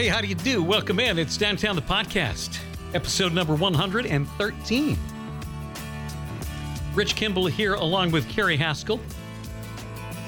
Hey, 0.00 0.08
how 0.08 0.22
do 0.22 0.28
you 0.28 0.34
do? 0.34 0.62
Welcome 0.62 0.98
in. 0.98 1.18
It's 1.18 1.36
Downtown 1.36 1.76
the 1.76 1.82
Podcast, 1.82 2.58
episode 2.94 3.34
number 3.34 3.54
113. 3.54 4.98
Rich 6.94 7.16
Kimball 7.16 7.46
here, 7.48 7.74
along 7.74 8.10
with 8.10 8.26
Carrie 8.26 8.56
Haskell 8.56 8.98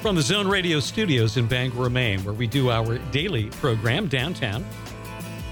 from 0.03 0.15
the 0.15 0.21
Zone 0.21 0.47
Radio 0.47 0.79
studios 0.79 1.39
in 1.39 1.47
Bangor, 1.47 1.89
Maine, 1.89 2.23
where 2.23 2.35
we 2.35 2.47
do 2.47 2.71
our 2.71 2.99
daily 3.13 3.47
program 3.47 4.09
downtown. 4.09 4.63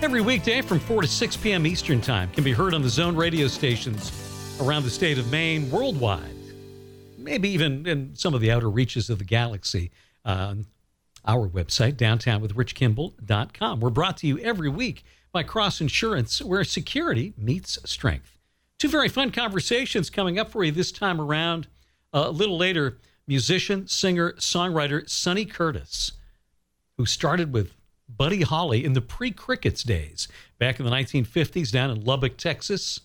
Every 0.02 0.20
weekday 0.20 0.60
from 0.60 0.80
4 0.80 1.00
to 1.00 1.08
6 1.08 1.36
p.m. 1.38 1.66
Eastern 1.66 2.02
Time 2.02 2.30
can 2.32 2.44
be 2.44 2.52
heard 2.52 2.74
on 2.74 2.82
the 2.82 2.90
Zone 2.90 3.16
radio 3.16 3.46
stations 3.46 4.12
around 4.60 4.82
the 4.82 4.90
state 4.90 5.16
of 5.16 5.30
Maine, 5.30 5.70
worldwide, 5.70 6.36
maybe 7.16 7.48
even 7.48 7.86
in 7.86 8.14
some 8.14 8.34
of 8.34 8.42
the 8.42 8.50
outer 8.50 8.68
reaches 8.68 9.08
of 9.08 9.18
the 9.18 9.24
galaxy. 9.24 9.90
Uh, 10.26 10.56
our 11.24 11.48
website, 11.48 11.94
downtownwithrichkimball.com. 11.94 13.80
We're 13.80 13.90
brought 13.90 14.16
to 14.18 14.26
you 14.26 14.38
every 14.38 14.68
week 14.68 15.04
by 15.32 15.42
Cross 15.42 15.80
Insurance, 15.80 16.42
where 16.42 16.64
security 16.64 17.34
meets 17.36 17.78
strength. 17.84 18.38
Two 18.78 18.88
very 18.88 19.08
fun 19.08 19.30
conversations 19.30 20.10
coming 20.10 20.38
up 20.38 20.50
for 20.50 20.64
you 20.64 20.72
this 20.72 20.92
time 20.92 21.20
around. 21.20 21.68
Uh, 22.12 22.24
a 22.26 22.30
little 22.30 22.56
later, 22.56 22.98
musician, 23.26 23.86
singer, 23.86 24.32
songwriter 24.32 25.08
Sonny 25.08 25.44
Curtis, 25.44 26.12
who 26.96 27.06
started 27.06 27.52
with 27.52 27.74
Buddy 28.08 28.42
Holly 28.42 28.84
in 28.84 28.94
the 28.94 29.00
pre 29.00 29.30
Crickets 29.30 29.82
days 29.82 30.26
back 30.58 30.80
in 30.80 30.86
the 30.86 30.90
1950s 30.92 31.70
down 31.70 31.90
in 31.90 32.04
Lubbock, 32.04 32.36
Texas, 32.36 33.00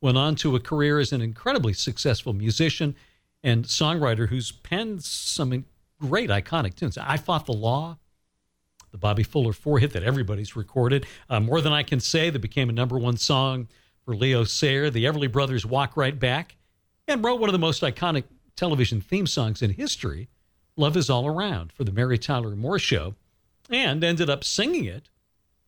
went 0.00 0.18
on 0.18 0.34
to 0.36 0.56
a 0.56 0.60
career 0.60 0.98
as 0.98 1.12
an 1.12 1.22
incredibly 1.22 1.72
successful 1.72 2.32
musician 2.32 2.96
and 3.42 3.64
songwriter 3.66 4.28
who's 4.28 4.50
penned 4.50 5.04
some 5.04 5.64
great 6.00 6.30
iconic 6.30 6.74
tunes. 6.74 6.98
I 6.98 7.16
Fought 7.16 7.46
the 7.46 7.52
Law, 7.52 7.98
the 8.90 8.98
Bobby 8.98 9.22
Fuller 9.22 9.52
four 9.52 9.78
hit 9.78 9.92
that 9.92 10.02
everybody's 10.02 10.56
recorded. 10.56 11.06
Uh, 11.28 11.40
More 11.40 11.60
Than 11.60 11.72
I 11.72 11.82
Can 11.82 12.00
Say, 12.00 12.30
that 12.30 12.38
became 12.38 12.68
a 12.68 12.72
number 12.72 12.98
one 12.98 13.16
song 13.16 13.68
for 14.04 14.14
Leo 14.14 14.44
Sayer. 14.44 14.90
The 14.90 15.04
Everly 15.04 15.30
Brothers 15.30 15.66
Walk 15.66 15.96
Right 15.96 16.18
Back, 16.18 16.56
and 17.08 17.24
wrote 17.24 17.40
one 17.40 17.48
of 17.48 17.54
the 17.54 17.58
most 17.58 17.82
iconic 17.82 18.24
television 18.56 19.00
theme 19.00 19.26
songs 19.26 19.62
in 19.62 19.70
history, 19.70 20.28
Love 20.76 20.96
Is 20.96 21.10
All 21.10 21.26
Around, 21.26 21.72
for 21.72 21.84
the 21.84 21.92
Mary 21.92 22.18
Tyler 22.18 22.54
Moore 22.54 22.78
Show, 22.78 23.14
and 23.70 24.04
ended 24.04 24.30
up 24.30 24.44
singing 24.44 24.84
it 24.84 25.08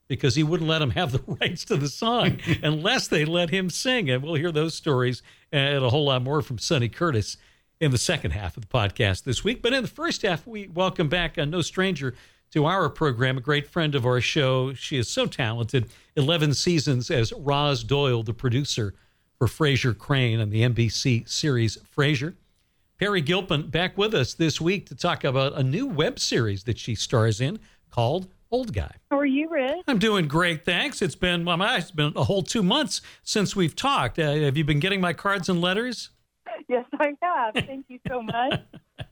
because 0.09 0.37
he 0.37 0.43
wouldn't 0.43 0.69
let 0.69 0.79
them 0.79 0.91
have 0.91 1.13
the 1.13 1.23
rights 1.41 1.65
to 1.65 1.77
the 1.77 1.89
song 1.89 2.39
unless 2.63 3.09
they 3.09 3.25
let 3.25 3.51
him 3.51 3.71
sing. 3.71 4.09
And 4.11 4.23
we'll 4.23 4.35
hear 4.35 4.53
those 4.53 4.75
stories 4.75 5.23
and 5.51 5.85
a 5.85 5.91
whole 5.91 6.07
lot 6.07 6.23
more 6.23 6.43
from 6.43 6.59
Sonny 6.59 6.89
Curtis 6.89 7.37
in 7.81 7.91
the 7.91 7.99
second 7.99 8.31
half 8.33 8.57
of 8.57 8.63
the 8.63 8.69
podcast 8.69 9.25
this 9.25 9.45
week. 9.45 9.63
But 9.63 9.73
in 9.73 9.83
the 9.83 9.89
first 9.89 10.23
half, 10.23 10.47
we 10.47 10.69
welcome 10.69 11.09
back 11.09 11.37
a 11.37 11.45
no 11.45 11.61
stranger 11.61 12.15
to 12.53 12.65
our 12.65 12.89
program, 12.89 13.39
a 13.39 13.41
great 13.41 13.67
friend 13.69 13.95
of 13.95 14.07
our 14.07 14.21
show. 14.21 14.73
She 14.73 14.97
is 14.97 15.09
so 15.09 15.27
talented. 15.27 15.89
11 16.17 16.55
seasons 16.55 17.11
as 17.11 17.33
Roz 17.33 17.85
Doyle, 17.85 18.23
the 18.23 18.33
producer 18.33 18.95
for 19.39 19.47
Frasier 19.47 19.97
Crane 19.97 20.41
and 20.41 20.51
the 20.51 20.63
NBC 20.63 21.29
series 21.29 21.77
Frasier. 21.97 22.35
Peri 22.99 23.21
Gilpin 23.21 23.69
back 23.69 23.99
with 23.99 24.15
us 24.15 24.33
this 24.33 24.59
week 24.59 24.87
to 24.87 24.95
talk 24.95 25.23
about 25.23 25.53
a 25.53 25.63
new 25.63 25.87
web 25.87 26.19
series 26.19 26.65
that 26.65 26.79
she 26.79 26.95
stars 26.95 27.43
in 27.43 27.59
called 27.91 28.29
Old 28.51 28.73
Guy. 28.73 28.93
How 29.11 29.19
are 29.19 29.27
you, 29.27 29.51
Rich? 29.51 29.83
I'm 29.87 29.99
doing 29.99 30.29
great, 30.29 30.65
thanks. 30.65 31.03
It's 31.03 31.15
been 31.15 31.45
well, 31.45 31.61
it's 31.77 31.91
been 31.91 32.15
a 32.17 32.25
whole 32.25 32.43
two 32.43 32.63
months 32.63 33.03
since 33.23 33.55
we've 33.55 33.77
talked. 33.77 34.19
Uh, 34.19 34.33
have 34.33 34.57
you 34.57 34.65
been 34.65 34.81
getting 34.81 35.01
my 35.01 35.13
cards 35.13 35.51
and 35.51 35.61
letters? 35.61 36.11
Yes, 36.69 36.85
I 36.99 37.13
have. 37.23 37.55
Thank 37.55 37.87
you 37.89 37.99
so 38.09 38.23
much. 38.23 38.61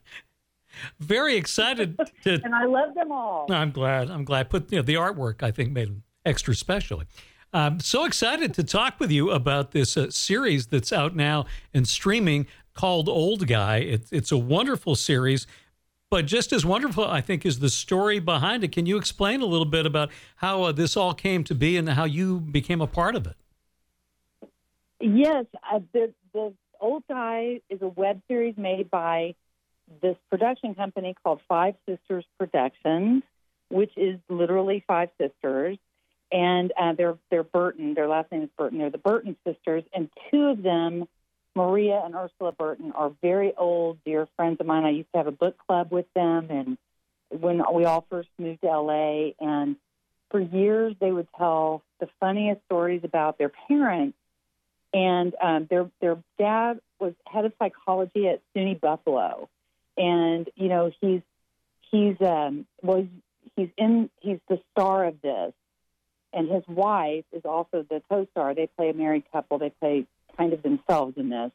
Very 0.99 1.37
excited 1.37 1.97
to. 2.23 2.33
and 2.43 2.53
I 2.53 2.65
love 2.65 2.93
them 2.95 3.11
all. 3.11 3.51
I'm 3.51 3.71
glad. 3.71 4.09
I'm 4.09 4.25
glad. 4.25 4.49
Put 4.49 4.71
you 4.71 4.79
know, 4.79 4.83
the 4.83 4.95
artwork, 4.95 5.43
I 5.43 5.51
think, 5.51 5.71
made 5.71 5.87
them 5.87 6.03
extra 6.25 6.55
special. 6.55 7.03
I'm 7.53 7.79
so 7.79 8.03
excited 8.03 8.53
to 8.55 8.63
talk 8.63 8.99
with 8.99 9.11
you 9.11 9.31
about 9.31 9.71
this 9.71 9.95
uh, 9.95 10.09
series 10.09 10.67
that's 10.67 10.91
out 10.91 11.15
now 11.15 11.45
and 11.73 11.87
streaming 11.87 12.47
called 12.73 13.07
Old 13.07 13.47
Guy. 13.47 13.77
It, 13.77 14.07
it's 14.11 14.31
a 14.31 14.37
wonderful 14.37 14.95
series, 14.95 15.47
but 16.09 16.25
just 16.25 16.51
as 16.51 16.65
wonderful, 16.65 17.05
I 17.05 17.21
think, 17.21 17.45
is 17.45 17.59
the 17.59 17.69
story 17.69 18.19
behind 18.19 18.65
it. 18.65 18.73
Can 18.73 18.85
you 18.85 18.97
explain 18.97 19.41
a 19.41 19.45
little 19.45 19.65
bit 19.65 19.85
about 19.85 20.11
how 20.37 20.63
uh, 20.63 20.71
this 20.73 20.97
all 20.97 21.13
came 21.13 21.45
to 21.45 21.55
be 21.55 21.77
and 21.77 21.87
how 21.89 22.03
you 22.03 22.41
became 22.41 22.81
a 22.81 22.87
part 22.87 23.15
of 23.15 23.25
it? 23.25 23.37
Yes, 24.99 25.45
uh, 25.71 25.79
the 25.93 26.13
the 26.33 26.53
Old 26.79 27.03
Guy 27.07 27.61
is 27.69 27.81
a 27.81 27.87
web 27.87 28.21
series 28.27 28.55
made 28.57 28.89
by 28.89 29.35
this 30.01 30.17
production 30.29 30.75
company 30.75 31.15
called 31.23 31.41
Five 31.47 31.75
Sisters 31.87 32.25
Productions, 32.37 33.23
which 33.69 33.91
is 33.97 34.19
literally 34.29 34.83
five 34.87 35.09
sisters. 35.19 35.77
And 36.31 36.73
uh, 36.79 36.93
they're 36.93 37.17
they're 37.29 37.43
Burton. 37.43 37.93
Their 37.93 38.07
last 38.07 38.31
name 38.31 38.43
is 38.43 38.49
Burton. 38.57 38.79
They're 38.79 38.89
the 38.89 38.97
Burton 38.97 39.37
sisters, 39.45 39.83
and 39.93 40.09
two 40.31 40.45
of 40.45 40.63
them, 40.63 41.07
Maria 41.55 42.01
and 42.03 42.15
Ursula 42.15 42.51
Burton, 42.51 42.91
are 42.93 43.11
very 43.21 43.53
old 43.55 43.99
dear 44.03 44.27
friends 44.35 44.57
of 44.59 44.65
mine. 44.65 44.85
I 44.85 44.89
used 44.89 45.11
to 45.13 45.19
have 45.19 45.27
a 45.27 45.31
book 45.31 45.55
club 45.67 45.91
with 45.91 46.07
them, 46.15 46.47
and 46.49 46.77
when 47.29 47.61
we 47.73 47.85
all 47.85 48.05
first 48.09 48.29
moved 48.39 48.61
to 48.61 48.67
LA, 48.67 49.29
and 49.39 49.75
for 50.31 50.39
years 50.39 50.95
they 50.99 51.11
would 51.11 51.27
tell 51.37 51.83
the 51.99 52.09
funniest 52.19 52.61
stories 52.65 53.01
about 53.03 53.37
their 53.37 53.51
parents 53.67 54.17
and 54.95 55.35
um, 55.41 55.67
their 55.69 55.91
their 55.99 56.17
dad 56.39 56.79
was 56.99 57.13
head 57.27 57.43
of 57.43 57.51
psychology 57.59 58.29
at 58.29 58.41
SUNY 58.55 58.79
Buffalo, 58.79 59.49
and 59.97 60.49
you 60.55 60.69
know 60.69 60.89
he's 61.01 61.21
he's 61.91 62.15
um, 62.21 62.65
well 62.81 63.05
he's 63.57 63.67
in 63.77 64.09
he's 64.21 64.39
the 64.47 64.57
star 64.71 65.05
of 65.05 65.21
this, 65.21 65.51
and 66.31 66.49
his 66.49 66.63
wife 66.67 67.25
is 67.33 67.43
also 67.43 67.85
the 67.89 68.01
co-star. 68.09 68.55
They 68.55 68.67
play 68.77 68.89
a 68.89 68.93
married 68.93 69.25
couple. 69.33 69.59
They 69.59 69.69
play 69.69 70.05
kind 70.37 70.53
of 70.53 70.63
themselves 70.63 71.17
in 71.17 71.27
this, 71.27 71.51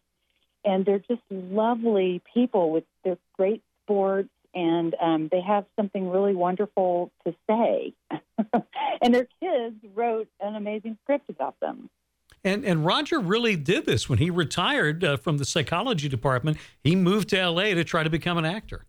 and 0.63 0.85
they're 0.85 0.99
just 0.99 1.23
lovely 1.31 2.21
people 2.35 2.71
with 2.71 2.85
their 3.05 3.17
great 3.39 3.63
sports, 3.85 4.29
and 4.55 4.95
um, 5.01 5.29
they 5.33 5.41
have 5.41 5.65
something 5.77 6.11
really 6.11 6.35
wonderful 6.35 7.11
to 7.27 7.35
say. 7.49 7.95
and 9.01 9.15
their 9.15 9.29
kids 9.41 9.77
wrote 9.95 10.29
an 10.41 10.57
amazing 10.57 10.99
script 11.05 11.31
about 11.31 11.59
them. 11.61 11.89
And 12.43 12.65
and 12.65 12.87
Roger 12.87 13.19
really 13.19 13.57
did 13.57 13.85
this 13.85 14.09
when 14.09 14.19
he 14.19 14.31
retired 14.31 15.05
uh, 15.05 15.17
from 15.19 15.39
the 15.39 15.45
psychology 15.45 16.09
department. 16.09 16.57
He 16.83 16.97
moved 16.97 17.29
to 17.31 17.39
L.A. 17.39 17.75
to 17.75 17.85
try 17.85 18.03
to 18.03 18.11
become 18.11 18.39
an 18.39 18.47
actor. 18.47 18.87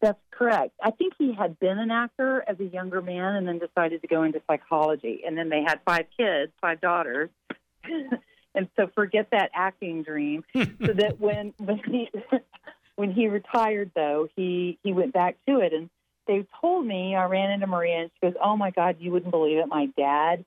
That's 0.00 0.20
correct. 0.32 0.72
I 0.82 0.90
think 0.90 1.14
he 1.16 1.32
had 1.32 1.58
been 1.60 1.78
an 1.78 1.92
actor 1.92 2.44
as 2.48 2.58
a 2.58 2.64
younger 2.64 3.00
man 3.00 3.36
and 3.36 3.46
then 3.46 3.60
decided 3.60 4.02
to 4.02 4.08
go 4.08 4.24
into 4.24 4.42
psychology. 4.48 5.22
And 5.24 5.38
then 5.38 5.48
they 5.48 5.62
had 5.62 5.80
five 5.84 6.06
kids, 6.16 6.52
five 6.60 6.80
daughters. 6.80 7.30
and 8.54 8.68
so 8.76 8.90
forget 8.94 9.28
that 9.30 9.50
acting 9.54 10.02
dream. 10.02 10.44
so 10.54 10.92
that 10.94 11.20
when 11.20 11.54
when 11.58 11.80
he 11.86 12.10
when 12.96 13.12
he 13.12 13.28
retired 13.28 13.90
though, 13.94 14.28
he 14.36 14.78
he 14.82 14.92
went 14.92 15.12
back 15.12 15.36
to 15.48 15.60
it 15.60 15.72
and 15.72 15.88
they 16.26 16.46
told 16.60 16.86
me 16.86 17.16
I 17.16 17.24
ran 17.24 17.50
into 17.50 17.66
Maria 17.66 18.02
and 18.02 18.10
she 18.14 18.26
goes, 18.26 18.36
"Oh 18.42 18.56
my 18.56 18.70
God, 18.70 18.96
you 19.00 19.10
wouldn't 19.10 19.32
believe 19.32 19.58
it! 19.58 19.66
My 19.66 19.86
dad 19.96 20.44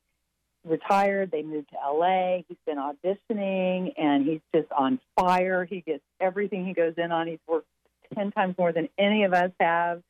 retired. 0.66 1.32
They 1.32 1.44
moved 1.44 1.70
to 1.70 1.76
LA. 1.76 2.38
He's 2.48 2.58
been 2.66 2.78
auditioning 2.78 3.94
and 3.98 4.26
he's 4.26 4.42
just 4.54 4.72
on 4.72 5.00
fire. 5.20 5.66
He 5.66 5.82
gets 5.82 6.04
everything 6.20 6.66
he 6.66 6.74
goes 6.74 6.94
in 6.98 7.12
on. 7.12 7.28
He's 7.28 7.40
worked 7.48 7.68
10 8.16 8.32
times 8.32 8.56
more 8.58 8.72
than 8.72 8.90
any 8.98 9.24
of 9.24 9.34
us 9.34 9.52
have. 9.60 10.02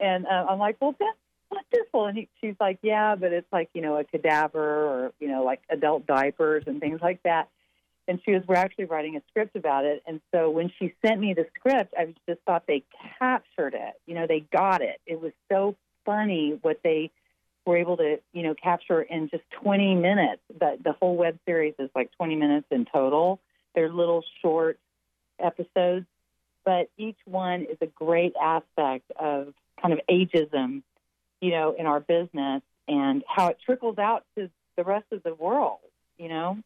And 0.00 0.26
uh, 0.26 0.46
I'm 0.48 0.58
like, 0.58 0.76
well, 0.80 0.94
that's 0.98 1.18
wonderful. 1.50 2.06
And 2.06 2.18
he, 2.18 2.28
she's 2.40 2.56
like, 2.60 2.78
yeah, 2.82 3.14
but 3.16 3.32
it's 3.32 3.50
like, 3.52 3.70
you 3.72 3.82
know, 3.82 3.96
a 3.96 4.04
cadaver 4.04 4.60
or, 4.60 5.12
you 5.20 5.28
know, 5.28 5.44
like 5.44 5.60
adult 5.70 6.06
diapers 6.06 6.64
and 6.66 6.80
things 6.80 7.00
like 7.02 7.22
that. 7.24 7.48
And 8.08 8.20
she 8.24 8.32
was, 8.32 8.42
we're 8.46 8.56
actually 8.56 8.84
writing 8.84 9.16
a 9.16 9.22
script 9.30 9.56
about 9.56 9.84
it. 9.84 10.02
And 10.06 10.20
so 10.32 10.48
when 10.50 10.70
she 10.78 10.94
sent 11.04 11.20
me 11.20 11.34
the 11.34 11.46
script, 11.58 11.92
I 11.98 12.14
just 12.28 12.40
thought 12.46 12.64
they 12.68 12.84
captured 13.18 13.74
it. 13.74 13.94
You 14.06 14.14
know, 14.14 14.26
they 14.28 14.40
got 14.52 14.80
it. 14.80 15.00
It 15.06 15.20
was 15.20 15.32
so 15.50 15.76
funny 16.04 16.58
what 16.62 16.80
they 16.84 17.10
were 17.66 17.76
able 17.76 17.96
to, 17.96 18.18
you 18.32 18.42
know, 18.42 18.54
capture 18.54 19.02
in 19.02 19.28
just 19.28 19.42
20 19.62 19.96
minutes. 19.96 20.40
The, 20.58 20.78
the 20.82 20.92
whole 20.92 21.16
web 21.16 21.38
series 21.44 21.74
is 21.78 21.90
like 21.94 22.10
20 22.16 22.36
minutes 22.36 22.66
in 22.70 22.86
total. 22.90 23.40
They're 23.74 23.90
little 23.90 24.24
short 24.40 24.78
episodes, 25.38 26.06
but 26.64 26.88
each 26.96 27.18
one 27.26 27.62
is 27.62 27.76
a 27.80 27.86
great 27.86 28.34
aspect 28.40 29.10
of 29.18 29.52
kind 29.80 29.92
of 29.92 30.00
ageism, 30.10 30.82
you 31.40 31.50
know, 31.50 31.74
in 31.78 31.86
our 31.86 32.00
business 32.00 32.62
and 32.88 33.22
how 33.28 33.48
it 33.48 33.58
trickles 33.64 33.98
out 33.98 34.24
to 34.38 34.48
the 34.76 34.84
rest 34.84 35.06
of 35.12 35.22
the 35.22 35.34
world, 35.34 35.80
you 36.16 36.28
know? 36.28 36.58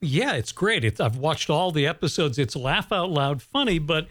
Yeah, 0.00 0.34
it's 0.34 0.52
great. 0.52 0.84
It's, 0.84 1.00
I've 1.00 1.16
watched 1.16 1.50
all 1.50 1.72
the 1.72 1.86
episodes. 1.86 2.38
It's 2.38 2.56
laugh 2.56 2.92
out 2.92 3.10
loud 3.10 3.42
funny, 3.42 3.78
but 3.78 4.06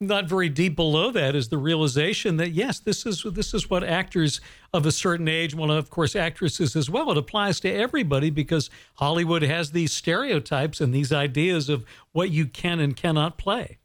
not 0.00 0.26
very 0.26 0.48
deep 0.48 0.76
below 0.76 1.10
that 1.10 1.34
is 1.34 1.48
the 1.48 1.58
realization 1.58 2.36
that 2.36 2.50
yes, 2.50 2.78
this 2.78 3.04
is 3.04 3.24
this 3.32 3.52
is 3.52 3.68
what 3.68 3.82
actors 3.82 4.40
of 4.72 4.86
a 4.86 4.92
certain 4.92 5.26
age, 5.26 5.54
well, 5.54 5.70
of 5.72 5.90
course, 5.90 6.14
actresses 6.14 6.76
as 6.76 6.88
well. 6.88 7.10
It 7.10 7.16
applies 7.16 7.58
to 7.60 7.72
everybody 7.72 8.30
because 8.30 8.70
Hollywood 8.94 9.42
has 9.42 9.72
these 9.72 9.92
stereotypes 9.92 10.80
and 10.80 10.94
these 10.94 11.12
ideas 11.12 11.68
of 11.68 11.84
what 12.12 12.30
you 12.30 12.46
can 12.46 12.78
and 12.78 12.96
cannot 12.96 13.38
play. 13.38 13.78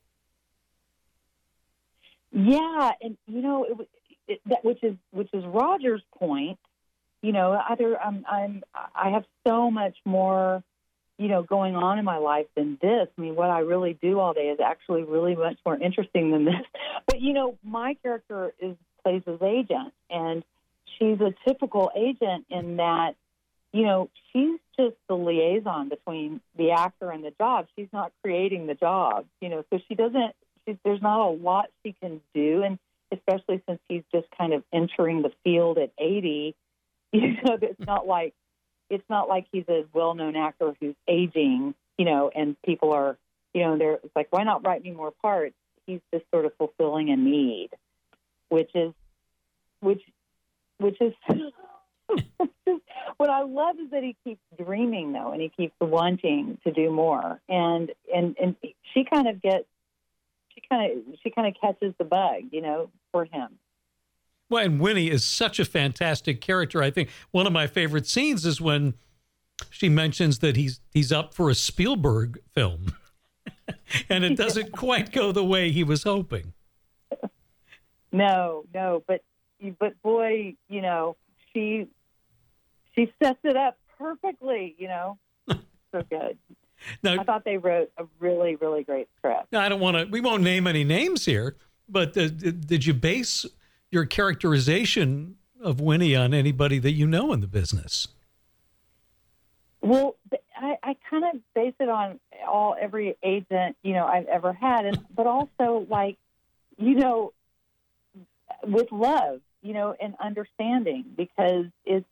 Yeah, 2.31 2.91
and 3.01 3.17
you 3.27 3.41
know, 3.41 3.63
it, 3.63 3.89
it, 4.27 4.41
that, 4.47 4.63
which 4.63 4.83
is 4.83 4.95
which 5.11 5.29
is 5.33 5.43
Roger's 5.45 6.03
point. 6.17 6.59
You 7.23 7.31
know, 7.31 7.59
either 7.69 7.99
I'm 7.99 8.17
um, 8.17 8.25
I'm 8.29 8.63
I 8.93 9.09
have 9.09 9.23
so 9.47 9.71
much 9.71 9.97
more, 10.05 10.63
you 11.17 11.27
know, 11.27 11.43
going 11.43 11.75
on 11.75 11.99
in 11.99 12.05
my 12.05 12.17
life 12.17 12.47
than 12.55 12.77
this. 12.81 13.07
I 13.17 13.21
mean, 13.21 13.35
what 13.35 13.49
I 13.49 13.59
really 13.59 13.97
do 14.01 14.19
all 14.19 14.33
day 14.33 14.49
is 14.49 14.59
actually 14.59 15.03
really 15.03 15.35
much 15.35 15.57
more 15.65 15.77
interesting 15.77 16.31
than 16.31 16.45
this. 16.45 16.55
But 17.05 17.21
you 17.21 17.33
know, 17.33 17.57
my 17.63 17.95
character 18.01 18.53
is 18.59 18.75
plays 19.03 19.21
as 19.27 19.41
agent, 19.41 19.93
and 20.09 20.43
she's 20.97 21.19
a 21.19 21.33
typical 21.47 21.91
agent 21.95 22.45
in 22.49 22.77
that, 22.77 23.15
you 23.71 23.83
know, 23.83 24.09
she's 24.31 24.59
just 24.77 24.95
the 25.07 25.15
liaison 25.15 25.89
between 25.89 26.41
the 26.57 26.71
actor 26.71 27.11
and 27.11 27.23
the 27.23 27.31
job. 27.31 27.67
She's 27.75 27.89
not 27.91 28.11
creating 28.23 28.67
the 28.67 28.73
job, 28.73 29.25
you 29.41 29.49
know, 29.49 29.63
so 29.69 29.79
she 29.87 29.95
doesn't. 29.95 30.33
She, 30.65 30.77
there's 30.83 31.01
not 31.01 31.27
a 31.27 31.29
lot 31.29 31.69
she 31.83 31.93
can 32.01 32.21
do, 32.33 32.63
and 32.63 32.79
especially 33.11 33.61
since 33.67 33.79
he's 33.87 34.03
just 34.11 34.27
kind 34.37 34.53
of 34.53 34.63
entering 34.71 35.21
the 35.21 35.31
field 35.43 35.77
at 35.77 35.91
80, 35.97 36.55
you 37.11 37.33
know, 37.43 37.57
it's 37.61 37.79
not 37.85 38.07
like 38.07 38.33
it's 38.89 39.07
not 39.09 39.27
like 39.27 39.45
he's 39.51 39.67
a 39.69 39.85
well-known 39.93 40.35
actor 40.35 40.73
who's 40.79 40.95
aging, 41.07 41.73
you 41.97 42.05
know, 42.05 42.31
and 42.33 42.55
people 42.63 42.93
are, 42.93 43.17
you 43.53 43.63
know, 43.63 43.77
they're 43.77 43.93
it's 43.95 44.15
like, 44.15 44.27
why 44.31 44.43
not 44.43 44.65
write 44.65 44.83
me 44.83 44.91
more 44.91 45.11
parts? 45.11 45.55
He's 45.85 46.01
just 46.13 46.25
sort 46.31 46.45
of 46.45 46.53
fulfilling 46.57 47.09
a 47.09 47.15
need, 47.15 47.69
which 48.49 48.71
is, 48.75 48.93
which, 49.79 50.01
which 50.77 50.97
is. 51.01 51.13
what 53.17 53.29
I 53.29 53.43
love 53.43 53.77
is 53.79 53.91
that 53.91 54.03
he 54.03 54.15
keeps 54.23 54.41
dreaming 54.61 55.13
though, 55.13 55.31
and 55.31 55.41
he 55.41 55.49
keeps 55.49 55.73
wanting 55.79 56.57
to 56.65 56.71
do 56.71 56.91
more. 56.91 57.39
And 57.49 57.91
and 58.13 58.35
and 58.41 58.55
she 58.93 59.05
kind 59.05 59.27
of 59.27 59.41
gets 59.41 59.65
she 60.53 60.61
kind 60.69 60.91
of 60.91 61.15
she 61.23 61.29
kind 61.29 61.47
of 61.47 61.55
catches 61.59 61.93
the 61.97 62.03
bug, 62.03 62.43
you 62.51 62.61
know, 62.61 62.89
for 63.11 63.25
him. 63.25 63.49
Well, 64.49 64.63
and 64.63 64.79
Winnie 64.79 65.09
is 65.09 65.23
such 65.23 65.59
a 65.59 65.65
fantastic 65.65 66.41
character. 66.41 66.83
I 66.83 66.91
think 66.91 67.09
one 67.31 67.47
of 67.47 67.53
my 67.53 67.67
favorite 67.67 68.05
scenes 68.05 68.45
is 68.45 68.61
when 68.61 68.93
she 69.69 69.89
mentions 69.89 70.39
that 70.39 70.55
he's 70.55 70.79
he's 70.91 71.11
up 71.11 71.33
for 71.33 71.49
a 71.49 71.55
Spielberg 71.55 72.39
film, 72.53 72.95
and 74.09 74.23
it 74.23 74.35
doesn't 74.35 74.71
quite 74.73 75.11
go 75.11 75.31
the 75.31 75.43
way 75.43 75.71
he 75.71 75.83
was 75.83 76.03
hoping. 76.03 76.53
No, 78.11 78.63
no, 78.73 79.03
but 79.07 79.21
but 79.79 79.99
boy, 80.01 80.55
you 80.69 80.81
know, 80.81 81.15
she 81.51 81.87
she 82.95 83.11
sets 83.21 83.39
it 83.43 83.57
up 83.57 83.77
perfectly. 83.97 84.75
You 84.77 84.87
know, 84.87 85.17
so 85.47 86.03
good. 86.09 86.37
Now, 87.01 87.19
I 87.19 87.23
thought 87.23 87.45
they 87.45 87.57
wrote 87.57 87.91
a 87.97 88.05
really, 88.19 88.55
really 88.55 88.83
great 88.83 89.07
script. 89.17 89.51
Now, 89.51 89.61
I 89.61 89.69
don't 89.69 89.79
want 89.79 89.97
to. 89.97 90.05
We 90.05 90.21
won't 90.21 90.43
name 90.43 90.67
any 90.67 90.83
names 90.83 91.25
here, 91.25 91.55
but 91.87 92.15
uh, 92.17 92.27
did 92.27 92.85
you 92.85 92.93
base 92.93 93.45
your 93.93 94.05
characterization 94.05 95.35
of 95.61 95.79
Winnie 95.79 96.15
on 96.15 96.33
anybody 96.33 96.79
that 96.79 96.91
you 96.91 97.07
know 97.07 97.31
in 97.31 97.39
the 97.39 97.47
business? 97.47 98.07
Well, 99.81 100.15
I, 100.57 100.77
I 100.81 100.95
kind 101.09 101.23
of 101.25 101.41
base 101.53 101.75
it 101.79 101.89
on 101.89 102.19
all 102.47 102.75
every 102.79 103.15
agent 103.21 103.77
you 103.83 103.93
know 103.93 104.05
I've 104.05 104.27
ever 104.27 104.51
had, 104.53 104.85
and 104.85 104.99
but 105.15 105.27
also 105.27 105.85
like 105.89 106.17
you 106.77 106.95
know 106.95 107.33
with 108.63 108.91
love, 108.91 109.41
you 109.61 109.73
know, 109.73 109.95
and 109.99 110.15
understanding 110.19 111.05
because 111.15 111.65
it's 111.85 112.05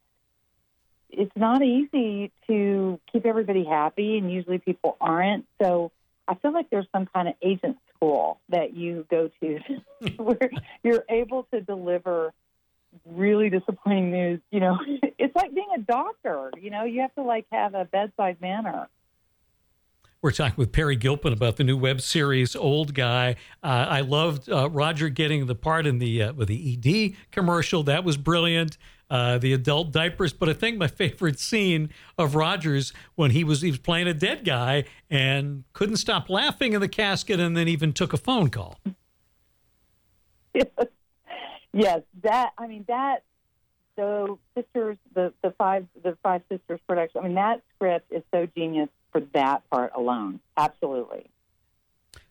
it's 1.10 1.36
not 1.36 1.62
easy 1.62 2.32
to 2.48 3.00
keep 3.12 3.26
everybody 3.26 3.66
happy, 3.66 4.18
and 4.18 4.32
usually 4.32 4.60
people 4.60 4.98
aren't. 5.02 5.46
So 5.62 5.92
I 6.32 6.36
feel 6.36 6.54
like 6.54 6.70
there's 6.70 6.88
some 6.94 7.08
kind 7.14 7.28
of 7.28 7.34
agent 7.42 7.78
school 7.94 8.40
that 8.48 8.74
you 8.74 9.06
go 9.12 9.30
to 9.42 9.60
where 10.18 10.50
you're 10.82 11.04
able 11.10 11.46
to 11.54 11.60
deliver 11.60 12.34
really 13.06 13.50
disappointing 13.50 14.12
news. 14.12 14.40
You 14.50 14.62
know, 14.62 14.80
it's 15.20 15.36
like 15.36 15.54
being 15.54 15.68
a 15.76 15.82
doctor. 15.82 16.52
You 16.60 16.70
know, 16.70 16.86
you 16.86 17.02
have 17.02 17.14
to 17.16 17.24
like 17.24 17.48
have 17.52 17.76
a 17.76 17.84
bedside 17.84 18.40
manner. 18.40 18.88
We're 20.22 20.32
talking 20.32 20.56
with 20.56 20.72
Peri 20.72 20.96
Gilpin 20.96 21.34
about 21.34 21.58
the 21.58 21.66
new 21.66 21.76
web 21.76 22.00
series 22.00 22.56
"Old 22.56 22.94
Guy." 22.94 23.36
Uh, 23.62 23.88
I 23.90 24.00
loved 24.02 24.50
uh, 24.50 24.70
Roger 24.70 25.10
getting 25.10 25.48
the 25.48 25.56
part 25.56 25.86
in 25.86 25.98
the 25.98 26.24
uh, 26.24 26.34
with 26.34 26.48
the 26.48 26.78
ED 26.78 27.18
commercial. 27.32 27.84
That 27.84 28.06
was 28.06 28.16
brilliant. 28.16 28.78
Uh, 29.12 29.38
the 29.38 29.52
adult 29.52 29.92
diapers, 29.92 30.32
but 30.32 30.48
I 30.48 30.54
think 30.54 30.78
my 30.78 30.88
favorite 30.88 31.38
scene 31.38 31.90
of 32.18 32.34
Rogers 32.34 32.94
when 33.16 33.32
he 33.32 33.44
was 33.44 33.60
he 33.60 33.70
was 33.70 33.78
playing 33.78 34.08
a 34.08 34.14
dead 34.14 34.46
guy 34.46 34.86
and 35.10 35.66
couldn't 35.74 35.98
stop 35.98 36.30
laughing 36.30 36.72
in 36.72 36.80
the 36.80 36.88
casket, 36.88 37.38
and 37.38 37.58
then 37.58 37.68
even 37.68 37.92
took 37.92 38.14
a 38.14 38.18
phone 38.18 38.50
call. 38.50 38.80
yes, 40.54 40.66
yes 41.74 42.02
that 42.24 42.52
I 42.58 42.68
mean 42.68 42.86
that. 42.88 43.24
So 43.98 44.40
sisters, 44.56 44.96
the 45.14 45.34
the 45.44 45.52
five 45.58 45.88
the 46.02 46.18
five 46.24 46.42
sisters 46.50 46.80
production. 46.88 47.20
I 47.20 47.24
mean 47.26 47.36
that 47.36 47.62
script 47.76 48.14
is 48.14 48.24
so 48.34 48.48
genius 48.56 48.88
for 49.12 49.20
that 49.34 49.70
part 49.70 49.92
alone. 49.94 50.40
Absolutely. 50.56 51.30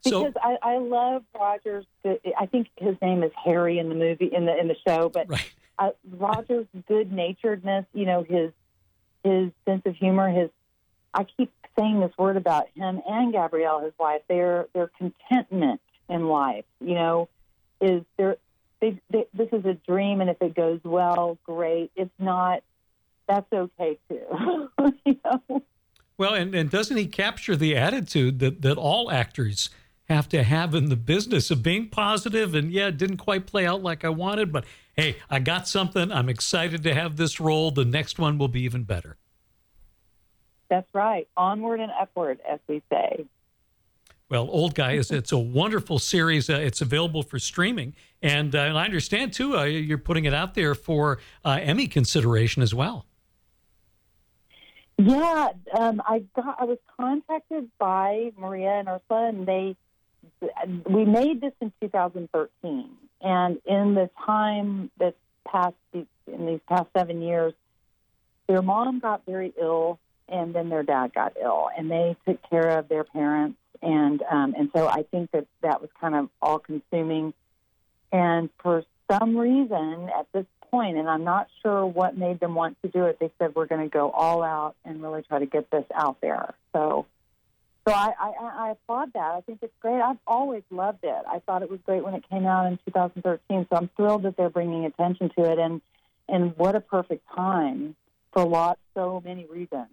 So, 0.01 0.25
because 0.25 0.43
I, 0.43 0.57
I 0.63 0.79
love 0.79 1.25
Rogers. 1.39 1.85
I 2.07 2.47
think 2.47 2.69
his 2.77 2.97
name 3.03 3.23
is 3.23 3.33
Harry 3.45 3.79
in 3.79 3.91
the 3.91 3.95
movie 3.95 4.31
in 4.33 4.47
the 4.47 4.59
in 4.59 4.67
the 4.67 4.77
show, 4.87 5.11
but 5.11 5.29
right. 5.29 5.53
Uh, 5.81 5.91
Rogers' 6.19 6.67
good 6.87 7.11
naturedness, 7.11 7.87
you 7.93 8.05
know, 8.05 8.23
his 8.23 8.53
his 9.25 9.51
sense 9.67 9.83
of 9.87 9.97
humor, 9.97 10.31
his 10.31 10.51
I 11.13 11.25
keep 11.25 11.53
saying 11.79 12.01
this 12.01 12.13
word 12.17 12.37
about 12.37 12.69
him 12.75 13.01
and 13.07 13.33
Gabrielle, 13.33 13.81
his 13.81 13.93
wife. 13.99 14.21
Their 14.29 14.69
their 14.75 14.91
contentment 14.99 15.81
in 16.09 16.29
life, 16.29 16.67
you 16.81 16.95
know, 16.95 17.29
is 17.81 18.03
there. 18.17 18.37
They, 18.81 18.99
they, 19.11 19.27
this 19.35 19.49
is 19.53 19.65
a 19.67 19.75
dream, 19.75 20.21
and 20.21 20.31
if 20.31 20.41
it 20.41 20.55
goes 20.55 20.81
well, 20.85 21.37
great. 21.45 21.91
If 21.97 22.09
not, 22.19 22.63
that's 23.29 23.53
okay 23.53 23.99
too. 24.09 24.71
you 25.05 25.17
know? 25.25 25.63
Well, 26.17 26.35
and, 26.35 26.55
and 26.55 26.71
doesn't 26.71 26.97
he 26.97 27.07
capture 27.07 27.57
the 27.57 27.77
attitude 27.77 28.39
that, 28.41 28.63
that 28.63 28.79
all 28.79 29.11
actors 29.11 29.71
have 30.11 30.29
to 30.31 30.43
have 30.43 30.75
in 30.75 30.89
the 30.89 30.97
business 30.97 31.51
of 31.51 31.63
being 31.63 31.89
positive 31.89 32.55
and 32.55 32.73
yeah, 32.73 32.89
it 32.89 32.99
didn't 32.99 33.19
quite 33.19 33.47
play 33.47 33.65
out 33.65 33.83
like 33.83 34.05
I 34.05 34.09
wanted, 34.09 34.51
but 34.53 34.65
hey, 35.01 35.17
I 35.31 35.39
got 35.39 35.67
something. 35.67 36.13
I'm 36.13 36.29
excited 36.29 36.83
to 36.83 36.95
have 36.95 37.17
this 37.17 37.41
role. 37.41 37.71
The 37.71 37.85
next 37.85 38.19
one 38.19 38.37
will 38.37 38.49
be 38.49 38.63
even 38.63 38.85
better. 38.85 39.17
That's 40.69 40.89
right. 40.93 41.27
Onward 41.37 41.81
and 41.81 41.91
upward, 41.99 42.39
as 42.49 42.61
we 42.69 42.83
say. 42.93 43.25
Well, 44.29 44.49
Old 44.51 44.75
Guy 44.75 44.93
is 44.93 45.11
it's 45.11 45.33
a 45.33 45.39
wonderful 45.39 45.99
series. 45.99 46.49
Uh, 46.49 46.55
it's 46.55 46.81
available 46.81 47.25
for 47.25 47.41
streaming, 47.41 47.95
and, 48.23 48.55
uh, 48.55 48.61
and 48.61 48.79
I 48.79 48.85
understand 48.85 49.33
too 49.33 49.57
uh, 49.57 49.65
you're 49.65 49.99
putting 49.99 50.25
it 50.25 50.35
out 50.35 50.55
there 50.55 50.77
for 50.77 51.19
uh, 51.45 51.59
Emmy 51.61 51.89
consideration 51.89 52.63
as 52.63 52.73
well. 52.73 53.07
Yeah, 54.99 55.49
um, 55.77 56.01
I 56.07 56.23
got. 56.37 56.57
I 56.61 56.65
was 56.65 56.79
contacted 56.97 57.71
by 57.79 58.33
Maria 58.37 58.73
and 58.73 58.89
Ursula, 58.89 59.29
and 59.31 59.47
they 59.47 59.75
we 60.87 61.05
made 61.07 61.41
this 61.41 61.55
in 61.61 61.73
2013. 61.81 62.91
And 63.21 63.59
in 63.67 63.95
the 63.95 64.11
time 64.25 64.91
that's 64.99 65.17
passed, 65.47 65.75
in 65.93 66.47
these 66.47 66.61
past 66.69 66.87
seven 66.97 67.23
years, 67.23 67.53
their 68.47 68.63
mom 68.63 68.99
got 68.99 69.25
very 69.27 69.53
ill, 69.61 69.99
and 70.29 70.55
then 70.55 70.69
their 70.69 70.83
dad 70.83 71.13
got 71.15 71.37
ill, 71.41 71.69
and 71.77 71.91
they 71.91 72.17
took 72.27 72.39
care 72.49 72.79
of 72.79 72.89
their 72.89 73.05
parents, 73.05 73.59
and 73.83 74.23
um, 74.31 74.55
and 74.57 74.71
so 74.75 74.89
I 74.89 75.05
think 75.11 75.31
that 75.33 75.47
that 75.63 75.81
was 75.81 75.91
kind 76.01 76.15
of 76.15 76.29
all 76.41 76.59
consuming. 76.59 77.35
And 78.13 78.51
for 78.63 78.85
some 79.11 79.37
reason, 79.37 80.11
at 80.19 80.27
this 80.33 80.47
point, 80.71 80.97
and 80.97 81.09
I'm 81.09 81.25
not 81.25 81.49
sure 81.63 81.85
what 81.85 82.17
made 82.17 82.41
them 82.41 82.55
want 82.55 82.77
to 82.83 82.89
do 82.89 83.05
it. 83.05 83.19
They 83.19 83.31
said 83.39 83.55
we're 83.55 83.67
going 83.67 83.83
to 83.83 83.93
go 83.93 84.11
all 84.11 84.43
out 84.43 84.75
and 84.85 85.03
really 85.03 85.23
try 85.23 85.39
to 85.39 85.47
get 85.47 85.71
this 85.71 85.85
out 85.95 86.21
there. 86.21 86.55
So, 86.73 87.07
so 87.91 87.97
I, 87.97 88.13
I, 88.21 88.67
I 88.67 88.71
applaud 88.71 89.13
that. 89.15 89.35
I 89.35 89.41
think 89.41 89.59
it's 89.63 89.75
great. 89.81 90.01
I've 90.01 90.19
always 90.27 90.63
loved 90.71 91.01
it. 91.03 91.23
I 91.29 91.41
thought 91.41 91.63
it 91.63 91.71
was 91.71 91.81
great 91.85 92.05
when 92.05 92.15
it 92.15 92.25
came 92.29 92.47
out 92.47 92.67
in 92.67 92.79
2013. 92.87 93.67
So 93.69 93.77
I'm 93.77 93.91
thrilled 93.97 94.23
that 94.23 94.37
they're 94.37 94.51
bringing 94.51 94.85
attention 94.85 95.31
to 95.37 95.51
it, 95.51 95.59
and 95.59 95.81
and 96.29 96.57
what 96.57 96.77
a 96.77 96.81
perfect 96.81 97.25
time 97.35 97.97
for 98.33 98.45
lots, 98.45 98.81
so 98.95 99.21
many 99.25 99.47
reasons. 99.47 99.89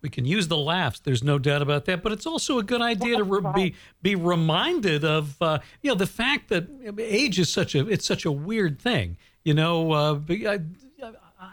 We 0.00 0.08
can 0.08 0.24
use 0.24 0.48
the 0.48 0.56
laughs. 0.56 1.00
There's 1.00 1.22
no 1.22 1.38
doubt 1.38 1.60
about 1.60 1.84
that. 1.86 2.02
But 2.02 2.12
it's 2.12 2.26
also 2.26 2.58
a 2.58 2.62
good 2.62 2.80
idea 2.80 3.18
to 3.18 3.24
re- 3.24 3.52
be 3.54 3.74
be 4.00 4.14
reminded 4.14 5.04
of 5.04 5.40
uh, 5.42 5.58
you 5.82 5.90
know 5.90 5.96
the 5.96 6.06
fact 6.06 6.48
that 6.48 6.68
age 6.98 7.38
is 7.38 7.52
such 7.52 7.74
a 7.74 7.86
it's 7.86 8.06
such 8.06 8.24
a 8.24 8.32
weird 8.32 8.80
thing. 8.80 9.18
You 9.44 9.54
know, 9.54 9.92
uh, 9.92 10.20
I, 10.30 10.60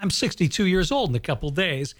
am 0.02 0.12
62 0.12 0.66
years 0.68 0.92
old 0.92 1.10
in 1.10 1.16
a 1.16 1.20
couple 1.20 1.50
days. 1.50 1.96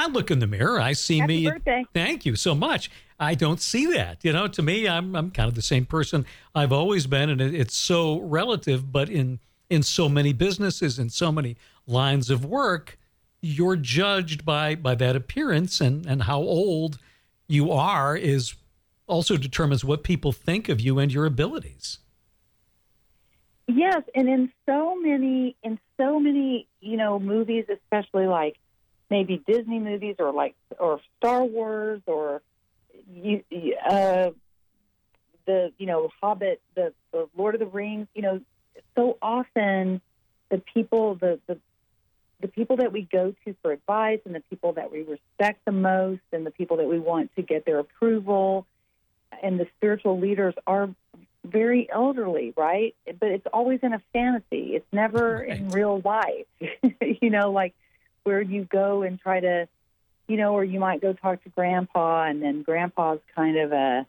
I 0.00 0.06
look 0.06 0.30
in 0.30 0.38
the 0.38 0.46
mirror. 0.46 0.80
I 0.80 0.94
see 0.94 1.18
Happy 1.18 1.44
me. 1.44 1.50
Birthday. 1.50 1.84
Thank 1.92 2.24
you 2.24 2.34
so 2.34 2.54
much. 2.54 2.90
I 3.18 3.34
don't 3.34 3.60
see 3.60 3.84
that. 3.92 4.24
You 4.24 4.32
know, 4.32 4.48
to 4.48 4.62
me, 4.62 4.88
I'm 4.88 5.14
I'm 5.14 5.30
kind 5.30 5.46
of 5.46 5.54
the 5.54 5.62
same 5.62 5.84
person 5.84 6.24
I've 6.54 6.72
always 6.72 7.06
been, 7.06 7.28
and 7.28 7.38
it, 7.38 7.54
it's 7.54 7.76
so 7.76 8.18
relative. 8.20 8.90
But 8.90 9.10
in 9.10 9.40
in 9.68 9.82
so 9.82 10.08
many 10.08 10.32
businesses, 10.32 10.98
in 10.98 11.10
so 11.10 11.30
many 11.30 11.58
lines 11.86 12.30
of 12.30 12.46
work, 12.46 12.98
you're 13.42 13.76
judged 13.76 14.42
by 14.46 14.74
by 14.74 14.94
that 14.94 15.16
appearance, 15.16 15.82
and 15.82 16.06
and 16.06 16.22
how 16.22 16.38
old 16.38 16.98
you 17.46 17.70
are 17.70 18.16
is 18.16 18.54
also 19.06 19.36
determines 19.36 19.84
what 19.84 20.02
people 20.02 20.32
think 20.32 20.70
of 20.70 20.80
you 20.80 20.98
and 20.98 21.12
your 21.12 21.26
abilities. 21.26 21.98
Yes, 23.68 24.02
and 24.14 24.30
in 24.30 24.50
so 24.64 24.98
many 24.98 25.56
in 25.62 25.78
so 25.98 26.18
many 26.18 26.68
you 26.80 26.96
know 26.96 27.20
movies, 27.20 27.66
especially 27.68 28.26
like 28.26 28.56
maybe 29.10 29.42
Disney 29.46 29.78
movies 29.78 30.16
or 30.18 30.32
like 30.32 30.54
or 30.78 31.00
Star 31.18 31.44
Wars 31.44 32.00
or 32.06 32.42
you, 33.12 33.42
uh, 33.88 34.30
the 35.46 35.72
you 35.78 35.86
know 35.86 36.10
Hobbit, 36.20 36.60
the, 36.74 36.92
the 37.12 37.28
Lord 37.36 37.54
of 37.54 37.60
the 37.60 37.66
Rings. 37.66 38.06
You 38.14 38.22
know, 38.22 38.40
so 38.94 39.18
often 39.20 40.00
the 40.50 40.58
people 40.72 41.16
the, 41.16 41.40
the 41.46 41.58
the 42.40 42.48
people 42.48 42.76
that 42.76 42.92
we 42.92 43.02
go 43.02 43.34
to 43.44 43.54
for 43.60 43.72
advice 43.72 44.20
and 44.24 44.34
the 44.34 44.42
people 44.48 44.72
that 44.72 44.90
we 44.90 45.02
respect 45.02 45.64
the 45.66 45.72
most 45.72 46.22
and 46.32 46.46
the 46.46 46.50
people 46.50 46.78
that 46.78 46.88
we 46.88 46.98
want 46.98 47.34
to 47.36 47.42
get 47.42 47.66
their 47.66 47.78
approval 47.78 48.66
and 49.42 49.60
the 49.60 49.66
spiritual 49.76 50.18
leaders 50.18 50.54
are 50.66 50.88
very 51.44 51.88
elderly, 51.90 52.52
right? 52.56 52.94
But 53.06 53.30
it's 53.30 53.46
always 53.52 53.80
in 53.82 53.92
a 53.92 54.00
fantasy. 54.12 54.74
It's 54.74 54.86
never 54.92 55.44
right. 55.46 55.58
in 55.58 55.68
real 55.70 56.00
life. 56.04 56.46
you 57.20 57.30
know, 57.30 57.50
like 57.52 57.74
where 58.24 58.40
you 58.40 58.64
go 58.64 59.02
and 59.02 59.20
try 59.20 59.40
to, 59.40 59.68
you 60.28 60.36
know, 60.36 60.52
or 60.54 60.64
you 60.64 60.80
might 60.80 61.00
go 61.00 61.12
talk 61.12 61.42
to 61.44 61.48
grandpa 61.50 62.24
and 62.24 62.42
then 62.42 62.62
grandpa's 62.62 63.20
kind 63.34 63.58
of 63.58 63.72
a, 63.72 64.06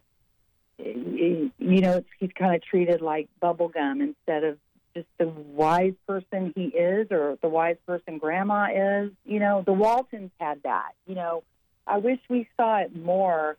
you 0.77 1.51
know, 1.59 2.03
he's 2.19 2.31
kind 2.37 2.55
of 2.55 2.63
treated 2.63 3.01
like 3.01 3.29
bubblegum 3.41 4.01
instead 4.01 4.43
of 4.43 4.57
just 4.93 5.07
the 5.17 5.27
wise 5.27 5.93
person 6.07 6.51
he 6.55 6.65
is 6.65 7.07
or 7.11 7.37
the 7.41 7.49
wise 7.49 7.77
person 7.85 8.17
grandma 8.17 8.67
is. 8.73 9.11
You 9.25 9.39
know, 9.39 9.63
the 9.65 9.73
Waltons 9.73 10.31
had 10.39 10.63
that. 10.63 10.91
You 11.07 11.15
know, 11.15 11.43
I 11.87 11.97
wish 11.97 12.19
we 12.29 12.47
saw 12.57 12.79
it 12.79 12.95
more 12.95 13.57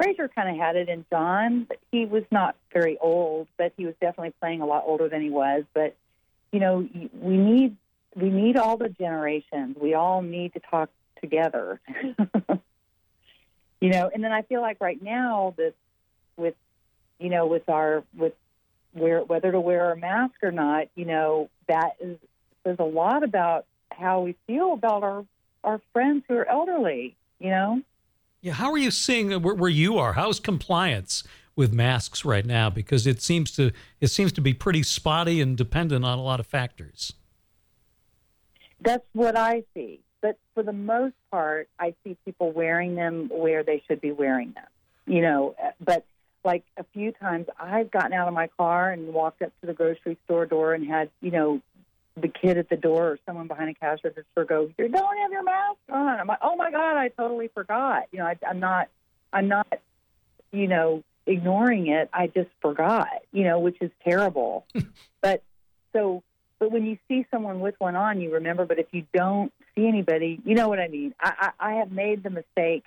Frasier 0.00 0.28
kind 0.34 0.50
of 0.50 0.56
had 0.56 0.76
it 0.76 0.88
in 0.88 1.04
John. 1.10 1.64
But 1.64 1.78
he 1.90 2.06
was 2.06 2.24
not 2.30 2.56
very 2.72 2.98
old, 2.98 3.48
but 3.56 3.72
he 3.76 3.86
was 3.86 3.94
definitely 4.00 4.34
playing 4.40 4.60
a 4.60 4.66
lot 4.66 4.84
older 4.86 5.08
than 5.08 5.22
he 5.22 5.30
was. 5.30 5.64
But 5.72 5.94
you 6.52 6.60
know, 6.60 6.88
we 7.20 7.36
need 7.36 7.76
we 8.16 8.30
need 8.30 8.56
all 8.56 8.76
the 8.76 8.88
generations. 8.88 9.76
We 9.80 9.94
all 9.94 10.22
need 10.22 10.54
to 10.54 10.60
talk 10.60 10.90
together. 11.20 11.80
you 13.80 13.90
know, 13.90 14.10
and 14.12 14.22
then 14.22 14.32
I 14.32 14.42
feel 14.42 14.60
like 14.60 14.78
right 14.80 15.02
now 15.02 15.54
that 15.56 15.74
with 16.36 16.54
you 17.18 17.30
know 17.30 17.46
with 17.46 17.68
our 17.68 18.04
with 18.16 18.34
where 18.92 19.20
whether 19.20 19.50
to 19.50 19.60
wear 19.60 19.92
a 19.92 19.96
mask 19.96 20.34
or 20.42 20.52
not, 20.52 20.88
you 20.94 21.04
know, 21.04 21.48
that 21.68 21.96
is 22.00 22.18
there's 22.62 22.78
a 22.78 22.84
lot 22.84 23.22
about 23.22 23.66
how 23.90 24.22
we 24.22 24.36
feel 24.46 24.72
about 24.72 25.02
our 25.02 25.24
our 25.62 25.80
friends 25.92 26.24
who 26.28 26.36
are 26.36 26.48
elderly. 26.48 27.16
You 27.38 27.50
know. 27.50 27.82
Yeah, 28.40 28.52
how 28.52 28.70
are 28.72 28.78
you 28.78 28.90
seeing 28.90 29.32
uh, 29.32 29.38
where, 29.38 29.54
where, 29.54 29.70
you 29.70 29.96
are? 29.96 30.12
How's 30.12 30.38
compliance 30.38 31.24
with 31.56 31.72
masks 31.72 32.26
right 32.26 32.44
now? 32.44 32.68
Because 32.68 33.06
it 33.06 33.22
seems 33.22 33.50
to 33.52 33.72
it 34.00 34.08
seems 34.08 34.32
to 34.32 34.40
be 34.40 34.52
pretty 34.52 34.82
spotty 34.82 35.40
and 35.40 35.56
dependent 35.56 36.04
on 36.04 36.18
a 36.18 36.22
lot 36.22 36.40
of 36.40 36.46
factors. 36.46 37.14
That's 38.80 39.04
what 39.12 39.36
I 39.36 39.64
see. 39.74 40.00
But 40.20 40.38
for 40.54 40.62
the 40.62 40.72
most 40.72 41.14
part, 41.30 41.68
I 41.78 41.94
see 42.02 42.16
people 42.24 42.52
wearing 42.52 42.94
them 42.94 43.28
where 43.30 43.62
they 43.62 43.82
should 43.86 44.00
be 44.00 44.12
wearing 44.12 44.52
them. 44.52 44.66
You 45.06 45.20
know, 45.20 45.54
but 45.80 46.06
like 46.44 46.64
a 46.76 46.84
few 46.92 47.12
times 47.12 47.46
I've 47.58 47.90
gotten 47.90 48.12
out 48.12 48.28
of 48.28 48.34
my 48.34 48.48
car 48.48 48.90
and 48.90 49.12
walked 49.12 49.42
up 49.42 49.52
to 49.60 49.66
the 49.66 49.72
grocery 49.72 50.18
store 50.24 50.46
door 50.46 50.74
and 50.74 50.86
had, 50.86 51.10
you 51.20 51.30
know, 51.30 51.60
the 52.16 52.28
kid 52.28 52.58
at 52.58 52.68
the 52.68 52.76
door 52.76 53.10
or 53.10 53.18
someone 53.26 53.48
behind 53.48 53.70
a 53.70 53.74
cash 53.74 53.98
register 54.04 54.44
go, 54.44 54.70
"You 54.78 54.88
don't 54.88 55.18
have 55.18 55.32
your 55.32 55.42
mask 55.42 55.78
on." 55.90 56.20
I'm 56.20 56.26
like, 56.26 56.38
"Oh 56.42 56.54
my 56.56 56.70
god, 56.70 56.96
I 56.96 57.08
totally 57.08 57.48
forgot." 57.48 58.04
You 58.12 58.20
know, 58.20 58.26
I, 58.26 58.36
I'm 58.46 58.60
not, 58.60 58.88
I'm 59.32 59.48
not, 59.48 59.66
you 60.52 60.68
know, 60.68 61.02
ignoring 61.26 61.88
it. 61.88 62.08
I 62.12 62.28
just 62.28 62.50
forgot. 62.60 63.08
You 63.32 63.44
know, 63.44 63.58
which 63.58 63.78
is 63.80 63.90
terrible. 64.04 64.66
but 65.20 65.42
so, 65.92 66.22
but 66.64 66.72
when 66.72 66.86
you 66.86 66.96
see 67.08 67.26
someone 67.30 67.60
with 67.60 67.74
one 67.78 67.94
on, 67.94 68.22
you 68.22 68.32
remember. 68.32 68.64
But 68.64 68.78
if 68.78 68.86
you 68.90 69.04
don't 69.12 69.52
see 69.74 69.86
anybody, 69.86 70.40
you 70.46 70.54
know 70.54 70.68
what 70.68 70.80
I 70.80 70.88
mean. 70.88 71.14
I, 71.20 71.50
I, 71.58 71.72
I 71.72 71.74
have 71.74 71.92
made 71.92 72.22
the 72.22 72.30
mistake 72.30 72.84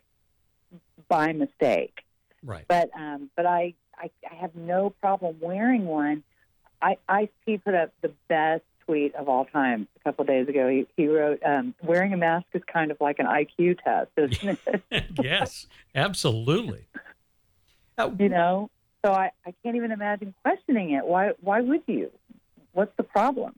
by 1.07 1.31
mistake. 1.31 1.99
Right. 2.43 2.65
But 2.67 2.89
um, 2.97 3.29
but 3.35 3.45
I, 3.45 3.75
I 3.95 4.09
I 4.31 4.33
have 4.33 4.55
no 4.55 4.89
problem 4.89 5.37
wearing 5.39 5.85
one. 5.85 6.23
I 6.81 6.97
I 7.07 7.29
see 7.45 7.59
put 7.59 7.75
up 7.75 7.91
the 8.01 8.11
best 8.27 8.63
tweet 8.87 9.13
of 9.13 9.29
all 9.29 9.45
time 9.45 9.87
a 10.01 10.03
couple 10.03 10.23
of 10.23 10.27
days 10.27 10.47
ago. 10.47 10.67
He, 10.67 10.87
he 10.97 11.07
wrote, 11.07 11.43
um, 11.43 11.75
"Wearing 11.83 12.13
a 12.13 12.17
mask 12.17 12.47
is 12.53 12.63
kind 12.65 12.89
of 12.89 12.97
like 12.99 13.19
an 13.19 13.27
IQ 13.27 13.77
test, 13.83 14.09
isn't 14.17 14.59
it?" 14.91 15.05
yes, 15.21 15.67
absolutely. 15.93 16.87
You 18.19 18.29
know, 18.29 18.69
so 19.03 19.11
I, 19.11 19.31
I 19.43 19.55
can't 19.63 19.75
even 19.75 19.91
imagine 19.91 20.35
questioning 20.43 20.91
it. 20.91 21.03
Why 21.03 21.31
why 21.41 21.61
would 21.61 21.81
you? 21.87 22.11
What's 22.73 22.95
the 22.95 23.01
problem? 23.01 23.55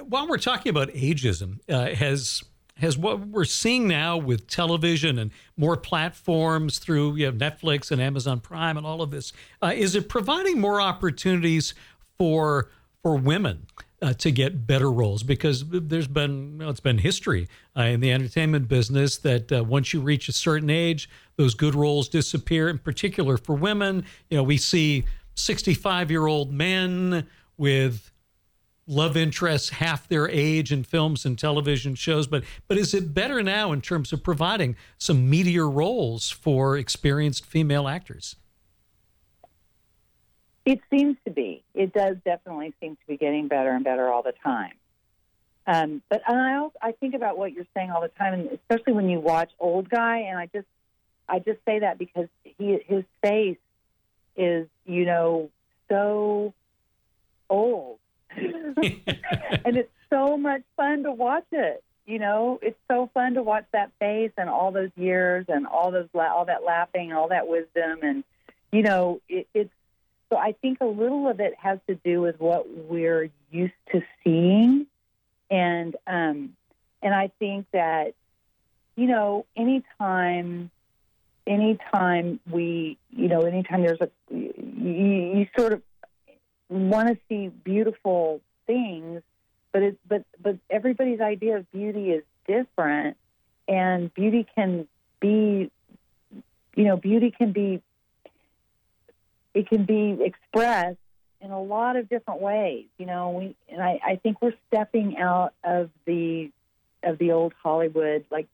While 0.00 0.28
we're 0.28 0.38
talking 0.38 0.70
about 0.70 0.88
ageism, 0.88 1.58
uh, 1.68 1.94
has 1.94 2.42
has 2.76 2.96
what 2.96 3.20
we're 3.28 3.44
seeing 3.44 3.86
now 3.86 4.16
with 4.16 4.48
television 4.48 5.18
and 5.18 5.30
more 5.56 5.76
platforms 5.76 6.78
through 6.78 7.16
you 7.16 7.30
know, 7.30 7.36
Netflix 7.36 7.90
and 7.90 8.00
Amazon 8.00 8.40
Prime 8.40 8.76
and 8.78 8.86
all 8.86 9.02
of 9.02 9.10
this, 9.10 9.32
uh, 9.62 9.72
is 9.74 9.94
it 9.94 10.08
providing 10.08 10.58
more 10.58 10.80
opportunities 10.80 11.74
for 12.18 12.70
for 13.02 13.16
women 13.16 13.66
uh, 14.00 14.14
to 14.14 14.30
get 14.30 14.66
better 14.66 14.90
roles 14.90 15.22
because 15.22 15.64
there's 15.68 16.08
been 16.08 16.60
it's 16.62 16.80
been 16.80 16.98
history 16.98 17.48
uh, 17.76 17.82
in 17.82 18.00
the 18.00 18.12
entertainment 18.12 18.68
business 18.68 19.18
that 19.18 19.52
uh, 19.52 19.62
once 19.62 19.92
you 19.92 20.00
reach 20.00 20.28
a 20.28 20.32
certain 20.32 20.70
age, 20.70 21.08
those 21.36 21.54
good 21.54 21.74
roles 21.74 22.08
disappear. 22.08 22.68
In 22.68 22.78
particular 22.78 23.36
for 23.36 23.54
women, 23.54 24.04
you 24.30 24.36
know, 24.36 24.42
we 24.42 24.56
see 24.56 25.04
65 25.34 26.10
year 26.10 26.26
old 26.26 26.52
men 26.52 27.26
with 27.56 28.11
love 28.86 29.16
interests 29.16 29.70
half 29.70 30.08
their 30.08 30.28
age 30.28 30.72
in 30.72 30.82
films 30.82 31.24
and 31.24 31.38
television 31.38 31.94
shows 31.94 32.26
but 32.26 32.42
but 32.66 32.76
is 32.76 32.92
it 32.92 33.14
better 33.14 33.42
now 33.42 33.72
in 33.72 33.80
terms 33.80 34.12
of 34.12 34.22
providing 34.22 34.74
some 34.98 35.30
meatier 35.30 35.72
roles 35.72 36.30
for 36.30 36.76
experienced 36.76 37.46
female 37.46 37.86
actors 37.86 38.36
it 40.64 40.80
seems 40.90 41.16
to 41.24 41.30
be. 41.30 41.64
It 41.74 41.92
does 41.92 42.16
definitely 42.24 42.72
seem 42.80 42.96
to 42.96 43.06
be 43.08 43.16
getting 43.16 43.48
better 43.48 43.70
and 43.70 43.84
better 43.84 44.08
all 44.08 44.22
the 44.22 44.34
time. 44.44 44.74
Um, 45.66 46.02
but 46.08 46.22
I 46.28 46.56
also, 46.56 46.74
I 46.80 46.92
think 46.92 47.14
about 47.14 47.38
what 47.38 47.52
you're 47.52 47.66
saying 47.74 47.90
all 47.90 48.00
the 48.00 48.08
time, 48.08 48.34
and 48.34 48.48
especially 48.50 48.92
when 48.92 49.08
you 49.08 49.20
watch 49.20 49.50
Old 49.58 49.88
Guy, 49.88 50.18
and 50.20 50.38
I 50.38 50.46
just 50.46 50.66
I 51.28 51.38
just 51.38 51.60
say 51.64 51.80
that 51.80 51.98
because 51.98 52.28
he 52.42 52.78
his 52.84 53.04
face 53.22 53.58
is 54.36 54.66
you 54.86 55.04
know 55.04 55.50
so 55.88 56.52
old, 57.48 57.98
and 58.36 59.76
it's 59.76 59.92
so 60.10 60.36
much 60.36 60.62
fun 60.76 61.02
to 61.04 61.12
watch 61.12 61.46
it. 61.52 61.82
You 62.06 62.18
know, 62.18 62.58
it's 62.62 62.78
so 62.90 63.08
fun 63.14 63.34
to 63.34 63.42
watch 63.42 63.64
that 63.72 63.92
face 64.00 64.32
and 64.36 64.50
all 64.50 64.72
those 64.72 64.90
years 64.96 65.46
and 65.48 65.66
all 65.66 65.92
those 65.92 66.08
all 66.14 66.44
that 66.46 66.64
laughing 66.64 67.12
all 67.12 67.28
that 67.28 67.46
wisdom, 67.46 68.00
and 68.02 68.24
you 68.72 68.82
know, 68.82 69.20
it, 69.28 69.46
it's 69.54 69.70
so 70.32 70.38
I 70.38 70.52
think 70.52 70.78
a 70.80 70.86
little 70.86 71.28
of 71.28 71.40
it 71.40 71.54
has 71.58 71.78
to 71.88 71.94
do 71.94 72.22
with 72.22 72.40
what 72.40 72.66
we're 72.66 73.28
used 73.50 73.74
to 73.92 74.02
seeing, 74.24 74.86
and 75.50 75.94
um, 76.06 76.56
and 77.02 77.14
I 77.14 77.30
think 77.38 77.66
that 77.72 78.14
you 78.96 79.06
know 79.06 79.44
anytime 79.54 80.70
anytime 81.46 82.40
we 82.50 82.96
you 83.10 83.28
know 83.28 83.42
anytime 83.42 83.82
there's 83.82 84.00
a 84.00 84.08
you, 84.30 84.54
you 84.58 85.46
sort 85.56 85.74
of 85.74 85.82
want 86.72 87.08
to 87.08 87.16
see 87.28 87.48
beautiful 87.48 88.40
things, 88.66 89.22
but 89.72 89.82
it 89.82 89.98
but 90.08 90.24
but 90.40 90.56
everybody's 90.70 91.20
idea 91.20 91.56
of 91.56 91.70
beauty 91.70 92.10
is 92.10 92.24
different, 92.46 93.16
and 93.68 94.12
beauty 94.14 94.46
can 94.54 94.86
be 95.20 95.70
you 96.74 96.84
know 96.84 96.96
beauty 96.96 97.30
can 97.30 97.52
be 97.52 97.82
it 99.54 99.68
can 99.68 99.84
be 99.84 100.18
expressed 100.22 100.98
in 101.40 101.50
a 101.50 101.60
lot 101.60 101.96
of 101.96 102.08
different 102.08 102.40
ways. 102.40 102.86
You 102.98 103.06
know, 103.06 103.30
we 103.30 103.56
and 103.68 103.82
I, 103.82 104.00
I 104.04 104.16
think 104.16 104.40
we're 104.40 104.54
stepping 104.68 105.18
out 105.18 105.52
of 105.64 105.90
the 106.06 106.50
of 107.02 107.18
the 107.18 107.32
old 107.32 107.52
Hollywood 107.62 108.24
like 108.30 108.46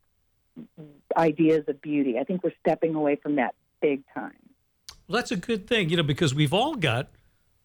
ideas 1.17 1.65
of 1.69 1.81
beauty. 1.81 2.19
I 2.19 2.25
think 2.25 2.43
we're 2.43 2.53
stepping 2.61 2.95
away 2.95 3.17
from 3.17 3.37
that 3.37 3.55
big 3.81 4.03
time. 4.15 4.35
Well, 5.07 5.17
that's 5.17 5.31
a 5.31 5.37
good 5.37 5.67
thing, 5.67 5.89
you 5.89 5.97
know, 5.97 6.03
because 6.03 6.35
we've 6.35 6.53
all 6.53 6.75
got 6.75 7.09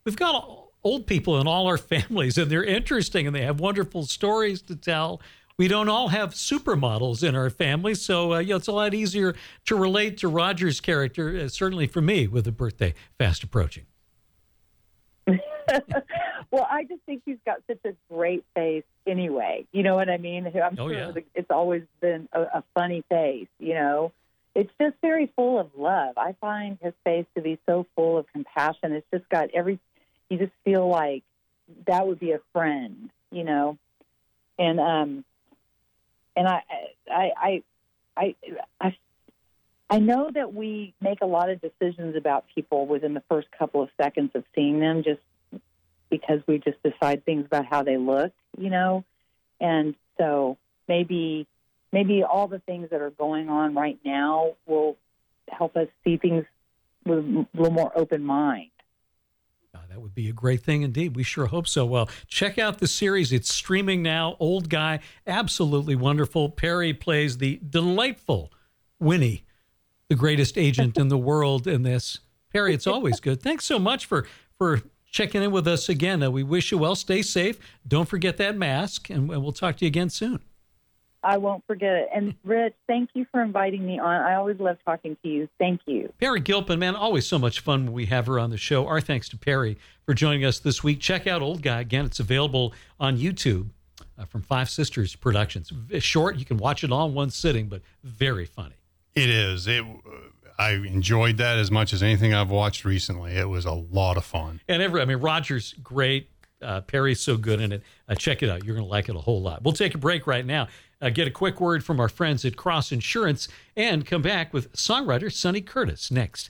we've 0.05 0.15
got 0.15 0.69
old 0.83 1.07
people 1.07 1.39
in 1.39 1.47
all 1.47 1.67
our 1.67 1.77
families, 1.93 2.37
and 2.37 2.49
they're 2.49 2.63
interesting 2.63 3.27
and 3.27 3.35
they 3.35 3.43
have 3.43 3.59
wonderful 3.59 4.05
stories 4.05 4.61
to 4.63 4.75
tell. 4.75 5.21
We 5.57 5.67
don't 5.67 5.87
all 5.87 6.07
have 6.07 6.31
supermodels 6.33 7.27
in 7.27 7.35
our 7.35 7.51
family, 7.51 7.93
so 7.93 8.33
uh, 8.33 8.39
you 8.39 8.49
know, 8.49 8.55
it's 8.55 8.67
a 8.67 8.71
lot 8.71 8.93
easier 8.93 9.35
to 9.65 9.75
relate 9.75 10.17
to 10.19 10.27
Roger's 10.27 10.81
character, 10.81 11.37
uh, 11.37 11.47
certainly 11.47 11.85
for 11.85 12.01
me, 12.01 12.27
with 12.27 12.47
a 12.47 12.51
birthday 12.51 12.95
fast 13.19 13.43
approaching. 13.43 13.85
well, 16.51 16.67
I 16.69 16.83
just 16.83 17.01
think 17.05 17.21
he's 17.25 17.37
got 17.45 17.57
such 17.67 17.79
a 17.85 17.93
great 18.11 18.43
face 18.55 18.83
anyway. 19.05 19.65
You 19.71 19.83
know 19.83 19.95
what 19.95 20.09
I 20.09 20.17
mean? 20.17 20.47
I'm 20.47 20.77
oh, 20.79 20.89
sure 20.89 20.93
yeah. 20.93 21.11
it's 21.35 21.51
always 21.51 21.83
been 22.01 22.27
a, 22.33 22.41
a 22.41 22.63
funny 22.73 23.03
face, 23.09 23.47
you 23.59 23.73
know? 23.73 24.11
It's 24.55 24.71
just 24.79 24.95
very 25.01 25.31
full 25.35 25.59
of 25.59 25.71
love. 25.75 26.13
I 26.17 26.35
find 26.39 26.77
his 26.81 26.93
face 27.03 27.25
to 27.35 27.41
be 27.41 27.57
so 27.65 27.87
full 27.95 28.19
of 28.19 28.27
compassion. 28.31 28.91
It's 28.93 29.07
just 29.11 29.27
got 29.29 29.49
every, 29.53 29.79
you 30.33 30.39
just 30.39 30.53
feel 30.65 30.87
like 30.87 31.23
that 31.85 32.07
would 32.07 32.19
be 32.19 32.31
a 32.31 32.39
friend, 32.51 33.11
you 33.31 33.43
know, 33.43 33.77
and 34.57 34.79
um, 34.79 35.25
and 36.35 36.47
I 36.47 36.61
I 37.09 37.31
I 37.37 37.63
I 38.17 38.35
I 38.81 38.97
I 39.89 39.99
know 39.99 40.31
that 40.33 40.53
we 40.53 40.95
make 41.01 41.21
a 41.21 41.27
lot 41.27 41.49
of 41.49 41.61
decisions 41.61 42.15
about 42.15 42.45
people 42.55 42.87
within 42.87 43.13
the 43.13 43.23
first 43.29 43.47
couple 43.57 43.83
of 43.83 43.89
seconds 44.01 44.31
of 44.33 44.43
seeing 44.55 44.79
them, 44.79 45.03
just 45.03 45.21
because 46.09 46.39
we 46.47 46.57
just 46.57 46.81
decide 46.83 47.23
things 47.25 47.45
about 47.45 47.65
how 47.65 47.83
they 47.83 47.97
look, 47.97 48.33
you 48.57 48.71
know, 48.71 49.03
and 49.61 49.93
so 50.17 50.57
maybe 50.87 51.45
maybe 51.91 52.23
all 52.23 52.47
the 52.47 52.59
things 52.59 52.89
that 52.89 53.01
are 53.01 53.11
going 53.11 53.49
on 53.49 53.75
right 53.75 53.99
now 54.03 54.53
will 54.65 54.97
help 55.47 55.77
us 55.77 55.87
see 56.03 56.17
things 56.17 56.43
with 57.05 57.19
a 57.19 57.47
little 57.53 57.71
more 57.71 57.91
open 57.95 58.23
mind. 58.23 58.71
That 59.93 60.01
would 60.01 60.15
be 60.15 60.27
a 60.27 60.33
great 60.33 60.63
thing 60.63 60.81
indeed. 60.81 61.15
We 61.15 61.21
sure 61.21 61.45
hope 61.45 61.67
so. 61.67 61.85
Well, 61.85 62.09
check 62.27 62.57
out 62.57 62.79
the 62.79 62.87
series. 62.87 63.31
It's 63.31 63.53
streaming 63.53 64.01
now. 64.01 64.35
Old 64.39 64.67
guy, 64.67 65.01
absolutely 65.27 65.95
wonderful. 65.95 66.49
Peri 66.49 66.95
plays 66.95 67.37
the 67.37 67.59
delightful 67.69 68.51
Winnie, 68.99 69.45
the 70.09 70.15
greatest 70.15 70.57
agent 70.57 70.97
in 70.97 71.09
the 71.09 71.17
world 71.29 71.67
in 71.67 71.83
this. 71.83 72.21
Peri, 72.51 72.73
it's 72.73 72.87
always 72.87 73.19
good. 73.19 73.39
Thanks 73.43 73.65
so 73.65 73.77
much 73.77 74.07
for 74.07 74.25
for 74.57 74.81
checking 75.05 75.43
in 75.43 75.51
with 75.51 75.67
us 75.67 75.87
again. 75.89 76.23
Uh, 76.23 76.31
we 76.31 76.41
wish 76.41 76.71
you 76.71 76.79
well. 76.79 76.95
Stay 76.95 77.21
safe. 77.21 77.59
Don't 77.87 78.09
forget 78.09 78.37
that 78.37 78.57
mask, 78.57 79.11
and 79.11 79.29
we'll 79.29 79.51
talk 79.51 79.77
to 79.77 79.85
you 79.85 79.89
again 79.89 80.09
soon. 80.09 80.41
I 81.23 81.37
won't 81.37 81.63
forget 81.65 81.95
it. 81.95 82.09
And 82.13 82.33
Rich, 82.43 82.73
thank 82.87 83.11
you 83.13 83.25
for 83.31 83.41
inviting 83.41 83.85
me 83.85 83.99
on. 83.99 84.21
I 84.21 84.35
always 84.35 84.59
love 84.59 84.77
talking 84.85 85.15
to 85.23 85.29
you. 85.29 85.47
Thank 85.57 85.81
you. 85.85 86.11
Peri 86.19 86.41
Gilpin, 86.41 86.79
man, 86.79 86.95
always 86.95 87.25
so 87.25 87.39
much 87.39 87.61
fun 87.61 87.85
when 87.85 87.93
we 87.93 88.05
have 88.07 88.27
her 88.27 88.39
on 88.39 88.49
the 88.49 88.57
show. 88.57 88.85
Our 88.87 88.99
thanks 88.99 89.29
to 89.29 89.37
Peri 89.37 89.77
for 90.05 90.13
joining 90.13 90.43
us 90.43 90.59
this 90.59 90.83
week. 90.83 90.99
Check 90.99 91.25
out 91.25 91.41
Old 91.41 91.61
Guy. 91.61 91.79
Again, 91.81 92.05
it's 92.05 92.19
available 92.19 92.73
on 92.99 93.17
YouTube 93.17 93.69
uh, 94.17 94.25
from 94.25 94.41
Five 94.41 94.69
Sisters 94.69 95.15
Productions. 95.15 95.71
It's 95.89 96.05
Short, 96.05 96.37
you 96.37 96.45
can 96.45 96.57
watch 96.57 96.83
it 96.83 96.91
all 96.91 97.07
in 97.07 97.13
one 97.13 97.29
sitting, 97.29 97.67
but 97.67 97.81
very 98.03 98.45
funny. 98.45 98.75
It 99.15 99.29
is. 99.29 99.67
It. 99.67 99.85
I 100.59 100.71
enjoyed 100.73 101.37
that 101.37 101.57
as 101.57 101.71
much 101.71 101.93
as 101.93 102.03
anything 102.03 102.33
I've 102.33 102.51
watched 102.51 102.85
recently. 102.85 103.33
It 103.33 103.47
was 103.47 103.65
a 103.65 103.71
lot 103.71 104.17
of 104.17 104.25
fun. 104.25 104.59
And 104.67 104.81
every, 104.81 105.01
I 105.01 105.05
mean, 105.05 105.17
Roger's 105.17 105.73
great. 105.83 106.29
Uh, 106.61 106.81
Peri's 106.81 107.19
so 107.19 107.35
good 107.35 107.59
in 107.59 107.71
it. 107.73 107.83
Uh, 108.07 108.15
check 108.15 108.41
it 108.41 108.49
out. 108.49 108.63
You're 108.63 108.75
going 108.75 108.85
to 108.85 108.89
like 108.89 109.09
it 109.09 109.15
a 109.15 109.19
whole 109.19 109.41
lot. 109.41 109.63
We'll 109.63 109.73
take 109.73 109.95
a 109.95 109.97
break 109.97 110.27
right 110.27 110.45
now 110.45 110.67
uh, 111.03 111.09
get 111.09 111.27
a 111.27 111.31
quick 111.31 111.59
word 111.59 111.83
from 111.83 111.99
our 111.99 112.09
friends 112.09 112.45
at 112.45 112.55
Cross 112.55 112.91
Insurance, 112.91 113.47
and 113.75 114.05
come 114.05 114.21
back 114.21 114.53
with 114.53 114.71
songwriter 114.73 115.31
Sonny 115.31 115.61
Curtis 115.61 116.09
next 116.09 116.49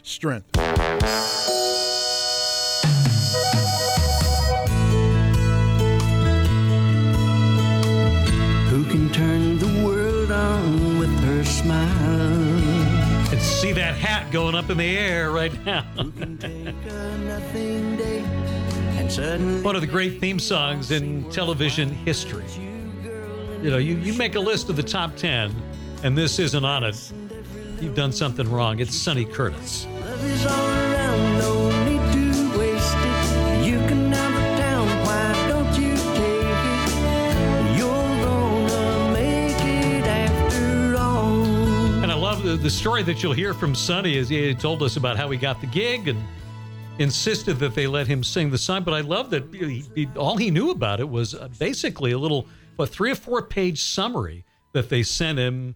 strength. 0.03 0.47
Who 8.69 8.85
can 8.85 9.09
turn 9.11 9.59
the 9.59 9.83
world 9.85 10.31
on 10.31 10.99
with 10.99 11.13
her 11.23 11.43
smile? 11.43 11.81
And 13.31 13.41
see 13.41 13.71
that 13.73 13.95
hat 13.95 14.31
going 14.31 14.55
up 14.55 14.69
in 14.69 14.77
the 14.77 14.97
air 14.97 15.31
right 15.31 15.53
now. 15.65 15.83
One 19.61 19.75
of 19.75 19.81
the 19.81 19.87
great 19.89 20.21
theme 20.21 20.39
songs 20.39 20.91
in 20.91 21.29
television 21.31 21.89
history. 21.89 22.45
You 23.61 23.69
know, 23.69 23.77
you, 23.77 23.95
you 23.97 24.13
make 24.13 24.35
a 24.35 24.39
list 24.39 24.69
of 24.69 24.75
the 24.75 24.83
top 24.83 25.15
10, 25.17 25.53
and 26.03 26.17
this 26.17 26.39
isn't 26.39 26.63
on 26.63 26.83
it. 26.83 27.11
You've 27.81 27.95
done 27.95 28.11
something 28.11 28.49
wrong. 28.49 28.79
It's 28.79 28.95
Sonny 28.95 29.25
Curtis. 29.25 29.85
And 42.03 42.11
I 42.11 42.15
love 42.15 42.43
the, 42.43 42.69
story 42.69 43.03
that 43.03 43.21
you'll 43.21 43.33
hear 43.33 43.53
from 43.53 43.75
Sonny 43.75 44.17
is 44.17 44.27
he 44.27 44.53
told 44.55 44.83
us 44.83 44.97
about 44.97 45.17
how 45.17 45.29
he 45.29 45.37
got 45.37 45.61
the 45.61 45.67
gig 45.67 46.07
and 46.07 46.21
insisted 46.99 47.59
that 47.59 47.75
they 47.75 47.87
let 47.87 48.07
him 48.07 48.23
sing 48.23 48.49
the 48.49 48.57
song. 48.57 48.83
But 48.83 48.93
I 48.95 49.01
love 49.01 49.29
that 49.29 49.53
he, 49.53 49.85
he, 49.95 50.09
all 50.17 50.35
he 50.35 50.51
knew 50.51 50.71
about 50.71 50.99
it 50.99 51.07
was 51.07 51.35
uh, 51.35 51.47
basically 51.59 52.11
a 52.11 52.17
little, 52.17 52.47
what, 52.75 52.89
three 52.89 53.11
or 53.11 53.15
four 53.15 53.41
page 53.43 53.81
summary 53.81 54.45
that 54.73 54.89
they 54.89 55.03
sent 55.03 55.37
him. 55.39 55.75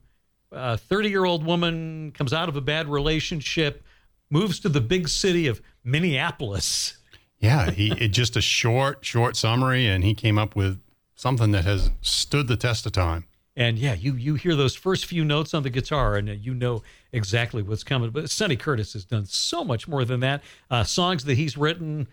A 0.52 0.78
30 0.78 1.10
year 1.10 1.26
old 1.26 1.46
woman 1.46 2.12
comes 2.12 2.34
out 2.34 2.50
of 2.50 2.56
a 2.56 2.62
bad 2.62 2.88
relationship, 2.88 3.85
moves 4.36 4.60
to 4.60 4.68
the 4.68 4.82
big 4.82 5.08
city 5.08 5.48
of 5.48 5.62
Minneapolis. 5.84 6.98
Yeah, 7.40 7.72
he 7.72 7.92
it 7.94 8.10
just 8.10 8.36
a 8.36 8.42
short, 8.42 9.06
short 9.06 9.38
summary, 9.38 9.88
and 9.88 10.04
he 10.04 10.14
came 10.14 10.38
up 10.38 10.56
with 10.56 10.82
something 11.16 11.52
that 11.52 11.64
has 11.64 11.92
stood 12.02 12.48
the 12.48 12.58
test 12.58 12.86
of 12.86 12.92
time. 12.92 13.26
And 13.56 13.80
yeah, 13.80 13.94
you 13.94 14.16
you 14.16 14.36
hear 14.36 14.56
those 14.56 14.76
first 14.76 15.06
few 15.06 15.24
notes 15.24 15.54
on 15.54 15.64
the 15.64 15.70
guitar, 15.70 16.18
and 16.18 16.28
you 16.28 16.54
know 16.54 16.84
exactly 17.14 17.64
what's 17.64 17.86
coming. 17.86 18.10
But 18.10 18.30
Sonny 18.30 18.58
Curtis 18.58 18.92
has 18.94 19.06
done 19.06 19.26
so 19.26 19.64
much 19.64 19.88
more 19.88 20.04
than 20.04 20.20
that. 20.20 20.44
Uh, 20.70 20.84
songs 20.84 21.24
that 21.24 21.38
he's 21.38 21.56
written, 21.56 22.08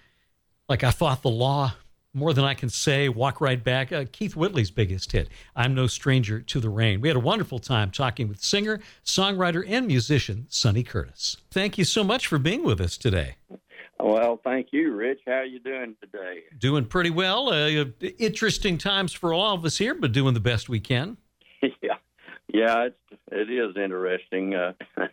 like 0.68 0.85
"I 0.85 0.92
Fought 0.92 1.22
the 1.22 1.30
Law," 1.30 1.74
"More 2.14 2.33
Than 2.33 2.44
I 2.44 2.55
Can 2.55 2.68
Say," 2.68 3.09
"Walk 3.09 3.40
Right 3.40 3.62
Back." 3.62 3.92
Uh, 3.92 4.05
Keith 4.11 4.37
Whitley's 4.37 4.70
biggest 4.70 5.12
hit, 5.12 5.29
"I'm 5.57 5.75
No 5.75 5.87
Stranger 5.87 6.40
to 6.40 6.61
the 6.61 6.70
Rain." 6.70 7.01
We 7.01 7.09
had 7.09 7.16
a 7.16 7.20
wonderful 7.20 7.59
time 7.59 7.90
talking 7.90 8.29
with 8.29 8.42
singer, 8.42 8.81
songwriter, 9.05 9.64
and 9.66 9.87
musician 9.87 10.46
Sonny 10.48 10.83
Curtis. 10.83 11.37
Thank 11.51 11.79
you 11.79 11.85
so 11.85 12.05
much 12.05 12.27
for 12.27 12.38
being 12.38 12.64
with 12.64 12.81
us 12.81 12.96
today. 12.96 13.37
Well, 14.03 14.40
thank 14.42 14.68
you, 14.72 14.92
Rich. 14.92 15.20
How 15.27 15.33
are 15.35 15.44
you 15.44 15.61
doing 15.61 15.94
today? 16.01 16.42
Doing 16.59 16.87
pretty 16.87 17.11
well. 17.11 17.53
Uh, 17.53 17.85
interesting 18.18 18.77
times 18.77 19.12
for 19.12 19.33
all 19.33 19.55
of 19.55 19.64
us 19.64 19.79
here, 19.79 19.94
but 19.94 20.11
doing 20.11 20.35
the 20.35 20.40
best 20.40 20.68
we 20.68 20.81
can. 20.81 21.16
yeah, 21.62 21.98
yeah, 22.48 22.87
it's 22.87 23.20
it 23.31 23.51
is 23.51 23.77
interesting. 23.77 24.55
Uh, 24.55 24.72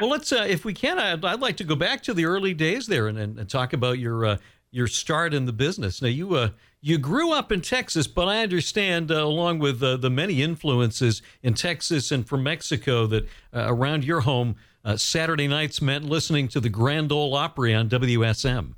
well, 0.00 0.10
let's 0.10 0.32
uh, 0.32 0.46
if 0.48 0.64
we 0.64 0.74
can, 0.74 0.98
I'd, 0.98 1.24
I'd, 1.24 1.40
like 1.40 1.58
to 1.58 1.64
go 1.64 1.76
back 1.76 2.02
to 2.04 2.14
the 2.14 2.24
early 2.24 2.54
days 2.54 2.88
there 2.88 3.06
and, 3.06 3.18
and, 3.18 3.38
and 3.38 3.48
talk 3.48 3.72
about 3.72 3.98
your 3.98 4.24
uh, 4.24 4.36
your 4.76 4.86
start 4.86 5.32
in 5.32 5.46
the 5.46 5.52
business. 5.54 6.02
Now, 6.02 6.08
you 6.08 6.34
uh, 6.34 6.50
you 6.82 6.98
grew 6.98 7.32
up 7.32 7.50
in 7.50 7.62
Texas, 7.62 8.06
but 8.06 8.28
I 8.28 8.42
understand, 8.42 9.10
uh, 9.10 9.24
along 9.24 9.58
with 9.58 9.82
uh, 9.82 9.96
the 9.96 10.10
many 10.10 10.42
influences 10.42 11.22
in 11.42 11.54
Texas 11.54 12.12
and 12.12 12.28
from 12.28 12.42
Mexico, 12.42 13.06
that 13.06 13.26
around 13.54 14.04
your 14.04 14.20
home, 14.20 14.56
Saturday 14.96 15.48
nights 15.48 15.80
meant 15.80 16.04
listening 16.04 16.46
to 16.48 16.60
the 16.60 16.68
Grand 16.68 17.10
Ole 17.10 17.34
Opry 17.34 17.74
on 17.74 17.88
WSM. 17.88 18.74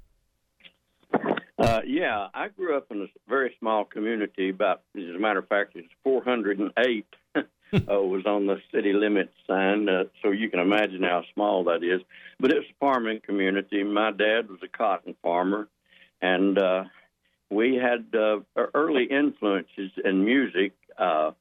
Uh, 1.59 1.81
yeah, 1.85 2.29
I 2.33 2.49
grew 2.49 2.77
up 2.77 2.87
in 2.91 3.03
a 3.03 3.07
very 3.29 3.55
small 3.59 3.85
community. 3.85 4.51
About, 4.51 4.83
as 4.97 5.15
a 5.15 5.19
matter 5.19 5.41
of 5.41 5.49
fact, 5.49 5.73
it's 5.75 5.89
408 6.05 7.07
uh, 7.37 7.45
was 7.73 8.25
on 8.25 8.47
the 8.47 8.61
city 8.73 8.93
limit 8.93 9.31
sign, 9.47 9.89
uh, 9.89 10.05
so 10.23 10.31
you 10.31 10.49
can 10.49 10.61
imagine 10.61 11.03
how 11.03 11.25
small 11.35 11.65
that 11.65 11.83
is. 11.83 12.01
But 12.39 12.53
it's 12.53 12.67
a 12.71 12.75
farming 12.79 13.21
community. 13.27 13.83
My 13.83 14.13
dad 14.13 14.49
was 14.49 14.61
a 14.63 14.69
cotton 14.69 15.17
farmer, 15.21 15.69
and 16.21 16.59
uh, 16.59 16.85
we 17.51 17.77
had 17.77 18.15
uh, 18.15 18.41
early 18.75 19.05
influences 19.05 19.91
in 20.05 20.25
music. 20.25 20.73
Uh, 20.97 21.33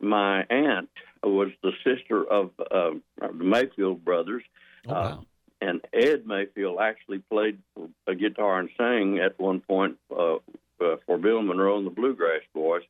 my 0.00 0.44
aunt 0.44 0.90
was 1.22 1.48
the 1.62 1.72
sister 1.84 2.24
of 2.24 2.50
uh, 2.60 2.90
the 3.20 3.44
Mayfield 3.44 4.04
brothers. 4.04 4.42
Oh, 4.86 4.92
wow. 4.92 5.00
uh, 5.00 5.20
and 5.60 5.80
Ed 5.92 6.26
Mayfield 6.26 6.78
actually 6.80 7.18
played 7.18 7.58
a 8.06 8.14
guitar 8.14 8.58
and 8.58 8.68
sang 8.76 9.18
at 9.18 9.38
one 9.40 9.60
point 9.60 9.96
uh, 10.10 10.34
uh, 10.80 10.96
for 11.06 11.18
Bill 11.18 11.42
Monroe 11.42 11.78
and 11.78 11.86
the 11.86 11.90
Bluegrass 11.90 12.42
Boys. 12.54 12.82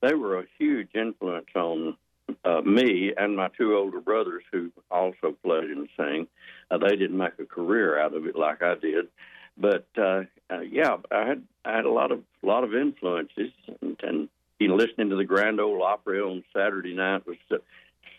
They 0.00 0.14
were 0.14 0.38
a 0.38 0.44
huge 0.58 0.90
influence 0.94 1.48
on 1.56 1.96
uh, 2.44 2.60
me 2.60 3.12
and 3.16 3.36
my 3.36 3.48
two 3.56 3.74
older 3.74 4.00
brothers 4.00 4.44
who 4.52 4.70
also 4.90 5.34
played 5.42 5.70
and 5.70 5.88
sang. 5.96 6.26
Uh, 6.70 6.78
they 6.78 6.96
didn't 6.96 7.16
make 7.16 7.38
a 7.38 7.44
career 7.44 7.98
out 7.98 8.14
of 8.14 8.26
it 8.26 8.36
like 8.36 8.62
I 8.62 8.74
did, 8.76 9.08
but 9.56 9.86
uh, 9.96 10.22
uh, 10.50 10.60
yeah, 10.60 10.96
I 11.10 11.26
had 11.26 11.42
I 11.64 11.76
had 11.76 11.84
a 11.84 11.90
lot 11.90 12.12
of 12.12 12.20
lot 12.42 12.64
of 12.64 12.74
influences, 12.74 13.52
and, 13.80 13.96
and 14.02 14.28
you 14.58 14.68
know, 14.68 14.76
listening 14.76 15.10
to 15.10 15.16
the 15.16 15.24
Grand 15.24 15.60
Ole 15.60 15.82
Opry 15.82 16.20
on 16.20 16.44
Saturday 16.52 16.94
night 16.94 17.26
was. 17.26 17.36
Uh, 17.50 17.56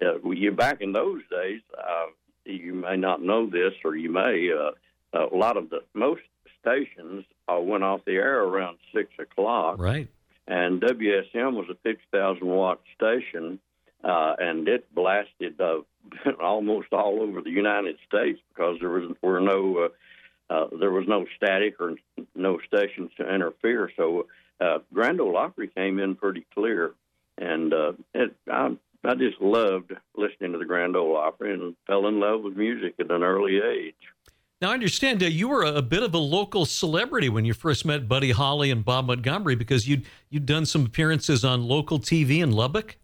uh, 0.02 0.30
you 0.32 0.52
back 0.52 0.82
in 0.82 0.92
those 0.92 1.22
days, 1.32 1.62
uh, 1.78 2.08
you 2.46 2.74
may 2.74 2.98
not 2.98 3.22
know 3.22 3.50
this, 3.50 3.74
or 3.86 3.96
you 3.96 4.12
may. 4.12 4.50
Uh, 4.52 4.72
a 5.18 5.36
lot 5.36 5.56
of 5.58 5.70
the 5.70 5.80
most 5.94 6.22
stations 6.62 7.24
uh, 7.48 7.60
went 7.60 7.84
off 7.84 8.02
the 8.06 8.12
air 8.14 8.44
around 8.44 8.78
six 8.94 9.10
o'clock, 9.18 9.78
Right. 9.80 10.08
and 10.48 10.82
WSM 10.82 11.54
was 11.56 11.68
a 11.70 11.76
fifty 11.84 12.04
thousand 12.12 12.48
watt 12.48 12.82
station, 12.96 13.60
uh, 14.04 14.36
and 14.40 14.68
it 14.68 14.94
blasted 14.94 15.60
uh, 15.60 15.80
almost 16.42 16.92
all 16.92 17.22
over 17.22 17.42
the 17.42 17.50
United 17.50 17.98
States 18.08 18.40
because 18.50 18.78
there 18.82 18.90
was 18.90 19.16
were 19.22 19.40
no 19.40 19.90
uh, 20.50 20.68
there 20.80 20.92
was 20.92 21.06
no 21.08 21.26
static 21.36 21.76
or 21.80 21.96
no 22.36 22.60
stations 22.68 23.12
to 23.18 23.34
interfere. 23.34 23.92
So 23.96 24.28
uh, 24.60 24.80
Grand 24.94 25.22
Ole 25.22 25.38
Opry 25.38 25.68
came 25.68 26.00
in 26.00 26.16
pretty 26.16 26.46
clear, 26.54 26.94
and 27.38 27.74
uh, 27.74 27.94
it, 28.14 28.36
I 28.52 28.78
I 29.04 29.16
just 29.16 29.40
loved 29.40 29.94
listening 30.16 30.52
to 30.52 30.58
the 30.58 30.66
Grand 30.66 30.96
Ole 30.96 31.16
Opry 31.16 31.54
and 31.54 31.76
fell 31.88 32.08
in 32.08 32.20
love 32.20 32.42
with 32.42 32.58
music 32.58 32.96
at 33.00 33.12
an 33.12 33.24
early 33.24 33.58
age. 33.58 33.96
Now, 34.62 34.72
I 34.72 34.74
understand 34.74 35.24
uh, 35.24 35.28
you 35.28 35.48
were 35.48 35.64
a, 35.64 35.76
a 35.76 35.82
bit 35.82 36.04
of 36.04 36.14
a 36.14 36.18
local 36.18 36.66
celebrity 36.66 37.30
when 37.30 37.46
you 37.46 37.54
first 37.54 37.86
met 37.86 38.10
Buddy 38.10 38.32
Holly 38.32 38.72
and 38.72 38.84
Bob 38.84 39.08
Montgomery 39.08 39.56
because 39.56 39.88
you'd, 39.88 40.06
you'd 40.30 40.46
done 40.46 40.66
some 40.66 40.86
appearances 40.86 41.46
on 41.46 41.66
local 41.66 41.98
TV 41.98 42.44
in 42.44 42.52
Lubbock. 42.52 42.98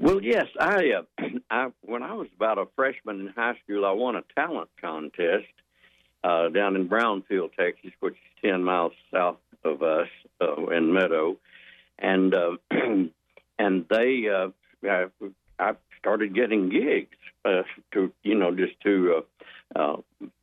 Well, 0.00 0.22
yes, 0.22 0.46
I, 0.58 0.92
uh, 0.92 1.02
I 1.50 1.68
when 1.82 2.02
I 2.02 2.14
was 2.14 2.28
about 2.34 2.56
a 2.56 2.64
freshman 2.74 3.20
in 3.20 3.28
high 3.28 3.58
school, 3.62 3.84
I 3.84 3.92
won 3.92 4.16
a 4.16 4.22
talent 4.34 4.70
contest 4.80 5.44
uh, 6.24 6.48
down 6.48 6.76
in 6.76 6.88
Brownfield, 6.88 7.54
Texas, 7.58 7.92
which 8.00 8.14
is 8.14 8.42
ten 8.50 8.62
miles 8.64 8.92
south 9.12 9.38
of 9.64 9.82
us 9.82 10.08
uh, 10.40 10.66
in 10.66 10.92
Meadow, 10.92 11.36
and 11.98 12.34
uh, 12.34 12.56
and 13.58 13.86
they 13.88 14.28
uh, 14.28 14.48
I, 14.88 15.06
I 15.58 15.72
started 15.98 16.34
getting 16.34 16.68
gigs 16.68 17.16
uh, 17.44 17.62
to 17.92 18.12
you 18.22 18.34
know 18.34 18.54
just 18.54 18.80
to 18.82 19.22
uh, 19.76 19.78
uh, 19.78 19.96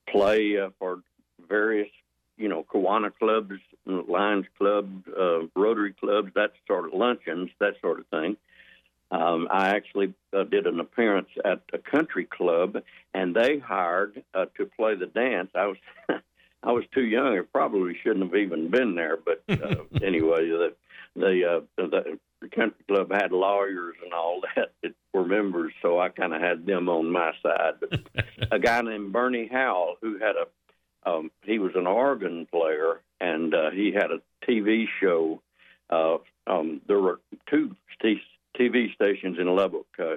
play 0.07 0.57
uh, 0.57 0.69
for 0.79 1.01
various 1.47 1.89
you 2.37 2.49
know 2.49 2.65
Kiwanis 2.73 3.13
clubs, 3.19 3.55
Lions 3.85 4.45
Club, 4.57 5.03
uh, 5.19 5.47
Rotary 5.55 5.93
clubs, 5.93 6.31
that 6.35 6.53
sort 6.67 6.85
of 6.85 6.93
luncheons, 6.93 7.49
that 7.59 7.73
sort 7.81 7.99
of 7.99 8.07
thing. 8.07 8.37
Um, 9.11 9.47
I 9.49 9.69
actually 9.69 10.13
uh, 10.37 10.43
did 10.43 10.67
an 10.67 10.79
appearance 10.79 11.29
at 11.43 11.61
a 11.73 11.79
country 11.79 12.25
club, 12.25 12.77
and 13.13 13.35
they 13.35 13.57
hired 13.57 14.23
uh, 14.33 14.45
to 14.57 14.65
play 14.65 14.95
the 14.95 15.07
dance. 15.07 15.49
I 15.55 15.67
was 15.67 15.77
I 16.63 16.71
was 16.71 16.83
too 16.93 17.05
young; 17.05 17.37
I 17.37 17.41
probably 17.51 17.97
shouldn't 18.03 18.25
have 18.25 18.35
even 18.35 18.69
been 18.69 18.95
there. 18.95 19.17
But 19.17 19.43
uh, 19.49 19.83
anyway, 20.03 20.47
the 20.47 20.73
the, 21.15 21.45
uh, 21.45 21.61
the 21.77 22.19
the 22.41 22.49
country 22.49 22.83
club 22.87 23.11
had 23.11 23.31
lawyers 23.31 23.95
and 24.03 24.13
all 24.13 24.41
that 24.55 24.73
that 24.83 24.93
were 25.13 25.25
members, 25.25 25.73
so 25.81 25.99
I 25.99 26.09
kind 26.09 26.33
of 26.33 26.41
had 26.41 26.65
them 26.65 26.87
on 26.87 27.11
my 27.11 27.31
side. 27.41 27.75
But 27.79 27.99
a 28.51 28.59
guy 28.59 28.81
named 28.81 29.11
Bernie 29.11 29.49
Howell, 29.51 29.95
who 30.01 30.19
had 30.19 30.35
a 30.35 30.45
um, 31.09 31.31
he 31.43 31.59
was 31.59 31.71
an 31.75 31.87
organ 31.87 32.45
player, 32.51 33.01
and 33.19 33.53
uh, 33.53 33.71
he 33.71 33.91
had 33.91 34.11
a 34.11 34.21
TV 34.47 34.85
show. 35.01 35.41
Uh, 35.89 36.17
um, 36.45 36.81
there 36.87 36.99
were 36.99 37.19
two 37.49 37.75
TV 38.59 38.93
stations 38.93 39.37
in 39.39 39.47
Lubbock, 39.47 39.87
uh, 39.97 40.15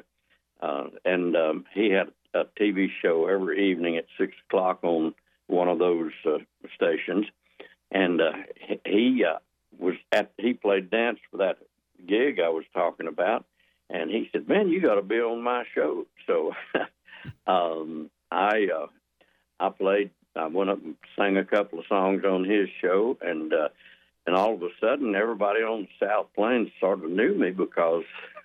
uh, 0.60 0.88
and 1.04 1.36
um, 1.36 1.64
he 1.74 1.90
had 1.90 2.08
a 2.34 2.44
TV 2.60 2.88
show 3.00 3.26
every 3.26 3.70
evening 3.70 3.96
at 3.96 4.06
six 4.18 4.34
o'clock 4.48 4.80
on 4.82 5.14
one 5.46 5.68
of 5.68 5.78
those 5.78 6.12
uh, 6.26 6.38
stations, 6.74 7.26
and 7.90 8.20
uh, 8.20 8.32
he 8.86 9.24
uh, 9.24 9.38
was 9.78 9.94
at 10.10 10.32
he 10.38 10.54
played 10.54 10.90
dance 10.90 11.18
for 11.30 11.38
that 11.38 11.58
gig 12.06 12.40
I 12.40 12.48
was 12.48 12.64
talking 12.72 13.06
about, 13.06 13.44
and 13.90 14.10
he 14.10 14.28
said, 14.32 14.48
"Man, 14.48 14.68
you 14.68 14.80
got 14.80 14.96
to 14.96 15.02
be 15.02 15.20
on 15.20 15.42
my 15.42 15.64
show." 15.74 16.06
So 16.26 16.52
um, 17.46 18.10
I 18.30 18.68
uh, 18.74 18.86
I 19.60 19.68
played. 19.70 20.10
I 20.34 20.46
went 20.46 20.70
up 20.70 20.82
and 20.82 20.96
sang 21.14 21.36
a 21.36 21.44
couple 21.44 21.78
of 21.78 21.84
songs 21.86 22.24
on 22.24 22.44
his 22.44 22.68
show, 22.80 23.18
and 23.20 23.52
uh, 23.52 23.68
and 24.26 24.36
all 24.36 24.54
of 24.54 24.62
a 24.62 24.68
sudden, 24.80 25.14
everybody 25.14 25.60
on 25.60 25.82
the 25.82 26.06
South 26.06 26.28
Plains 26.34 26.68
sort 26.78 27.04
of 27.04 27.10
knew 27.10 27.34
me 27.34 27.50
because 27.50 28.04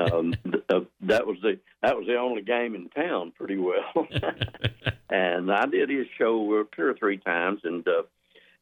um, 0.00 0.34
th- 0.44 0.64
uh, 0.68 0.80
that 1.02 1.26
was 1.26 1.38
the 1.42 1.58
that 1.82 1.96
was 1.96 2.06
the 2.06 2.16
only 2.16 2.42
game 2.42 2.74
in 2.74 2.88
town, 2.88 3.32
pretty 3.36 3.58
well. 3.58 4.06
and 5.10 5.52
I 5.52 5.66
did 5.66 5.90
his 5.90 6.06
show 6.18 6.64
two 6.74 6.82
or 6.82 6.94
three 6.94 7.18
times, 7.18 7.60
and 7.64 7.86
uh, 7.86 8.02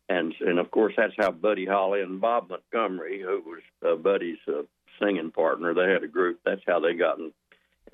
and 0.08 0.34
and 0.40 0.58
of 0.58 0.70
course 0.70 0.94
that's 0.96 1.14
how 1.18 1.30
Buddy 1.30 1.66
Holly 1.66 2.00
and 2.00 2.20
Bob 2.20 2.48
Montgomery, 2.48 3.20
who 3.20 3.42
was 3.44 3.62
uh, 3.86 3.96
Buddy's 3.96 4.38
uh, 4.48 4.62
singing 5.02 5.30
partner, 5.30 5.74
they 5.74 5.92
had 5.92 6.04
a 6.04 6.08
group. 6.08 6.40
That's 6.44 6.62
how 6.66 6.80
they 6.80 6.94
got 6.94 7.18
in, 7.18 7.32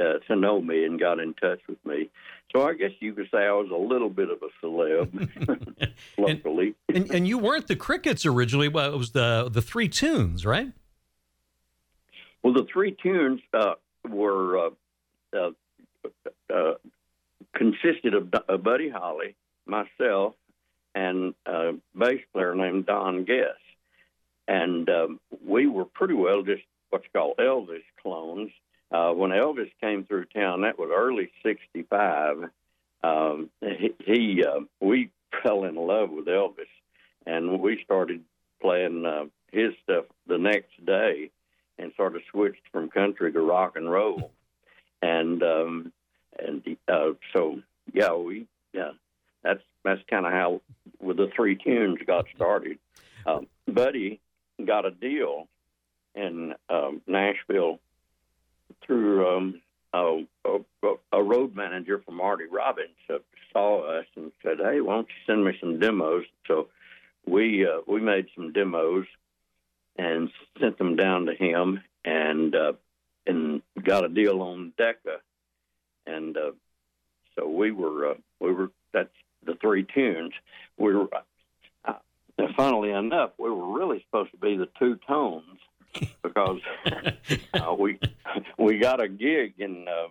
uh, 0.01 0.19
to 0.27 0.37
know 0.37 0.61
me 0.61 0.85
and 0.85 0.99
got 0.99 1.21
in 1.21 1.35
touch 1.35 1.61
with 1.69 1.85
me. 1.85 2.11
So 2.55 2.67
I 2.67 2.75
guess 2.75 2.93
you 3.01 3.13
could 3.13 3.29
say 3.31 3.39
I 3.39 3.53
was 3.53 3.71
a 3.71 3.77
little 3.77 4.11
bit 4.11 4.31
of 4.31 4.39
a 4.43 4.67
celeb 4.67 5.93
locally. 6.19 6.75
And, 6.93 7.11
and 7.11 7.29
you 7.29 7.39
weren't 7.39 7.67
the 7.67 7.77
Crickets 7.77 8.25
originally. 8.25 8.69
Well, 8.69 8.95
it 8.95 8.97
was 8.97 9.11
the 9.11 9.49
the 9.51 9.63
Three 9.63 9.89
Tunes, 9.89 10.47
right? 10.47 10.73
Well, 12.47 12.55
the 12.55 12.67
three 12.73 12.97
tunes 13.03 13.41
uh, 13.53 13.75
were 14.09 14.67
uh, 14.67 14.71
uh, 15.37 15.51
uh, 16.49 16.75
consisted 17.53 18.15
of 18.15 18.33
uh, 18.49 18.57
Buddy 18.57 18.89
Holly, 18.89 19.35
myself, 19.67 20.35
and 20.95 21.35
a 21.45 21.73
bass 21.99 22.21
player 22.33 22.55
named 22.55 22.87
Don 22.87 23.25
Guess, 23.25 23.59
and 24.47 24.89
um, 24.89 25.21
we 25.45 25.67
were 25.67 25.87
pretty 25.87 26.15
well 26.15 26.43
just 26.43 26.63
what's 26.91 27.09
called 27.13 27.39
Elvis 27.39 27.83
clones. 28.01 28.53
Uh, 28.90 29.12
when 29.12 29.31
Elvis 29.31 29.70
came 29.81 30.05
through 30.05 30.27
town, 30.27 30.62
that 30.62 30.79
was 30.79 30.90
early 30.94 31.31
'65. 31.42 32.51
Um, 33.03 33.51
he, 33.61 33.94
he 34.05 34.44
uh, 34.44 34.61
we 34.81 35.11
fell 35.42 35.64
in 35.64 35.75
love 35.75 36.11
with 36.11 36.27
Elvis, 36.27 36.70
and 37.27 37.61
we 37.61 37.83
started 37.85 38.22
playing 38.61 39.05
uh, 39.05 39.25
his 39.53 39.72
stuff 39.83 40.05
the 40.27 40.38
next 40.38 40.85
day 40.85 41.31
and 41.79 41.92
sort 41.96 42.16
of 42.16 42.22
switched 42.31 42.62
from 42.72 42.88
country 42.88 43.33
to 43.33 43.40
rock 43.40 43.77
and 43.77 43.90
roll. 43.90 44.31
And 45.03 45.42
um, 45.42 45.92
and 46.38 46.77
uh, 46.88 47.11
so 47.35 47.61
yeah, 47.92 48.14
we 48.14 48.46
yeah, 48.72 48.92
that's 49.42 49.62
that's 49.85 50.01
kind 50.09 50.27
of 50.27 50.33
how 50.33 50.61
with 51.01 51.16
the 51.16 51.31
three 51.35 51.57
tunes 51.57 51.99
got 52.07 52.27
started. 52.35 52.79
Um, 53.27 53.46
Buddy 53.66 54.20
got 54.64 54.87
a 54.87 54.90
deal 54.90 55.49
in 56.14 56.55
um, 56.70 57.03
Nashville 57.07 57.81
through 58.85 59.37
um, 59.37 59.61
a, 59.93 60.25
a, 60.45 60.95
a 61.12 61.23
road 61.23 61.55
manager 61.55 62.01
from 62.05 62.17
Marty 62.17 62.45
Robbins 62.51 62.91
uh, 63.11 63.19
saw 63.53 63.99
us 63.99 64.07
and 64.17 64.33
said, 64.43 64.59
"Hey, 64.59 64.81
why 64.81 64.95
don't 64.95 65.09
you 65.09 65.15
send 65.27 65.45
me 65.45 65.57
some 65.61 65.79
demos?" 65.79 66.25
So 66.47 66.69
we 67.27 67.67
uh, 67.67 67.81
we 67.87 68.01
made 68.01 68.27
some 68.35 68.53
demos 68.53 69.07
and 69.97 70.31
sent 70.61 70.79
them 70.79 70.97
down 70.97 71.27
to 71.27 71.35
him 71.35 71.81
and 72.05 72.55
uh, 72.55 72.73
and 73.27 73.62
got 73.83 74.05
a 74.05 74.09
deal 74.09 74.43
on 74.43 74.73
Decca, 74.77 75.19
and 76.07 76.37
uh, 76.37 76.53
so 77.35 77.49
we 77.49 77.71
were 77.71 78.11
uh, 78.11 78.15
we 78.41 78.53
were 78.53 78.71
that's 78.93 79.09
the 79.45 79.55
three 79.55 79.85
tunes. 79.85 80.33
We 80.79 80.95
were 80.95 81.09
uh, 81.15 81.95
funnily 82.57 82.91
enough 82.91 83.31
we 83.39 83.51
were 83.51 83.79
really 83.79 84.05
supposed 84.07 84.33
to 84.33 84.39
be 84.39 84.57
the 84.57 84.69
two 84.79 84.99
tones 85.07 85.59
because 86.23 86.61
uh, 87.55 87.75
we 87.79 87.99
we 88.59 88.79
got 88.79 89.03
a 89.03 89.09
gig 89.09 89.55
in 89.59 89.87
uh, 89.89 90.09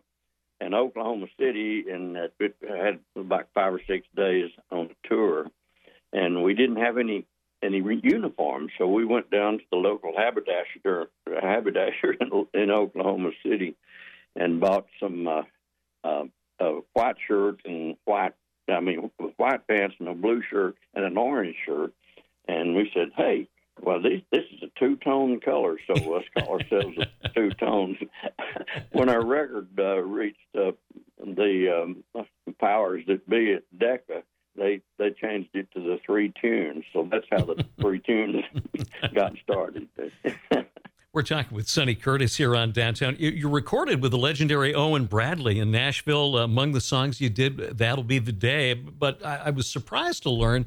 in 0.66 0.74
Oklahoma 0.74 1.28
City 1.40 1.86
and 1.92 2.16
it 2.18 2.56
had 2.62 3.00
about 3.16 3.48
five 3.54 3.74
or 3.74 3.82
six 3.88 4.08
days 4.16 4.52
on 4.72 4.90
the 4.90 5.10
tour, 5.10 5.48
and 6.14 6.44
we 6.44 6.54
didn't 6.54 6.78
have 6.78 6.98
any 6.98 7.26
any 7.64 7.78
uniforms. 8.04 8.72
So 8.78 8.88
we 8.88 9.06
went 9.06 9.30
down 9.32 9.58
to 9.58 9.64
the 9.72 9.78
local 9.78 10.14
haberdasher, 10.16 11.10
haberdasher 11.28 12.14
in, 12.20 12.48
in 12.54 12.72
Oklahoma 12.72 13.32
City 13.44 13.76
and 14.36 14.60
bought 14.60 14.86
some 15.00 15.28
uh, 15.28 15.42
uh, 16.04 16.24
a 16.60 16.80
white 16.94 17.16
shirt 17.28 17.62
and 17.66 17.96
white, 18.06 18.34
I 18.70 18.80
mean, 18.80 19.12
white 19.38 19.68
pants 19.68 19.96
and 20.00 20.08
a 20.08 20.14
blue 20.14 20.42
shirt 20.50 20.76
and 20.94 21.06
an 21.06 21.18
orange 21.18 21.56
shirt. 21.66 21.94
And 22.48 22.76
we 22.76 22.92
said, 22.94 23.10
hey, 23.16 23.48
well, 23.82 24.02
this 24.02 24.22
this 24.32 24.44
is 24.54 24.64
a 24.64 24.80
two 24.80 24.96
tone 24.98 25.40
color, 25.40 25.78
so 25.88 25.94
let's 25.94 26.28
call 26.38 26.60
ourselves 26.60 26.98
a 27.24 27.30
two 27.36 27.52
tones. 27.52 27.98
when 28.92 29.10
our 29.10 29.24
record 29.24 29.68
uh, 29.78 29.98
reached 29.98 30.40
uh, 30.58 30.72
the 31.20 31.84
um, 31.84 32.26
powers 32.60 33.04
that 33.08 33.28
be 33.30 33.54
at 33.54 33.64
Decca, 33.78 34.24
they 34.56 34.82
they 34.98 35.12
changed 35.12 35.50
it 35.54 35.68
to 35.74 35.82
the 35.82 36.00
three 36.06 36.34
tunes. 36.42 36.84
So 36.94 37.08
that's 37.12 37.26
how 37.32 37.46
the 37.46 37.66
three 37.82 38.00
tunes 38.00 38.44
got 39.14 39.34
started. 39.44 39.88
We're 41.14 41.24
talking 41.24 41.56
with 41.56 41.70
Sonny 41.70 41.96
Curtis 41.96 42.36
here 42.36 42.58
on 42.58 42.74
Downtown. 42.74 43.16
You, 43.18 43.30
you 43.30 43.48
recorded 43.48 44.02
with 44.02 44.12
the 44.12 44.18
legendary 44.18 44.76
Owen 44.76 45.06
Bradley 45.06 45.60
in 45.60 45.72
Nashville. 45.72 46.36
Uh, 46.36 46.44
among 46.44 46.74
the 46.74 46.82
songs 46.82 47.22
you 47.22 47.30
did, 47.30 47.58
That'll 47.78 48.04
Be 48.04 48.20
the 48.20 48.34
Day. 48.34 48.74
But 48.74 49.26
I, 49.26 49.44
I 49.46 49.50
was 49.52 49.66
surprised 49.66 50.24
to 50.24 50.30
learn 50.30 50.66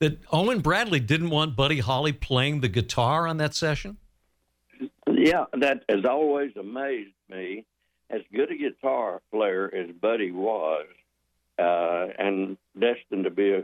that 0.00 0.18
Owen 0.32 0.60
Bradley 0.60 1.00
didn't 1.00 1.30
want 1.30 1.56
Buddy 1.56 1.80
Holly 1.80 2.12
playing 2.12 2.60
the 2.60 2.68
guitar 2.68 3.26
on 3.26 3.38
that 3.38 3.54
session. 3.54 3.96
Yeah, 5.06 5.44
that 5.58 5.84
has 5.88 6.04
always 6.04 6.52
amazed 6.56 7.14
me. 7.28 7.64
As 8.10 8.20
good 8.32 8.52
a 8.52 8.56
guitar 8.56 9.20
player 9.32 9.72
as 9.74 9.90
Buddy 10.00 10.30
was, 10.30 10.86
uh, 11.58 12.06
and 12.18 12.56
destined 12.78 13.24
to 13.24 13.30
be 13.30 13.52
a 13.52 13.62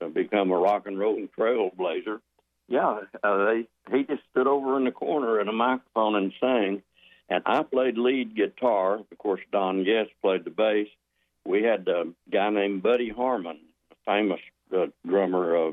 to 0.00 0.08
become 0.08 0.50
a 0.50 0.56
rock 0.56 0.86
and 0.86 0.98
roll 0.98 1.20
trailblazer. 1.38 2.20
Yeah, 2.68 3.00
uh, 3.22 3.44
they 3.44 3.68
he 3.90 4.04
just 4.04 4.22
stood 4.30 4.46
over 4.46 4.76
in 4.76 4.84
the 4.84 4.90
corner 4.90 5.40
at 5.40 5.48
a 5.48 5.52
microphone 5.52 6.16
and 6.16 6.32
sang, 6.40 6.82
and 7.28 7.42
I 7.46 7.62
played 7.62 7.98
lead 7.98 8.36
guitar. 8.36 8.96
Of 8.96 9.18
course, 9.18 9.40
Don 9.52 9.84
Guess 9.84 10.06
played 10.22 10.44
the 10.44 10.50
bass. 10.50 10.88
We 11.44 11.62
had 11.62 11.88
a 11.88 12.04
guy 12.30 12.50
named 12.50 12.82
Buddy 12.82 13.10
Harman, 13.10 13.58
a 13.90 13.94
famous 14.04 14.40
uh, 14.72 14.86
drummer 15.06 15.56
uh, 15.56 15.70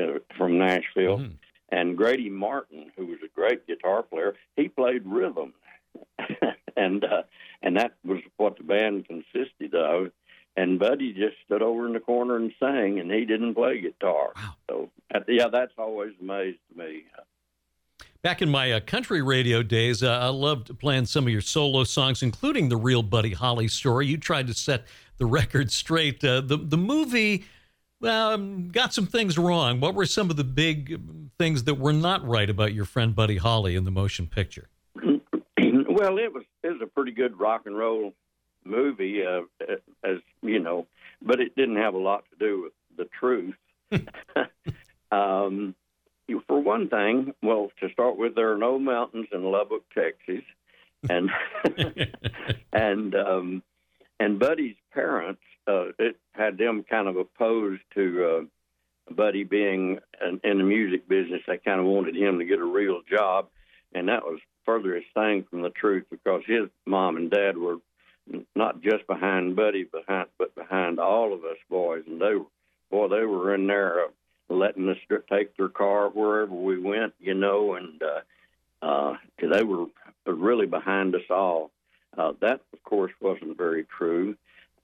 uh, 0.00 0.18
from 0.36 0.58
Nashville, 0.58 1.18
mm-hmm. 1.18 1.34
and 1.70 1.96
Grady 1.96 2.30
Martin, 2.30 2.90
who 2.96 3.06
was 3.06 3.18
a 3.24 3.28
great 3.34 3.66
guitar 3.66 4.02
player. 4.02 4.34
He 4.56 4.68
played 4.68 5.02
rhythm, 5.04 5.54
and 6.76 7.04
uh, 7.04 7.22
and 7.62 7.76
that 7.76 7.94
was 8.04 8.20
what 8.36 8.58
the 8.58 8.64
band 8.64 9.06
consisted 9.06 9.74
of 9.74 10.10
and 10.56 10.78
Buddy 10.78 11.12
just 11.12 11.36
stood 11.44 11.62
over 11.62 11.86
in 11.86 11.92
the 11.92 12.00
corner 12.00 12.36
and 12.36 12.52
sang, 12.58 12.98
and 12.98 13.10
he 13.10 13.24
didn't 13.24 13.54
play 13.54 13.80
guitar. 13.80 14.32
Wow. 14.34 14.54
So, 14.68 14.90
yeah, 15.28 15.48
that's 15.52 15.72
always 15.76 16.12
amazed 16.20 16.58
me. 16.74 17.04
Back 18.22 18.42
in 18.42 18.48
my 18.48 18.72
uh, 18.72 18.80
country 18.80 19.22
radio 19.22 19.62
days, 19.62 20.02
uh, 20.02 20.18
I 20.18 20.28
loved 20.28 20.78
playing 20.80 21.06
some 21.06 21.26
of 21.26 21.30
your 21.30 21.42
solo 21.42 21.84
songs, 21.84 22.22
including 22.22 22.68
the 22.68 22.76
real 22.76 23.02
Buddy 23.02 23.34
Holly 23.34 23.68
story. 23.68 24.06
You 24.06 24.16
tried 24.16 24.46
to 24.48 24.54
set 24.54 24.86
the 25.18 25.26
record 25.26 25.70
straight. 25.70 26.24
Uh, 26.24 26.40
the 26.40 26.56
the 26.56 26.76
movie 26.76 27.44
um, 28.02 28.68
got 28.70 28.92
some 28.92 29.06
things 29.06 29.38
wrong. 29.38 29.80
What 29.80 29.94
were 29.94 30.06
some 30.06 30.30
of 30.30 30.36
the 30.36 30.44
big 30.44 31.00
things 31.38 31.64
that 31.64 31.74
were 31.74 31.92
not 31.92 32.26
right 32.26 32.48
about 32.48 32.72
your 32.72 32.84
friend 32.84 33.14
Buddy 33.14 33.36
Holly 33.36 33.76
in 33.76 33.84
the 33.84 33.90
motion 33.90 34.26
picture? 34.26 34.68
well, 34.94 36.18
it 36.18 36.32
was 36.32 36.44
it 36.62 36.68
was 36.68 36.80
a 36.82 36.86
pretty 36.86 37.12
good 37.12 37.38
rock 37.38 37.62
and 37.66 37.76
roll 37.76 38.12
movie, 38.64 39.24
uh, 39.24 39.42
as 40.04 40.18
you 40.42 40.58
know, 40.58 40.86
but 41.22 41.40
it 41.40 41.54
didn't 41.56 41.76
have 41.76 41.94
a 41.94 41.98
lot 41.98 42.24
to 42.30 42.36
do 42.38 42.62
with 42.62 42.72
the 42.96 43.08
truth. 43.18 43.54
um, 45.12 45.74
for 46.46 46.60
one 46.60 46.88
thing, 46.88 47.34
well, 47.42 47.70
to 47.80 47.88
start 47.90 48.16
with, 48.16 48.34
there 48.34 48.52
are 48.52 48.58
no 48.58 48.78
mountains 48.78 49.28
in 49.32 49.44
Lubbock, 49.44 49.84
Texas, 49.94 50.42
and 51.08 51.30
and 52.72 53.14
um, 53.14 53.62
and 54.18 54.38
Buddy's 54.38 54.76
parents, 54.92 55.42
uh, 55.66 55.88
it 55.98 56.16
had 56.32 56.58
them 56.58 56.84
kind 56.88 57.08
of 57.08 57.16
opposed 57.16 57.82
to 57.94 58.24
uh, 58.24 59.12
Buddy 59.14 59.44
being 59.44 59.98
in, 60.20 60.40
in 60.44 60.58
the 60.58 60.64
music 60.64 61.08
business. 61.08 61.42
They 61.46 61.58
kind 61.58 61.80
of 61.80 61.86
wanted 61.86 62.16
him 62.16 62.38
to 62.38 62.44
get 62.44 62.58
a 62.58 62.64
real 62.64 63.02
job, 63.08 63.48
and 63.94 64.08
that 64.08 64.24
was 64.24 64.40
furthest 64.64 65.06
thing 65.14 65.44
from 65.48 65.62
the 65.62 65.70
truth 65.70 66.04
because 66.10 66.42
his 66.46 66.68
mom 66.86 67.16
and 67.16 67.30
dad 67.30 67.56
were 67.56 67.76
not 68.54 68.82
just 68.82 69.06
behind 69.06 69.56
Buddy, 69.56 69.84
behind 69.84 70.28
but 70.38 70.54
behind 70.54 70.98
all 70.98 71.32
of 71.32 71.44
us 71.44 71.56
boys. 71.70 72.02
And 72.06 72.20
they, 72.20 72.34
were 72.34 72.46
boy, 72.90 73.08
they 73.08 73.24
were 73.24 73.54
in 73.54 73.66
there 73.66 74.06
uh, 74.06 74.08
letting 74.48 74.88
us 74.88 74.96
take 75.30 75.56
their 75.56 75.68
car 75.68 76.08
wherever 76.08 76.54
we 76.54 76.78
went, 76.78 77.14
you 77.20 77.34
know, 77.34 77.74
and 77.74 78.02
uh, 78.02 78.84
uh, 78.84 79.16
they 79.40 79.62
were 79.62 79.86
really 80.26 80.66
behind 80.66 81.14
us 81.14 81.22
all. 81.30 81.70
Uh, 82.16 82.32
that, 82.40 82.60
of 82.72 82.82
course, 82.84 83.12
wasn't 83.20 83.56
very 83.56 83.84
true. 83.84 84.36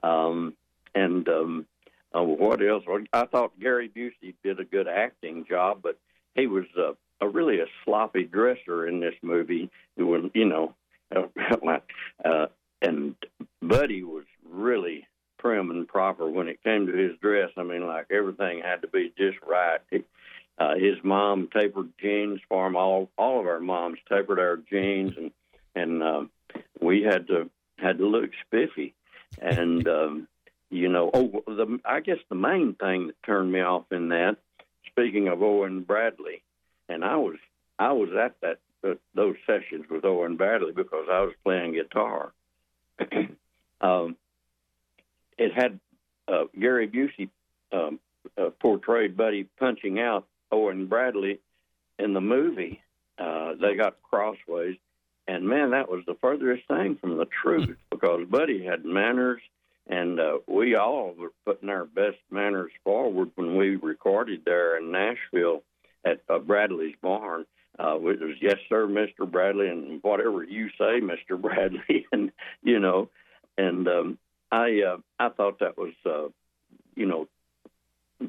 Um, 0.03 0.55
and 0.95 1.29
um, 1.29 1.67
uh, 2.15 2.23
what 2.23 2.63
else? 2.63 2.85
I 3.13 3.27
thought 3.27 3.59
Gary 3.59 3.89
Busey 3.89 4.35
did 4.43 4.61
a 4.61 4.65
good 4.65 4.89
acting 4.89 5.47
job, 5.49 5.81
but 5.83 5.99
he 6.35 6.47
was 6.47 6.65
uh, 6.77 6.93
a 7.21 7.29
really 7.29 7.61
a 7.61 7.67
sloppy 7.85 8.25
dresser 8.25 8.87
in 8.87 9.01
this 9.01 9.15
movie. 9.23 9.71
When 9.97 10.31
you 10.35 10.45
know, 10.45 10.75
uh, 11.15 11.79
uh, 12.25 12.47
and 12.81 13.15
Buddy 13.63 14.03
was 14.03 14.25
really 14.49 15.07
prim 15.39 15.71
and 15.71 15.89
proper 15.89 16.29
when 16.29 16.49
it 16.49 16.63
came 16.63 16.87
to 16.87 16.93
his 16.93 17.19
dress. 17.21 17.51
I 17.57 17.63
mean, 17.63 17.87
like 17.87 18.07
everything 18.11 18.61
had 18.63 18.83
to 18.83 18.89
be 18.89 19.13
just 19.17 19.39
right. 19.47 19.81
He, 19.91 20.05
uh, 20.59 20.75
his 20.75 20.97
mom 21.03 21.49
tapered 21.53 21.93
jeans 22.01 22.41
for 22.49 22.67
him. 22.67 22.77
All 22.77 23.11
all 23.17 23.41
of 23.41 23.47
our 23.47 23.61
moms 23.61 23.99
tapered 24.09 24.39
our 24.39 24.57
jeans, 24.57 25.13
and 25.17 25.31
and 25.75 26.03
uh, 26.03 26.25
we 26.81 27.03
had 27.03 27.27
to 27.29 27.51
had 27.79 27.99
to 27.99 28.07
look 28.07 28.31
spiffy. 28.47 28.95
And 29.41 29.87
um, 29.99 30.29
you 30.71 30.89
know, 30.89 31.11
oh, 31.13 31.43
the 31.47 31.79
I 31.85 32.01
guess 32.01 32.19
the 32.29 32.35
main 32.35 32.75
thing 32.75 33.09
that 33.09 33.23
turned 33.25 33.53
me 33.53 33.61
off 33.61 33.85
in 33.91 34.09
that. 34.11 34.37
Speaking 34.87 35.29
of 35.29 35.43
Owen 35.43 35.83
Bradley, 35.83 36.43
and 36.89 37.05
I 37.05 37.17
was 37.17 37.37
I 37.79 37.93
was 37.93 38.11
at 38.19 38.41
that 38.43 38.59
uh, 38.87 38.95
those 39.15 39.37
sessions 39.47 39.87
with 39.91 40.05
Owen 40.05 40.37
Bradley 40.37 40.73
because 40.73 41.07
I 41.11 41.21
was 41.21 41.33
playing 41.45 41.73
guitar 41.73 42.33
um, 43.81 44.17
it 45.39 45.53
had 45.55 45.79
uh, 46.29 46.45
Gary 46.59 46.89
Busey 46.89 47.29
um, 47.73 47.99
uh, 48.39 48.51
portrayed 48.61 49.17
Buddy 49.17 49.45
punching 49.59 49.99
out 49.99 50.27
Owen 50.51 50.87
Bradley 50.87 51.41
in 51.99 52.15
the 52.15 52.21
movie. 52.21 52.83
Uh, 53.19 53.55
they 53.61 53.75
got 53.75 54.03
crossways, 54.03 54.77
and 55.29 55.47
man, 55.47 55.71
that 55.71 55.91
was 55.91 56.03
the 56.07 56.17
furthest 56.21 56.67
thing 56.69 56.97
from 57.01 57.17
the 57.17 57.27
truth 57.43 57.77
because 57.91 58.27
Buddy 58.29 58.65
had 58.65 58.85
manners, 58.85 59.41
and 59.87 60.19
uh, 60.19 60.39
we 60.47 60.75
all 60.75 61.15
were 61.17 61.33
putting 61.45 61.69
our 61.69 61.85
best 61.85 62.19
manners 62.31 62.73
forward 62.85 63.31
when 63.35 63.57
we 63.57 63.77
recorded 63.77 64.43
there 64.45 64.77
in 64.77 64.91
Nashville 64.91 65.63
at 66.05 66.21
uh, 66.29 66.39
Bradley's 66.39 66.97
barn 67.01 67.47
uh, 67.79 67.97
it 67.97 68.21
was 68.21 68.37
yes 68.41 68.59
sir, 68.69 68.87
Mr. 68.87 69.31
Bradley, 69.31 69.69
and 69.69 70.03
whatever 70.03 70.45
you 70.45 70.69
say, 70.79 71.01
Mr. 71.01 71.41
Bradley, 71.41 72.07
and 72.13 72.31
you 72.63 72.79
know, 72.79 73.09
and 73.57 73.89
um, 73.89 74.19
I 74.51 74.83
uh, 74.83 74.97
I 75.19 75.31
thought 75.31 75.61
that 75.61 75.79
was 75.79 75.95
uh, 76.05 76.29
you 76.95 77.07
know 77.07 77.29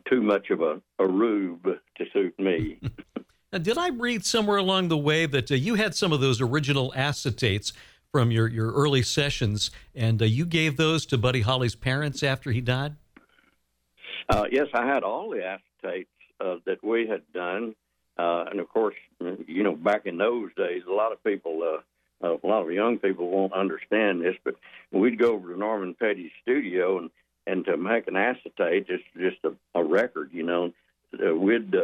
too 0.09 0.21
much 0.21 0.49
of 0.49 0.61
a, 0.61 0.81
a 0.97 1.07
rube 1.07 1.67
to 1.97 2.05
suit 2.13 2.39
me. 2.39 2.79
now, 3.53 3.59
did 3.59 3.77
I 3.77 3.89
read 3.89 4.25
somewhere 4.25 4.57
along 4.57 4.89
the 4.89 4.97
way 4.97 5.25
that 5.25 5.49
uh, 5.49 5.55
you 5.55 5.75
had 5.75 5.95
some 5.95 6.11
of 6.11 6.19
those 6.19 6.41
original 6.41 6.91
acetates 6.95 7.71
from 8.11 8.29
your, 8.31 8.47
your 8.47 8.73
early 8.73 9.01
sessions, 9.01 9.71
and 9.95 10.21
uh, 10.21 10.25
you 10.25 10.45
gave 10.45 10.75
those 10.75 11.05
to 11.05 11.17
Buddy 11.17 11.41
Holly's 11.41 11.75
parents 11.75 12.21
after 12.21 12.51
he 12.51 12.59
died? 12.59 12.95
Uh, 14.29 14.45
yes, 14.51 14.67
I 14.73 14.85
had 14.85 15.03
all 15.03 15.29
the 15.29 15.37
acetates 15.37 16.07
uh, 16.41 16.57
that 16.65 16.83
we 16.83 17.07
had 17.07 17.21
done 17.33 17.75
uh, 18.17 18.45
and 18.49 18.59
of 18.59 18.69
course, 18.69 18.95
you 19.47 19.63
know, 19.63 19.75
back 19.75 20.05
in 20.05 20.17
those 20.17 20.53
days, 20.55 20.83
a 20.87 20.93
lot 20.93 21.11
of 21.11 21.23
people, 21.23 21.63
uh, 22.23 22.27
a 22.27 22.47
lot 22.47 22.61
of 22.61 22.71
young 22.71 22.99
people 22.99 23.29
won't 23.29 23.53
understand 23.53 24.21
this, 24.21 24.35
but 24.43 24.55
we'd 24.91 25.17
go 25.17 25.33
over 25.33 25.51
to 25.51 25.59
Norman 25.59 25.95
Petty's 25.95 26.31
studio 26.41 26.99
and 26.99 27.09
and 27.45 27.65
to 27.65 27.75
make 27.75 28.07
an 28.07 28.15
acetate, 28.15 28.87
just 28.87 29.03
just 29.17 29.37
a, 29.43 29.53
a 29.77 29.83
record, 29.83 30.29
you 30.31 30.43
know, 30.43 30.71
we'd 31.35 31.75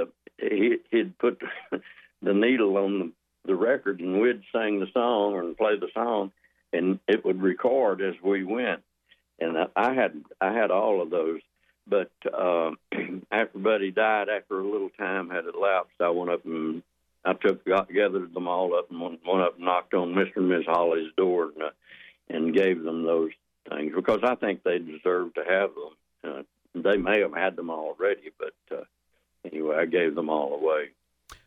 he, 0.42 0.78
he'd 0.92 1.18
put 1.18 1.42
the 2.22 2.34
needle 2.34 2.78
on 2.78 3.00
the, 3.00 3.12
the 3.46 3.56
record 3.56 4.00
and 4.00 4.20
we'd 4.22 4.44
sing 4.54 4.80
the 4.80 4.88
song 4.94 5.38
and 5.38 5.58
play 5.58 5.78
the 5.78 5.90
song, 5.94 6.32
and 6.74 7.00
it 7.08 7.24
would 7.26 7.42
record 7.42 8.02
as 8.02 8.16
we 8.24 8.44
went. 8.44 8.82
And 9.40 9.58
I 9.76 9.94
had 9.94 10.22
I 10.42 10.52
had 10.52 10.70
all 10.70 11.02
of 11.02 11.10
those 11.10 11.40
but 11.90 12.12
uh, 12.32 12.72
after 13.32 13.58
Buddy 13.58 13.92
died, 13.92 14.30
after 14.30 14.60
a 14.60 14.72
little 14.72 14.90
time 14.90 15.30
had 15.30 15.46
elapsed, 15.46 16.00
I 16.00 16.10
went 16.10 16.30
up 16.30 16.46
and 16.46 16.84
I 17.26 17.34
took 17.34 17.66
got 17.66 17.92
gathered 17.92 18.34
them 18.34 18.48
all 18.48 18.76
up 18.76 18.90
and 18.92 19.02
went, 19.02 19.20
went 19.26 19.42
up 19.42 19.56
and 19.56 19.66
knocked 19.66 19.94
on 19.94 20.14
Mr. 20.14 20.38
and 20.38 20.50
Miss 20.50 20.66
Holly's 20.66 21.12
door 21.18 21.52
and, 21.54 21.64
uh, 21.64 21.70
and 22.30 22.54
gave 22.54 22.84
them 22.84 23.04
those 23.04 23.32
things 23.70 23.92
because 23.96 24.20
I 24.24 24.36
think 24.36 24.64
they 24.64 24.78
deserve 24.78 25.34
to 25.34 25.44
have 25.48 25.72
them. 25.74 25.94
Uh, 26.24 26.44
they 26.76 26.98
may 26.98 27.22
have 27.22 27.34
had 27.34 27.56
them 27.56 27.72
already, 27.72 28.32
but 28.38 28.78
uh, 28.78 28.84
anyway, 29.46 29.78
I 29.78 29.86
gave 29.86 30.16
them 30.16 30.30
all 30.30 30.56
away. 30.56 30.90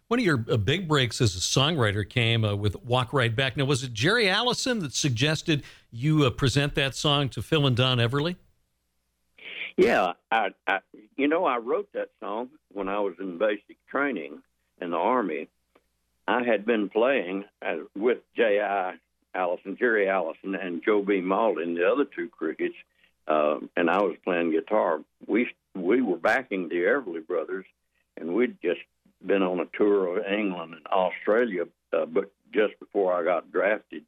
One 0.09 0.19
of 0.19 0.27
your 0.27 0.45
uh, 0.51 0.59
big 0.59 0.89
breaks 0.89 1.21
as 1.23 1.35
a 1.35 1.39
songwriter 1.39 2.07
came 2.07 2.45
uh, 2.45 2.55
with 2.55 2.85
"Walk 2.85 3.13
Right 3.13 3.35
Back." 3.35 3.57
Now, 3.57 3.65
was 3.65 3.83
it 3.83 3.95
Jerry 3.95 4.29
Allison 4.29 4.81
that 4.81 4.93
suggested 4.93 5.63
you 5.91 6.25
uh, 6.27 6.31
present 6.31 6.75
that 6.75 6.95
song 6.95 7.29
to 7.31 7.41
Phil 7.41 7.67
and 7.67 7.77
Don 7.77 7.99
Everly? 7.99 8.37
Yeah, 9.77 10.13
I, 10.31 10.51
I, 10.67 10.81
you 11.17 11.29
know, 11.29 11.45
I 11.45 11.57
wrote 11.57 11.89
that 11.95 12.11
song 12.21 12.51
when 12.73 12.89
I 12.89 13.01
was 13.01 13.15
in 13.19 13.39
basic 13.39 13.79
training 13.89 14.43
in 14.81 14.91
the 14.91 14.99
Army. 14.99 15.49
I 16.29 16.43
had 16.43 16.67
been 16.67 16.89
playing 16.89 17.45
uh, 17.65 17.77
with 17.97 18.19
J.I. 18.37 18.95
Allison, 19.35 19.77
Jerry 19.79 20.09
Allison, 20.09 20.55
and 20.55 20.83
Joe 20.85 21.03
B. 21.03 21.21
Mauldin, 21.23 21.75
the 21.75 21.91
other 21.91 22.05
two 22.05 22.29
crickets, 22.29 22.75
uh, 23.27 23.61
and 23.77 23.89
I 23.89 24.03
was 24.03 24.17
playing 24.25 24.53
guitar. 24.53 25.01
We 25.27 25.49
we 25.75 26.03
were 26.03 26.19
backing 26.19 26.69
the 26.69 26.83
Everly 26.83 27.27
Brothers, 27.27 27.65
and 28.23 28.35
we'd 28.35 28.57
just 28.63 28.81
been 29.25 29.43
on 29.43 29.61
a 29.61 29.77
tour 29.77 30.17
of 30.17 30.25
England 30.25 30.75
and 30.75 30.87
Australia, 30.87 31.65
uh, 31.93 32.07
but 32.07 32.31
just 32.55 32.79
before 32.79 33.13
I 33.13 33.25
got 33.25 33.53
drafted, 33.53 34.05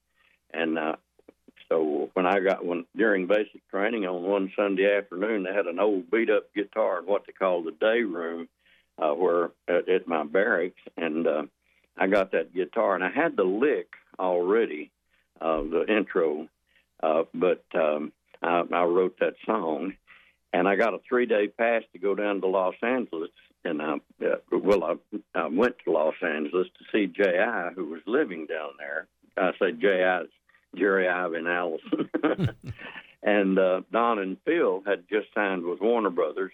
and 0.52 0.78
uh, 0.78 0.96
so 1.68 2.10
when 2.14 2.26
I 2.26 2.40
got 2.40 2.64
one 2.64 2.84
during 2.96 3.26
basic 3.26 3.68
training 3.70 4.06
on 4.06 4.22
one 4.22 4.52
Sunday 4.56 4.96
afternoon, 4.96 5.42
they 5.42 5.52
had 5.52 5.66
an 5.66 5.80
old 5.80 6.10
beat 6.10 6.30
up 6.30 6.54
guitar 6.54 7.00
in 7.00 7.06
what 7.06 7.26
they 7.26 7.32
call 7.32 7.62
the 7.62 7.72
day 7.72 8.02
room, 8.02 8.48
uh, 8.98 9.12
where 9.12 9.50
at, 9.68 9.88
at 9.88 10.06
my 10.06 10.24
barracks, 10.24 10.80
and 10.96 11.26
uh, 11.26 11.42
I 11.98 12.06
got 12.06 12.32
that 12.32 12.54
guitar, 12.54 12.94
and 12.94 13.02
I 13.02 13.10
had 13.10 13.36
the 13.36 13.44
lick 13.44 13.88
already, 14.18 14.90
uh, 15.40 15.62
the 15.62 15.86
intro, 15.88 16.48
uh, 17.02 17.24
but 17.34 17.64
um, 17.74 18.12
I, 18.42 18.62
I 18.72 18.84
wrote 18.84 19.18
that 19.20 19.34
song, 19.44 19.94
and 20.52 20.68
I 20.68 20.76
got 20.76 20.94
a 20.94 21.00
three 21.08 21.26
day 21.26 21.48
pass 21.48 21.82
to 21.92 21.98
go 21.98 22.14
down 22.14 22.40
to 22.40 22.46
Los 22.46 22.76
Angeles. 22.82 23.30
And 23.64 23.80
I, 23.80 23.94
uh, 24.24 24.36
well, 24.52 24.84
I, 24.84 24.94
I 25.34 25.46
went 25.46 25.76
to 25.84 25.92
Los 25.92 26.14
Angeles 26.22 26.68
to 26.78 26.84
see 26.92 27.06
J.I., 27.06 27.70
who 27.74 27.86
was 27.86 28.02
living 28.06 28.46
down 28.46 28.70
there. 28.78 29.06
I 29.36 29.52
say 29.58 29.72
J.I., 29.72 30.24
Jerry 30.76 31.08
Ivan 31.08 31.46
Allison. 31.46 32.10
and 33.22 33.58
uh, 33.58 33.80
Don 33.90 34.18
and 34.18 34.36
Phil 34.44 34.82
had 34.86 35.04
just 35.08 35.28
signed 35.34 35.64
with 35.64 35.80
Warner 35.80 36.10
Brothers, 36.10 36.52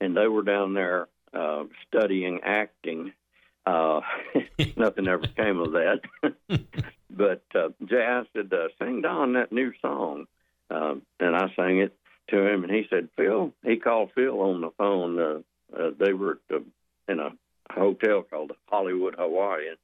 and 0.00 0.16
they 0.16 0.26
were 0.26 0.42
down 0.42 0.74
there 0.74 1.08
uh, 1.34 1.64
studying 1.88 2.40
acting. 2.44 3.12
Uh, 3.66 4.00
nothing 4.76 5.08
ever 5.08 5.26
came 5.26 5.58
of 5.58 5.72
that. 5.72 6.00
but 7.10 7.42
uh, 7.54 7.68
Jay 7.84 8.20
said, 8.34 8.52
uh, 8.52 8.68
"Sing 8.78 9.00
Don 9.02 9.32
that 9.34 9.52
new 9.52 9.72
song," 9.80 10.26
uh, 10.70 10.94
and 11.18 11.36
I 11.36 11.52
sang 11.56 11.78
it 11.78 11.96
to 12.28 12.46
him, 12.46 12.64
and 12.64 12.72
he 12.72 12.86
said, 12.90 13.08
"Phil." 13.16 13.52
He 13.64 13.76
called 13.76 14.10
Phil 14.14 14.40
on 14.40 14.60
the 14.60 14.70
phone. 14.76 15.18
Uh, 15.18 15.38
uh, 15.78 15.90
they 15.98 16.12
were 16.12 16.38
uh, 16.52 16.58
in 17.08 17.20
a 17.20 17.30
hotel 17.70 18.22
called 18.22 18.52
Hollywood, 18.66 19.14
Hawaii, 19.16 19.68
and 19.68 19.78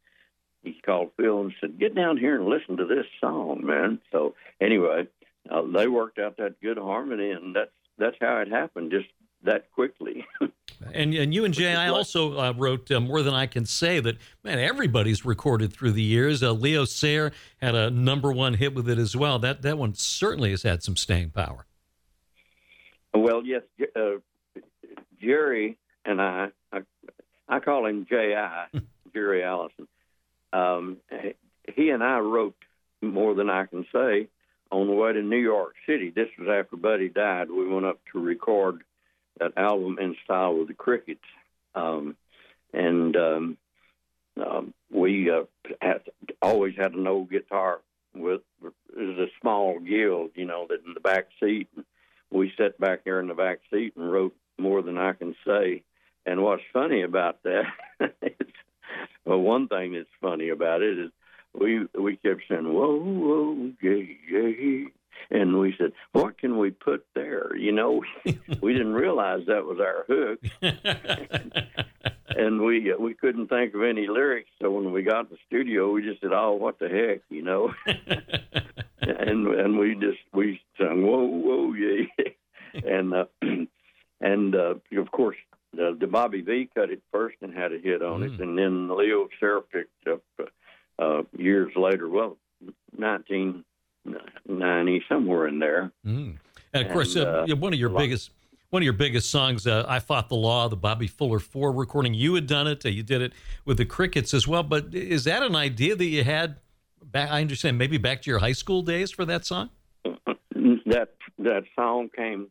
he 0.62 0.80
called 0.84 1.10
Phil 1.16 1.40
and 1.40 1.52
said, 1.60 1.78
"Get 1.78 1.94
down 1.94 2.16
here 2.16 2.36
and 2.36 2.46
listen 2.46 2.76
to 2.76 2.86
this 2.86 3.06
song, 3.20 3.64
man." 3.64 4.00
So 4.12 4.34
anyway, 4.60 5.08
uh, 5.50 5.62
they 5.62 5.88
worked 5.88 6.18
out 6.18 6.36
that 6.36 6.60
good 6.60 6.78
harmony, 6.78 7.30
and 7.30 7.54
that's 7.54 7.70
that's 7.98 8.16
how 8.20 8.38
it 8.38 8.48
happened, 8.48 8.90
just 8.90 9.08
that 9.42 9.70
quickly. 9.72 10.26
and 10.92 11.14
and 11.14 11.32
you 11.32 11.44
and 11.44 11.54
Jay, 11.54 11.74
I 11.74 11.88
also 11.88 12.38
uh, 12.38 12.52
wrote 12.56 12.90
uh, 12.90 13.00
more 13.00 13.22
than 13.22 13.34
I 13.34 13.46
can 13.46 13.64
say. 13.64 14.00
That 14.00 14.18
man, 14.44 14.58
everybody's 14.58 15.24
recorded 15.24 15.72
through 15.72 15.92
the 15.92 16.02
years. 16.02 16.42
Uh, 16.42 16.52
Leo 16.52 16.84
Sayer 16.84 17.32
had 17.60 17.74
a 17.74 17.90
number 17.90 18.32
one 18.32 18.54
hit 18.54 18.74
with 18.74 18.88
it 18.88 18.98
as 18.98 19.16
well. 19.16 19.38
That 19.38 19.62
that 19.62 19.78
one 19.78 19.94
certainly 19.94 20.50
has 20.50 20.62
had 20.62 20.82
some 20.82 20.96
staying 20.96 21.30
power. 21.30 21.66
Well, 23.12 23.42
yes, 23.44 23.62
uh, 23.96 24.18
Jerry 25.20 25.76
and 26.04 26.20
I, 26.20 26.48
I, 26.72 26.80
I 27.48 27.60
call 27.60 27.86
him 27.86 28.06
J.I. 28.08 28.66
Jerry 29.12 29.42
Allison. 29.42 29.88
Um, 30.52 30.98
he 31.74 31.90
and 31.90 32.02
I 32.02 32.18
wrote 32.18 32.56
more 33.02 33.34
than 33.34 33.50
I 33.50 33.66
can 33.66 33.86
say 33.92 34.28
on 34.70 34.86
the 34.86 34.92
way 34.92 35.12
to 35.12 35.22
New 35.22 35.38
York 35.38 35.74
City. 35.86 36.10
This 36.10 36.28
was 36.38 36.48
after 36.48 36.76
Buddy 36.76 37.08
died. 37.08 37.50
We 37.50 37.66
went 37.66 37.86
up 37.86 38.00
to 38.12 38.20
record 38.20 38.82
that 39.38 39.52
album 39.56 39.98
in 40.00 40.16
style 40.24 40.54
with 40.54 40.68
the 40.68 40.74
Crickets, 40.74 41.20
um, 41.74 42.16
and 42.72 43.16
um, 43.16 43.56
um, 44.36 44.74
we 44.92 45.30
uh, 45.30 45.44
had, 45.80 46.02
always 46.42 46.74
had 46.76 46.94
an 46.94 47.06
old 47.06 47.30
guitar 47.30 47.80
with 48.14 48.42
it 48.62 48.72
was 48.96 49.18
a 49.18 49.40
small 49.40 49.78
guild, 49.78 50.32
you 50.34 50.44
know, 50.44 50.66
that 50.68 50.84
in 50.84 50.94
the 50.94 51.00
back 51.00 51.28
seat. 51.40 51.68
We 52.30 52.52
sat 52.56 52.78
back 52.78 53.04
there 53.04 53.20
in 53.20 53.28
the 53.28 53.34
back 53.34 53.60
seat 53.72 53.94
and 53.96 54.12
wrote 54.12 54.34
more 54.60 54.82
than 54.82 54.98
I 54.98 55.12
can 55.12 55.34
say. 55.46 55.82
And 56.26 56.42
what's 56.42 56.62
funny 56.72 57.02
about 57.02 57.42
that 57.44 57.64
is, 58.22 58.46
well, 59.24 59.40
one 59.40 59.68
thing 59.68 59.94
that's 59.94 60.08
funny 60.20 60.50
about 60.50 60.82
it 60.82 60.98
is 60.98 61.10
we 61.52 61.86
we 61.98 62.16
kept 62.16 62.42
saying 62.48 62.72
whoa 62.72 62.96
whoa 62.96 63.72
yeah 63.82 64.04
yeah 64.30 64.84
and 65.30 65.58
we 65.58 65.74
said 65.76 65.92
what 66.12 66.38
can 66.38 66.58
we 66.58 66.70
put 66.70 67.04
there? 67.14 67.54
You 67.56 67.72
know 67.72 68.02
we 68.62 68.72
didn't 68.72 68.94
realize 68.94 69.46
that 69.46 69.64
was 69.64 69.78
our 69.80 70.04
hook. 70.06 70.40
And 72.32 72.60
we 72.60 72.92
uh, 72.92 72.96
we 72.96 73.12
couldn't 73.14 73.48
think 73.48 73.74
of 73.74 73.82
any 73.82 74.06
lyrics. 74.06 74.50
So 74.62 74.70
when 74.70 74.92
we 74.92 75.02
got 75.02 75.26
in 75.26 75.32
the 75.32 75.38
studio 75.48 75.90
we 75.90 76.02
just 76.02 76.20
said 76.20 76.30
oh 76.32 76.52
what 76.52 76.78
the 76.78 76.88
heck 76.88 77.22
you 77.28 77.42
know? 77.42 77.74
And 79.00 79.48
and 79.48 79.78
we 79.78 79.94
just 79.94 80.20
we 80.32 80.60
sung 80.78 81.02
whoa 81.02 81.24
whoa 81.26 81.74
yeah 81.74 82.06
and 82.84 83.14
uh, 83.14 83.24
and 84.20 84.54
uh, 84.54 84.74
of 84.96 85.10
course 85.10 85.36
the, 85.72 85.96
the 85.98 86.06
Bobby 86.06 86.40
Vee 86.40 86.68
cut 86.74 86.90
it 86.90 87.02
first 87.12 87.36
and 87.42 87.54
had 87.54 87.72
a 87.72 87.78
hit 87.78 88.02
on 88.02 88.20
mm. 88.20 88.34
it, 88.34 88.40
and 88.40 88.58
then 88.58 88.88
Leo 88.88 89.28
Sayer 89.38 89.60
picked 89.60 90.08
up 90.08 90.22
uh, 90.38 90.44
uh, 90.98 91.22
years 91.36 91.72
later. 91.76 92.08
Well, 92.08 92.36
1990, 92.96 95.04
somewhere 95.08 95.46
in 95.46 95.58
there. 95.58 95.92
Mm. 96.06 96.38
And 96.72 96.86
of 96.86 96.92
course, 96.92 97.16
uh, 97.16 97.46
uh, 97.48 97.56
one 97.56 97.72
of 97.72 97.78
your 97.78 97.90
biggest 97.90 98.30
one 98.70 98.82
of 98.82 98.84
your 98.84 98.92
biggest 98.92 99.30
songs, 99.30 99.66
uh, 99.66 99.84
"I 99.88 99.98
Fought 99.98 100.28
the 100.28 100.36
Law," 100.36 100.68
the 100.68 100.76
Bobby 100.76 101.08
Fuller 101.08 101.40
Four 101.40 101.72
recording. 101.72 102.14
You 102.14 102.34
had 102.34 102.46
done 102.46 102.68
it. 102.68 102.86
Uh, 102.86 102.90
you 102.90 103.02
did 103.02 103.22
it 103.22 103.32
with 103.64 103.78
the 103.78 103.84
Crickets 103.84 104.32
as 104.34 104.46
well. 104.46 104.62
But 104.62 104.94
is 104.94 105.24
that 105.24 105.42
an 105.42 105.56
idea 105.56 105.96
that 105.96 106.04
you 106.04 106.22
had? 106.24 106.56
Back, 107.02 107.30
I 107.30 107.40
understand 107.40 107.78
maybe 107.78 107.96
back 107.96 108.20
to 108.22 108.30
your 108.30 108.40
high 108.40 108.52
school 108.52 108.82
days 108.82 109.10
for 109.10 109.24
that 109.24 109.46
song. 109.46 109.70
That 110.86 111.10
that 111.38 111.64
song 111.76 112.10
came 112.14 112.48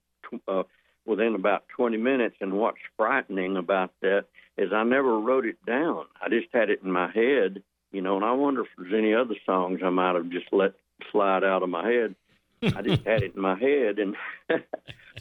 uh, 0.47 0.63
within 1.09 1.33
about 1.33 1.67
20 1.69 1.97
minutes, 1.97 2.35
and 2.39 2.53
what's 2.53 2.77
frightening 2.95 3.57
about 3.57 3.91
that 4.01 4.25
is 4.57 4.71
I 4.71 4.83
never 4.83 5.19
wrote 5.19 5.45
it 5.45 5.57
down. 5.65 6.05
I 6.21 6.29
just 6.29 6.47
had 6.53 6.69
it 6.69 6.81
in 6.83 6.91
my 6.91 7.09
head, 7.11 7.63
you 7.91 8.01
know, 8.01 8.15
and 8.15 8.23
I 8.23 8.31
wonder 8.33 8.61
if 8.61 8.67
there's 8.77 8.93
any 8.93 9.15
other 9.15 9.35
songs 9.45 9.79
I 9.83 9.89
might 9.89 10.15
have 10.15 10.29
just 10.29 10.53
let 10.53 10.73
slide 11.11 11.43
out 11.43 11.63
of 11.63 11.69
my 11.69 11.89
head. 11.89 12.15
I 12.61 12.81
just 12.81 13.05
had 13.05 13.23
it 13.23 13.35
in 13.35 13.41
my 13.41 13.57
head, 13.57 13.97
and 13.99 14.15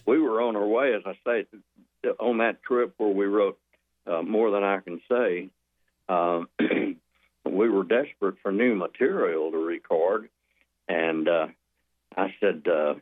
we 0.06 0.20
were 0.20 0.42
on 0.42 0.56
our 0.56 0.66
way, 0.66 0.92
as 0.94 1.02
I 1.06 1.16
say, 1.24 1.46
on 2.20 2.38
that 2.38 2.62
trip 2.62 2.94
where 2.98 3.08
we 3.08 3.24
wrote 3.24 3.58
uh, 4.06 4.22
more 4.22 4.50
than 4.50 4.64
I 4.64 4.80
can 4.80 5.00
say. 5.08 5.48
Uh, 6.08 6.42
we 7.44 7.68
were 7.68 7.84
desperate 7.84 8.36
for 8.42 8.52
new 8.52 8.74
material 8.74 9.52
to 9.52 9.58
record, 9.58 10.28
and 10.86 11.28
uh, 11.28 11.46
I 12.16 12.34
said, 12.40 12.66
uh, 12.66 12.94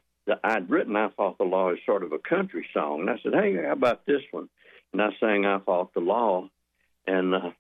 I'd 0.43 0.71
written 0.71 0.97
I 0.97 1.11
Fought 1.17 1.39
the 1.39 1.45
Law 1.45 1.71
as 1.71 1.79
sort 1.87 2.03
of 2.03 2.13
a 2.13 2.19
country 2.19 2.67
song. 2.73 3.01
And 3.01 3.11
I 3.11 3.19
said, 3.23 3.35
hey, 3.35 3.57
how 3.65 3.73
about 3.73 4.07
this 4.07 4.23
one? 4.31 4.49
And 4.93 5.03
I 5.03 5.11
sang 5.21 5.47
I 5.47 5.59
Fought 5.59 5.95
the 5.95 6.01
Law. 6.01 6.49
And 7.07 7.35
uh, 7.35 7.51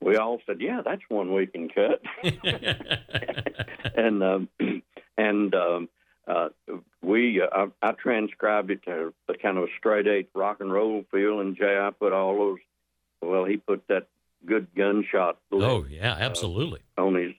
we 0.00 0.16
all 0.16 0.40
said, 0.46 0.60
yeah, 0.60 0.82
that's 0.84 1.02
one 1.08 1.32
we 1.32 1.46
can 1.46 1.68
cut. 1.68 2.02
and 3.96 4.22
um, 4.22 4.48
and 5.18 5.54
um, 5.54 5.88
uh, 6.26 6.48
we, 7.02 7.40
uh, 7.40 7.68
I, 7.82 7.88
I 7.88 7.92
transcribed 7.92 8.70
it 8.70 8.82
to 8.84 9.12
a 9.28 9.34
kind 9.34 9.58
of 9.58 9.64
a 9.64 9.68
straight 9.78 10.06
eight 10.06 10.30
rock 10.34 10.60
and 10.60 10.72
roll 10.72 11.04
feel. 11.10 11.40
And 11.40 11.56
Jay, 11.56 11.78
I 11.78 11.90
put 11.90 12.12
all 12.12 12.36
those, 12.36 12.58
well, 13.22 13.44
he 13.44 13.56
put 13.56 13.86
that 13.88 14.08
good 14.44 14.68
gunshot. 14.76 15.38
Oh, 15.52 15.86
yeah, 15.88 16.16
absolutely. 16.18 16.80
Uh, 16.98 17.06
on 17.06 17.14
his, 17.14 17.32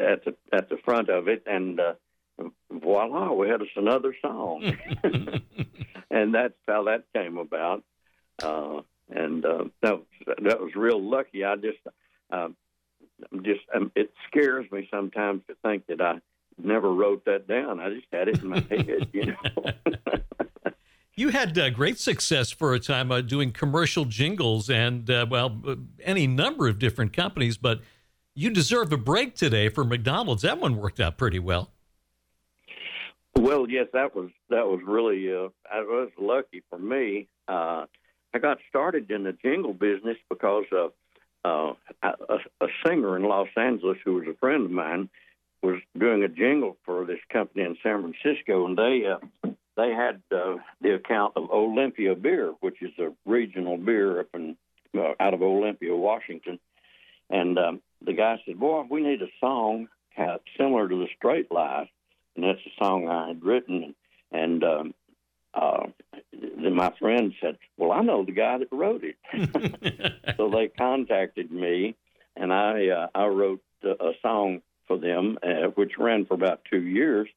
at 0.00 0.24
the, 0.24 0.34
at 0.52 0.68
the 0.68 0.78
front 0.84 1.08
of 1.08 1.28
it. 1.28 1.44
And, 1.46 1.78
uh, 1.78 1.94
voila, 2.70 3.32
we 3.32 3.48
had 3.48 3.62
us 3.62 3.68
another 3.76 4.14
song, 4.20 4.62
and 6.10 6.34
that's 6.34 6.54
how 6.66 6.84
that 6.84 7.04
came 7.14 7.38
about. 7.38 7.84
Uh, 8.42 8.80
and 9.10 9.44
uh, 9.44 9.64
that 9.82 9.98
was, 9.98 10.36
that 10.42 10.60
was 10.60 10.74
real 10.74 11.00
lucky. 11.02 11.44
I 11.44 11.56
just, 11.56 11.78
uh, 12.30 12.48
just 13.42 13.60
um, 13.74 13.92
it 13.94 14.12
scares 14.26 14.70
me 14.72 14.88
sometimes 14.90 15.42
to 15.48 15.54
think 15.62 15.86
that 15.86 16.00
I 16.00 16.20
never 16.62 16.92
wrote 16.92 17.24
that 17.26 17.46
down. 17.46 17.80
I 17.80 17.90
just 17.90 18.06
had 18.12 18.28
it 18.28 18.42
in 18.42 18.48
my 18.48 18.60
head, 18.70 19.08
you 19.12 19.26
know. 19.26 19.72
You 21.14 21.28
had 21.28 21.56
uh, 21.58 21.68
great 21.70 21.98
success 21.98 22.50
for 22.50 22.72
a 22.72 22.80
time 22.80 23.12
uh, 23.12 23.20
doing 23.20 23.52
commercial 23.52 24.06
jingles 24.06 24.70
and, 24.70 25.10
uh, 25.10 25.26
well, 25.28 25.60
uh, 25.66 25.76
any 26.02 26.26
number 26.26 26.68
of 26.68 26.78
different 26.78 27.12
companies, 27.12 27.58
but 27.58 27.82
you 28.34 28.48
deserve 28.48 28.92
a 28.92 28.96
break 28.96 29.34
today 29.34 29.68
for 29.68 29.84
McDonald's. 29.84 30.42
That 30.42 30.58
one 30.58 30.76
worked 30.76 31.00
out 31.00 31.18
pretty 31.18 31.38
well. 31.38 31.70
Well, 33.34 33.68
yes, 33.68 33.88
that 33.92 34.14
was 34.14 34.30
that 34.50 34.66
was 34.66 34.80
really 34.86 35.32
uh, 35.32 35.48
I 35.70 35.80
was 35.80 36.10
lucky 36.18 36.62
for 36.70 36.78
me. 36.78 37.28
Uh, 37.48 37.86
I 38.34 38.38
got 38.38 38.58
started 38.68 39.10
in 39.10 39.24
the 39.24 39.32
jingle 39.32 39.72
business 39.72 40.16
because 40.28 40.64
uh, 40.72 40.88
uh, 41.44 41.74
a, 42.02 42.38
a 42.60 42.66
singer 42.86 43.16
in 43.16 43.24
Los 43.24 43.48
Angeles 43.56 43.98
who 44.04 44.14
was 44.14 44.26
a 44.28 44.36
friend 44.38 44.66
of 44.66 44.70
mine 44.70 45.08
was 45.62 45.80
doing 45.98 46.22
a 46.22 46.28
jingle 46.28 46.76
for 46.84 47.04
this 47.04 47.20
company 47.32 47.64
in 47.64 47.76
San 47.82 48.02
Francisco, 48.02 48.66
and 48.66 48.76
they 48.76 49.06
uh, 49.06 49.50
they 49.76 49.90
had 49.90 50.22
uh, 50.30 50.56
the 50.80 50.94
account 50.94 51.34
of 51.36 51.50
Olympia 51.50 52.14
Beer, 52.14 52.52
which 52.60 52.82
is 52.82 52.92
a 52.98 53.12
regional 53.24 53.76
beer 53.76 54.20
up 54.20 54.28
in 54.34 54.56
uh, 54.96 55.12
out 55.18 55.34
of 55.34 55.42
Olympia, 55.42 55.94
Washington. 55.94 56.58
And 57.30 57.58
um, 57.58 57.82
the 58.04 58.12
guy 58.12 58.36
said, 58.44 58.58
"Boy, 58.58 58.84
we 58.90 59.02
need 59.02 59.22
a 59.22 59.30
song 59.40 59.88
kind 60.16 60.38
similar 60.58 60.88
to 60.88 60.96
the 60.96 61.08
Straight 61.16 61.50
Life." 61.50 61.88
And 62.36 62.44
that's 62.44 62.60
a 62.66 62.84
song 62.84 63.08
I 63.08 63.28
had 63.28 63.44
written. 63.44 63.94
And 64.30 64.64
um, 64.64 64.94
uh, 65.54 65.86
then 66.32 66.74
my 66.74 66.92
friend 66.98 67.34
said, 67.40 67.58
"Well, 67.76 67.92
I 67.92 68.02
know 68.02 68.24
the 68.24 68.32
guy 68.32 68.58
that 68.58 68.72
wrote 68.72 69.02
it." 69.04 70.16
so 70.36 70.48
they 70.48 70.68
contacted 70.68 71.50
me, 71.50 71.94
and 72.36 72.52
I 72.52 72.88
uh, 72.88 73.06
I 73.14 73.26
wrote 73.26 73.62
a 73.84 74.12
song 74.22 74.62
for 74.86 74.98
them, 74.98 75.38
uh, 75.42 75.68
which 75.74 75.98
ran 75.98 76.26
for 76.26 76.34
about 76.34 76.62
two 76.70 76.82
years. 76.82 77.28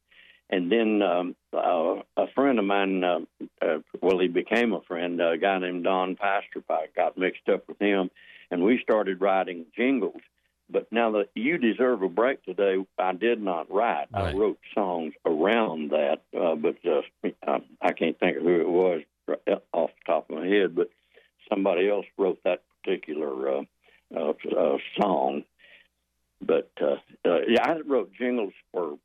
And 0.50 0.72
then 0.72 1.02
um, 1.02 1.36
uh, 1.54 2.02
a 2.18 2.28
friend 2.36 2.60
of 2.60 2.66
mine, 2.66 3.04
uh, 3.04 3.20
uh, 3.62 3.80
well, 4.00 4.20
he 4.20 4.28
became 4.28 4.74
a 4.74 4.82
friend, 4.82 5.20
a 5.20 5.38
guy 5.38 5.58
named 5.58 5.84
Don 5.84 6.16
Pasterpike, 6.16 6.96
got 6.96 7.18
mixed 7.18 7.50
up 7.50 7.68
with 7.68 7.80
him, 7.80 8.12
and 8.52 8.64
we 8.64 8.80
started 8.84 9.22
writing 9.22 9.66
jingles. 9.76 10.22
But 10.70 10.92
now 10.92 11.12
that 11.12 11.30
you 11.36 11.58
deserve 11.58 12.02
a 12.02 12.10
break 12.10 12.44
today, 12.44 12.78
I 12.98 13.14
did 13.14 13.42
not 13.42 13.72
write. 13.72 14.08
Right. 14.12 14.34
I 14.34 14.38
wrote 14.38 14.60
songs 14.74 15.14
around 15.26 15.92
that, 15.92 16.24
uh, 16.36 16.56
but 16.56 16.78
uh, 16.86 17.02
I, 17.46 17.62
I 17.82 17.92
can't 17.94 18.20
think 18.20 18.38
of 18.38 18.44
who 18.44 18.62
it 18.62 18.68
was 18.68 19.02
off 19.74 19.92
the 19.92 20.06
top 20.06 20.30
of 20.30 20.38
my 20.38 20.48
head, 20.48 20.76
but 20.76 20.90
somebody 21.50 21.90
else 21.90 22.06
wrote 22.18 22.40
that 22.44 22.64
particular 22.84 23.58
uh, 23.58 23.62
uh, 24.16 24.34
uh, 24.58 24.78
song. 25.00 25.44
But 26.42 26.72
uh, 26.82 26.96
uh, 27.28 27.40
yeah, 27.48 27.64
I 27.64 27.80
wrote 27.86 28.12
jingles 28.14 28.54
for 28.72 28.98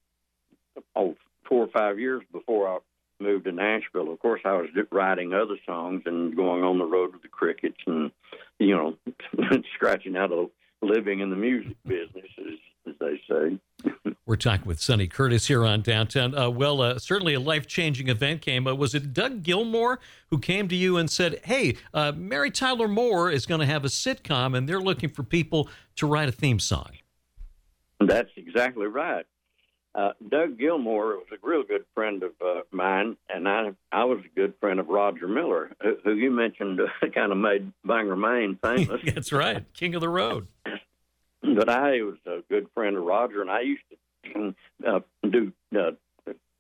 oh, 0.97 1.17
four 1.49 1.65
or 1.65 1.69
five 1.69 1.99
years 1.99 2.23
before 2.33 2.69
I 2.69 2.79
moved 3.23 3.45
to 3.45 3.53
Nashville. 3.53 4.13
Of 4.13 4.19
course, 4.19 4.41
I 4.45 4.53
was 4.53 4.69
writing 4.91 5.33
other 5.33 5.57
songs 5.67 6.03
and 6.07 6.35
going 6.35 6.65
on 6.65 6.79
the 6.79 6.85
road 6.85 7.13
with 7.13 7.23
the 7.23 7.29
Crickets 7.29 7.81
and 7.87 8.11
you 8.59 8.75
know 8.75 8.97
scratching 9.75 10.17
out 10.17 10.33
a 10.33 10.47
living 10.83 11.21
in 11.21 11.31
the 11.31 11.37
music 11.37 11.77
business, 11.87 12.27
as, 12.39 12.59
as 12.89 12.95
they 13.01 13.21
say. 13.29 14.13
We're 14.27 14.37
talking 14.37 14.67
with 14.67 14.81
Sonny 14.81 15.09
Curtis 15.09 15.49
here 15.49 15.65
on 15.65 15.83
Downtown. 15.83 16.37
Uh, 16.37 16.51
well, 16.51 16.81
uh, 16.81 16.99
certainly 16.99 17.35
a 17.35 17.41
life 17.41 17.67
changing 17.67 18.09
event 18.09 18.43
came. 18.43 18.67
Uh, 18.67 18.75
was 18.75 18.95
it 18.95 19.13
Doug 19.13 19.43
Gilmore 19.43 19.99
who 20.29 20.39
came 20.39 20.69
to 20.69 20.77
you 20.77 20.97
and 20.97 21.11
said, 21.11 21.41
Hey, 21.45 21.77
uh, 21.93 22.13
Mary 22.15 22.51
Tyler 22.51 22.89
Moore 22.89 23.31
is 23.31 23.47
going 23.47 23.61
to 23.61 23.67
have 23.67 23.85
a 23.85 23.89
sitcom 23.89 24.57
and 24.57 24.69
they're 24.69 24.81
looking 24.81 25.09
for 25.09 25.23
people 25.23 25.69
to 25.97 26.07
write 26.07 26.29
a 26.29 26.33
theme 26.33 26.61
song? 26.61 26.91
That's 27.99 28.31
exactly 28.37 28.87
right. 28.87 29.27
Uh, 29.93 30.13
Doug 30.29 30.57
Gilmour 30.59 31.17
was 31.17 31.27
a 31.33 31.47
real 31.47 31.65
good 31.65 31.85
friend 31.95 32.23
of 32.23 32.33
uh, 32.41 32.61
mine, 32.71 33.17
and 33.29 33.49
I 33.49 33.73
I 33.91 34.05
was 34.05 34.21
a 34.25 34.35
good 34.37 34.55
friend 34.61 34.79
of 34.79 34.89
Roger 34.89 35.27
Miller, 35.27 35.73
who, 35.83 35.97
who 36.05 36.15
you 36.15 36.31
mentioned 36.31 36.81
uh, 36.81 37.09
kind 37.15 37.33
of 37.33 37.39
made 37.39 37.73
Bangor, 37.85 38.17
Maine 38.17 38.59
famous. 38.63 39.01
That's 39.15 39.33
right, 39.33 39.65
king 39.75 39.95
of 39.97 40.01
the 40.01 40.09
road. 40.09 40.47
but 41.43 41.69
I 41.69 42.03
was 42.03 42.19
a 42.25 42.41
good 42.49 42.69
friend 42.73 42.97
of 42.97 43.03
Roger, 43.03 43.43
and 43.43 43.51
I 43.51 43.63
used 43.63 43.83
to 44.33 44.55
uh, 44.87 45.01
do 45.29 45.53
uh, 45.77 45.91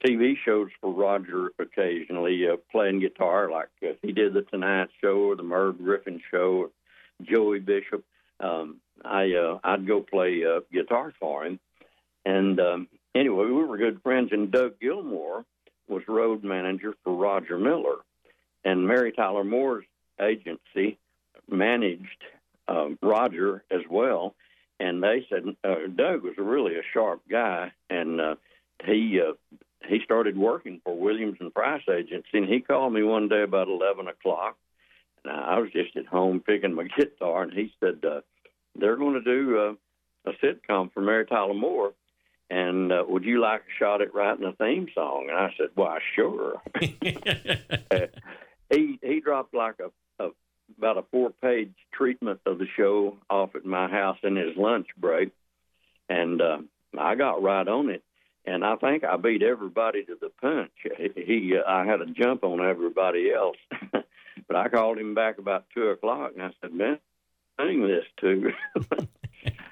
TV 0.04 0.34
shows 0.44 0.68
for 0.80 0.92
Roger 0.92 1.52
occasionally, 1.58 2.48
uh, 2.48 2.56
playing 2.72 3.00
guitar, 3.00 3.50
like 3.50 3.68
uh, 3.82 3.92
he 4.02 4.12
did 4.12 4.32
the 4.32 4.42
Tonight 4.42 4.88
Show 5.00 5.18
or 5.18 5.36
the 5.36 5.42
Merv 5.42 5.78
Griffin 5.78 6.20
Show, 6.30 6.64
or 6.64 6.70
Joey 7.22 7.60
Bishop. 7.60 8.04
Um, 8.40 8.80
I 9.04 9.34
uh, 9.34 9.58
I'd 9.62 9.86
go 9.86 10.00
play 10.00 10.42
uh, 10.44 10.60
guitar 10.72 11.12
for 11.20 11.44
him, 11.44 11.60
and 12.24 12.58
um, 12.58 12.88
anyway, 13.14 13.46
we 13.46 13.52
were 13.52 13.78
good 13.78 14.02
friends, 14.02 14.30
and 14.32 14.50
Doug 14.50 14.78
Gilmour 14.80 15.44
was 15.88 16.02
road 16.08 16.44
manager 16.44 16.94
for 17.04 17.14
Roger 17.14 17.58
Miller, 17.58 17.96
and 18.64 18.86
Mary 18.86 19.12
Tyler 19.12 19.44
Moore's 19.44 19.84
agency 20.20 20.98
managed 21.48 22.24
um, 22.68 22.98
Roger 23.02 23.64
as 23.70 23.80
well. 23.90 24.34
And 24.78 25.02
they 25.02 25.26
said 25.28 25.44
uh, 25.62 25.88
Doug 25.94 26.22
was 26.22 26.34
really 26.38 26.76
a 26.76 26.82
sharp 26.94 27.22
guy, 27.30 27.72
and 27.90 28.20
uh, 28.20 28.34
he 28.84 29.20
uh, 29.20 29.32
he 29.86 30.00
started 30.04 30.38
working 30.38 30.80
for 30.84 30.96
Williams 30.96 31.36
and 31.40 31.52
Price 31.52 31.82
Agency. 31.88 32.38
And 32.38 32.48
he 32.48 32.60
called 32.60 32.92
me 32.92 33.02
one 33.02 33.28
day 33.28 33.42
about 33.42 33.68
eleven 33.68 34.08
o'clock, 34.08 34.56
and 35.22 35.32
I 35.34 35.58
was 35.58 35.70
just 35.72 35.96
at 35.96 36.06
home 36.06 36.40
picking 36.40 36.72
my 36.72 36.84
guitar, 36.96 37.42
and 37.42 37.52
he 37.52 37.74
said 37.78 38.02
uh, 38.04 38.20
they're 38.74 38.96
going 38.96 39.14
to 39.14 39.20
do 39.20 39.58
uh, 39.58 40.30
a 40.30 40.32
sitcom 40.42 40.90
for 40.92 41.02
Mary 41.02 41.26
Tyler 41.26 41.52
Moore 41.52 41.92
and 42.50 42.92
uh, 42.92 43.04
would 43.06 43.24
you 43.24 43.40
like 43.40 43.60
a 43.60 43.78
shot 43.78 44.02
at 44.02 44.12
writing 44.12 44.44
a 44.44 44.52
theme 44.52 44.88
song? 44.94 45.28
And 45.30 45.38
I 45.38 45.54
said, 45.56 45.68
why, 45.76 46.00
sure. 46.16 46.60
he 48.70 48.98
he 49.00 49.20
dropped 49.20 49.54
like 49.54 49.76
a, 49.78 50.24
a 50.24 50.30
about 50.76 50.98
a 50.98 51.04
four 51.12 51.30
page 51.30 51.72
treatment 51.92 52.40
of 52.46 52.58
the 52.58 52.66
show 52.76 53.16
off 53.28 53.54
at 53.54 53.64
my 53.64 53.88
house 53.88 54.18
in 54.24 54.34
his 54.34 54.56
lunch 54.56 54.88
break, 54.96 55.30
and 56.08 56.42
uh, 56.42 56.58
I 56.98 57.14
got 57.14 57.42
right 57.42 57.66
on 57.66 57.88
it. 57.88 58.02
And 58.46 58.64
I 58.64 58.74
think 58.76 59.04
I 59.04 59.16
beat 59.16 59.42
everybody 59.42 60.02
to 60.04 60.16
the 60.20 60.30
punch. 60.40 60.70
He, 60.98 61.22
he 61.22 61.56
uh, 61.56 61.70
I 61.70 61.84
had 61.84 62.00
a 62.00 62.06
jump 62.06 62.42
on 62.42 62.66
everybody 62.66 63.30
else, 63.32 63.58
but 63.92 64.56
I 64.56 64.68
called 64.68 64.98
him 64.98 65.14
back 65.14 65.38
about 65.38 65.66
two 65.72 65.88
o'clock, 65.88 66.32
and 66.34 66.42
I 66.42 66.50
said, 66.60 66.72
"Man, 66.72 66.98
sing 67.60 67.86
this 67.86 68.06
too." 68.18 68.52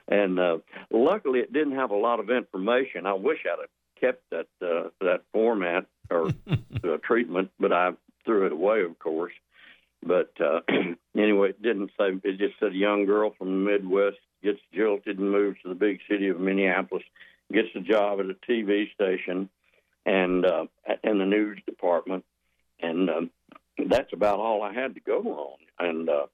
and 0.08 0.38
uh, 0.38 0.58
luckily 0.90 1.40
it 1.40 1.52
didn't 1.52 1.76
have 1.76 1.90
a 1.90 1.96
lot 1.96 2.20
of 2.20 2.30
information. 2.30 3.06
I 3.06 3.14
wish 3.14 3.38
I'd 3.44 3.60
have 3.60 3.68
kept 4.00 4.30
that 4.30 4.46
uh, 4.62 4.88
that 5.00 5.22
format 5.32 5.86
or 6.10 6.28
uh, 6.50 6.96
treatment, 7.02 7.50
but 7.60 7.72
I 7.72 7.90
threw 8.24 8.46
it 8.46 8.52
away, 8.52 8.82
of 8.82 8.98
course. 8.98 9.32
But 10.02 10.32
uh, 10.40 10.60
anyway, 11.16 11.50
it 11.50 11.62
didn't 11.62 11.90
say. 11.98 12.10
It 12.24 12.38
just 12.38 12.58
said 12.60 12.72
a 12.72 12.76
young 12.76 13.04
girl 13.04 13.34
from 13.36 13.48
the 13.48 13.70
Midwest 13.70 14.18
gets 14.42 14.60
jilted 14.72 15.18
and 15.18 15.30
moves 15.30 15.58
to 15.62 15.68
the 15.68 15.74
big 15.74 15.98
city 16.08 16.28
of 16.28 16.38
Minneapolis, 16.38 17.02
gets 17.52 17.68
a 17.74 17.80
job 17.80 18.20
at 18.20 18.26
a 18.26 18.36
TV 18.50 18.92
station 18.94 19.48
and 20.06 20.46
uh, 20.46 20.66
in 21.04 21.18
the 21.18 21.26
news 21.26 21.58
department, 21.66 22.24
and 22.80 23.10
um, 23.10 23.30
that's 23.88 24.12
about 24.12 24.38
all 24.38 24.62
I 24.62 24.72
had 24.72 24.94
to 24.94 25.00
go 25.00 25.20
on. 25.80 25.86
And 25.86 26.08
uh, 26.08 26.26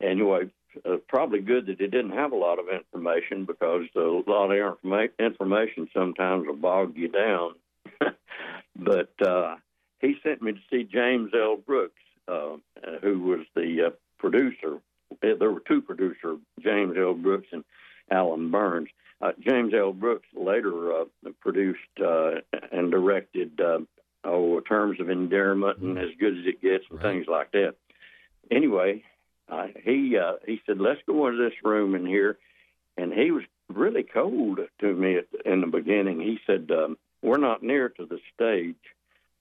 anyway, 0.00 0.50
uh, 0.84 0.96
probably 1.08 1.40
good 1.40 1.66
that 1.66 1.80
it 1.80 1.90
didn't 1.90 2.12
have 2.12 2.32
a 2.32 2.36
lot 2.36 2.58
of 2.58 2.66
information 2.68 3.44
because 3.44 3.84
a 3.96 4.00
lot 4.00 4.50
of 4.50 4.78
informa- 4.78 5.18
information 5.18 5.88
sometimes 5.94 6.46
will 6.46 6.56
bog 6.56 6.96
you 6.96 7.08
down. 7.08 7.54
but 8.76 9.26
uh, 9.26 9.56
he 10.00 10.16
sent 10.22 10.42
me 10.42 10.52
to 10.52 10.60
see 10.70 10.84
James 10.84 11.32
L. 11.34 11.56
Brooks, 11.56 12.00
uh, 12.28 12.56
who 13.02 13.20
was 13.20 13.46
the 13.54 13.86
uh, 13.88 13.90
producer. 14.18 14.78
There 15.22 15.50
were 15.50 15.62
two 15.66 15.80
producers, 15.80 16.38
James 16.60 16.96
L. 16.98 17.14
Brooks 17.14 17.48
and 17.52 17.64
Allan 18.10 18.50
Burns. 18.50 18.88
Uh, 19.20 19.32
James 19.40 19.72
L. 19.72 19.92
Brooks 19.92 20.26
later 20.34 20.92
uh, 20.92 21.04
produced 21.40 21.78
uh, 22.04 22.40
and 22.70 22.90
directed 22.90 23.58
uh, 23.60 23.78
oh, 24.24 24.60
Terms 24.60 25.00
of 25.00 25.08
Endearment 25.08 25.78
and 25.78 25.98
As 25.98 26.10
Good 26.18 26.38
as 26.38 26.44
It 26.46 26.60
Gets 26.60 26.84
and 26.90 27.02
right. 27.02 27.12
things 27.14 27.26
like 27.26 27.52
that. 27.52 27.74
Anyway, 28.50 29.02
uh, 29.48 29.66
he 29.84 30.16
uh, 30.16 30.34
he 30.46 30.60
said, 30.66 30.78
"Let's 30.78 31.00
go 31.06 31.26
into 31.28 31.42
this 31.42 31.58
room 31.62 31.94
in 31.94 32.06
here," 32.06 32.38
and 32.96 33.12
he 33.12 33.30
was 33.30 33.44
really 33.68 34.02
cold 34.02 34.60
to 34.80 34.92
me 34.92 35.16
at, 35.16 35.26
in 35.44 35.60
the 35.60 35.66
beginning. 35.66 36.20
He 36.20 36.38
said, 36.46 36.70
um, 36.70 36.98
"We're 37.22 37.38
not 37.38 37.62
near 37.62 37.88
to 37.90 38.06
the 38.06 38.18
stage 38.34 38.74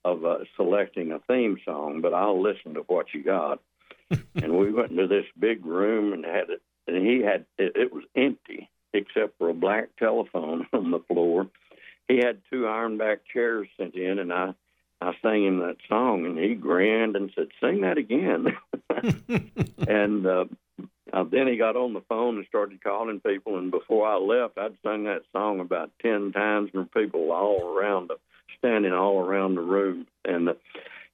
of 0.03 0.25
uh, 0.25 0.39
selecting 0.55 1.11
a 1.11 1.19
theme 1.19 1.59
song, 1.65 2.01
but 2.01 2.13
I'll 2.13 2.41
listen 2.41 2.75
to 2.75 2.81
what 2.81 3.13
you 3.13 3.23
got." 3.23 3.61
and 4.35 4.57
we 4.57 4.71
went 4.71 4.91
into 4.91 5.07
this 5.07 5.25
big 5.39 5.65
room 5.65 6.13
and 6.13 6.23
had 6.23 6.49
it, 6.49 6.61
and 6.87 7.05
he 7.05 7.21
had 7.21 7.45
it, 7.57 7.75
it 7.75 7.93
was 7.93 8.03
empty 8.15 8.69
except 8.93 9.37
for 9.37 9.49
a 9.49 9.53
black 9.53 9.89
telephone 9.97 10.67
on 10.73 10.91
the 10.91 10.99
floor. 10.99 11.47
He 12.07 12.17
had 12.17 12.41
two 12.51 12.61
ironback 12.61 13.19
chairs 13.33 13.67
sent 13.77 13.95
in, 13.95 14.19
and 14.19 14.31
I 14.31 14.53
I 15.01 15.13
sang 15.21 15.45
him 15.45 15.59
that 15.59 15.77
song, 15.89 16.25
and 16.25 16.37
he 16.37 16.55
grinned 16.55 17.15
and 17.15 17.31
said, 17.35 17.47
"Sing 17.61 17.81
that 17.81 17.97
again." 17.97 18.57
and 19.87 20.25
uh, 20.25 20.45
uh, 21.11 21.23
then 21.23 21.47
he 21.47 21.57
got 21.57 21.75
on 21.75 21.93
the 21.93 22.03
phone 22.07 22.37
and 22.37 22.45
started 22.47 22.83
calling 22.83 23.19
people. 23.19 23.57
And 23.57 23.71
before 23.71 24.07
I 24.07 24.15
left, 24.15 24.57
I'd 24.57 24.77
sung 24.83 25.03
that 25.03 25.23
song 25.31 25.59
about 25.59 25.91
ten 26.01 26.31
times, 26.31 26.71
and 26.73 26.91
people 26.91 27.31
all 27.31 27.67
around, 27.67 28.09
the, 28.09 28.17
standing 28.57 28.93
all 28.93 29.19
around 29.19 29.55
the 29.55 29.61
room. 29.61 30.07
And 30.23 30.49
uh, 30.49 30.53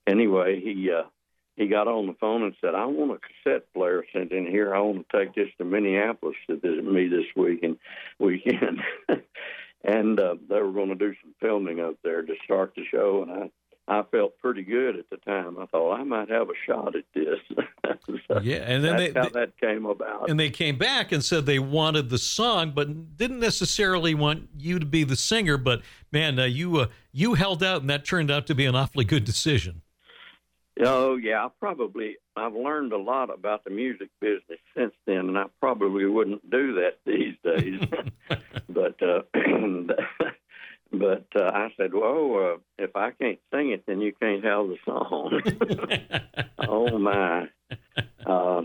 anyway, 0.07 0.61
he 0.61 0.91
uh, 0.91 1.07
he 1.55 1.67
got 1.67 1.87
on 1.87 2.07
the 2.07 2.15
phone 2.19 2.43
and 2.43 2.55
said, 2.61 2.75
"I 2.75 2.85
want 2.85 3.11
a 3.11 3.19
cassette 3.19 3.73
player 3.73 4.03
sent 4.13 4.31
in 4.31 4.45
here. 4.45 4.73
I 4.75 4.79
want 4.79 5.07
to 5.09 5.17
take 5.17 5.35
this 5.35 5.49
to 5.57 5.65
Minneapolis 5.65 6.37
to 6.47 6.55
visit 6.55 6.85
me 6.85 7.07
this 7.07 7.25
week 7.35 7.63
and 7.63 7.77
weekend." 8.19 8.79
and 9.83 10.19
uh, 10.19 10.35
they 10.49 10.61
were 10.61 10.71
going 10.71 10.89
to 10.89 10.95
do 10.95 11.13
some 11.21 11.33
filming 11.41 11.79
up 11.79 11.95
there 12.03 12.21
to 12.21 12.33
start 12.43 12.73
the 12.75 12.83
show, 12.89 13.23
and 13.23 13.31
I 13.31 13.51
I 13.87 14.03
felt 14.11 14.37
pretty 14.37 14.61
good 14.63 14.95
at 14.95 15.09
the 15.09 15.17
time. 15.17 15.57
I 15.59 15.65
thought 15.65 15.93
I 15.93 16.03
might 16.03 16.29
have 16.29 16.49
a 16.49 16.53
shot 16.65 16.95
at 16.95 17.03
this. 17.13 17.39
so 18.27 18.39
yeah, 18.41 18.57
and 18.57 18.83
then 18.83 18.95
that's 18.95 19.13
they, 19.13 19.19
how 19.19 19.29
they, 19.29 19.39
that 19.39 19.59
came 19.59 19.85
about. 19.85 20.29
And 20.29 20.39
they 20.39 20.49
came 20.49 20.77
back 20.77 21.11
and 21.11 21.23
said 21.23 21.45
they 21.45 21.59
wanted 21.59 22.09
the 22.09 22.17
song, 22.17 22.71
but 22.75 23.17
didn't 23.17 23.39
necessarily 23.39 24.13
want 24.13 24.49
you 24.57 24.79
to 24.79 24.85
be 24.85 25.03
the 25.03 25.15
singer. 25.15 25.57
But 25.57 25.81
man, 26.11 26.39
uh, 26.39 26.45
you 26.45 26.77
uh, 26.77 26.87
you 27.11 27.33
held 27.33 27.63
out, 27.63 27.81
and 27.81 27.89
that 27.89 28.05
turned 28.05 28.31
out 28.31 28.47
to 28.47 28.55
be 28.55 28.65
an 28.65 28.75
awfully 28.75 29.05
good 29.05 29.25
decision. 29.25 29.81
Oh 30.83 31.15
yeah, 31.15 31.45
I 31.45 31.49
probably 31.59 32.17
I've 32.35 32.53
learned 32.53 32.93
a 32.93 32.97
lot 32.97 33.29
about 33.29 33.63
the 33.63 33.69
music 33.71 34.09
business 34.19 34.59
since 34.75 34.93
then, 35.05 35.27
and 35.27 35.37
I 35.37 35.45
probably 35.59 36.05
wouldn't 36.05 36.49
do 36.49 36.75
that 36.75 36.99
these 37.05 37.35
days. 37.43 37.81
but 38.69 39.01
uh, 39.03 39.23
But 40.91 41.25
uh, 41.35 41.43
I 41.53 41.69
said, 41.77 41.93
"Well, 41.93 42.55
uh, 42.55 42.83
if 42.83 42.95
I 42.95 43.11
can't 43.11 43.39
sing 43.53 43.71
it, 43.71 43.83
then 43.87 44.01
you 44.01 44.13
can't 44.13 44.43
have 44.43 44.67
the 44.67 44.77
song." 44.85 45.41
oh 46.67 46.99
my! 46.99 47.47
Uh, 48.25 48.63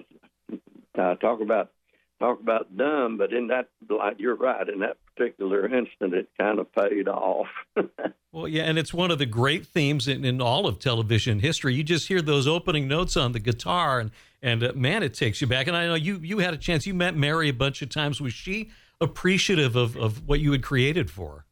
uh, 0.98 1.14
talk 1.16 1.40
about 1.40 1.70
talk 2.18 2.40
about 2.40 2.76
dumb, 2.76 3.16
but 3.16 3.32
in 3.32 3.48
that, 3.48 3.68
like 3.88 4.16
you're 4.18 4.34
right, 4.34 4.68
in 4.68 4.80
that 4.80 4.96
particular 5.14 5.66
instant, 5.66 6.14
it 6.14 6.28
kind 6.38 6.58
of 6.58 6.72
paid 6.72 7.06
off. 7.06 7.46
well, 8.32 8.48
yeah, 8.48 8.64
and 8.64 8.76
it's 8.76 8.92
one 8.92 9.10
of 9.10 9.18
the 9.18 9.26
great 9.26 9.66
themes 9.66 10.08
in, 10.08 10.24
in 10.24 10.40
all 10.40 10.66
of 10.66 10.78
television 10.78 11.40
history. 11.40 11.74
You 11.74 11.84
just 11.84 12.08
hear 12.08 12.22
those 12.22 12.46
opening 12.48 12.88
notes 12.88 13.16
on 13.16 13.32
the 13.32 13.40
guitar, 13.40 14.00
and 14.00 14.10
and 14.42 14.64
uh, 14.64 14.72
man, 14.74 15.02
it 15.02 15.14
takes 15.14 15.40
you 15.40 15.46
back. 15.46 15.68
And 15.68 15.76
I 15.76 15.86
know 15.86 15.94
you 15.94 16.18
you 16.18 16.38
had 16.38 16.54
a 16.54 16.58
chance. 16.58 16.86
You 16.86 16.94
met 16.94 17.16
Mary 17.16 17.48
a 17.48 17.54
bunch 17.54 17.82
of 17.82 17.88
times. 17.88 18.20
Was 18.20 18.32
she 18.32 18.70
appreciative 19.00 19.76
of 19.76 19.96
of 19.96 20.26
what 20.26 20.40
you 20.40 20.50
had 20.52 20.62
created 20.64 21.08
for? 21.08 21.30
her? 21.30 21.44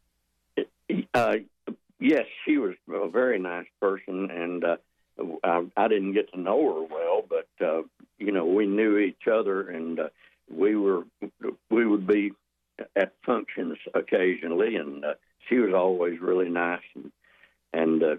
Uh, 1.15 1.37
yes, 1.97 2.25
she 2.43 2.57
was 2.57 2.75
a 2.93 3.07
very 3.07 3.39
nice 3.39 3.67
person, 3.81 4.29
and 4.29 4.65
uh, 4.65 4.75
I, 5.45 5.65
I 5.77 5.87
didn't 5.87 6.11
get 6.11 6.31
to 6.33 6.39
know 6.39 6.73
her 6.73 6.81
well, 6.93 7.23
but 7.27 7.65
uh, 7.65 7.83
you 8.17 8.33
know, 8.33 8.45
we 8.45 8.67
knew 8.67 8.97
each 8.97 9.27
other, 9.31 9.69
and 9.69 9.99
uh, 9.99 10.09
we 10.53 10.75
were 10.75 11.03
we 11.69 11.85
would 11.85 12.05
be 12.05 12.33
at 12.97 13.13
functions 13.25 13.77
occasionally, 13.93 14.75
and 14.75 15.05
uh, 15.05 15.13
she 15.47 15.55
was 15.55 15.73
always 15.73 16.19
really 16.19 16.49
nice. 16.49 16.83
And, 16.93 17.11
and 17.71 18.03
uh, 18.03 18.15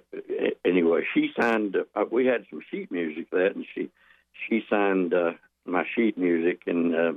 anyway, 0.64 1.02
she 1.12 1.32
signed. 1.38 1.76
Uh, 1.94 2.04
we 2.10 2.24
had 2.24 2.46
some 2.48 2.60
sheet 2.70 2.90
music 2.90 3.28
that, 3.30 3.54
and 3.54 3.66
she 3.74 3.90
she 4.48 4.64
signed 4.70 5.12
uh, 5.12 5.32
my 5.66 5.84
sheet 5.94 6.16
music, 6.16 6.62
and 6.66 6.94
uh, 6.94 7.12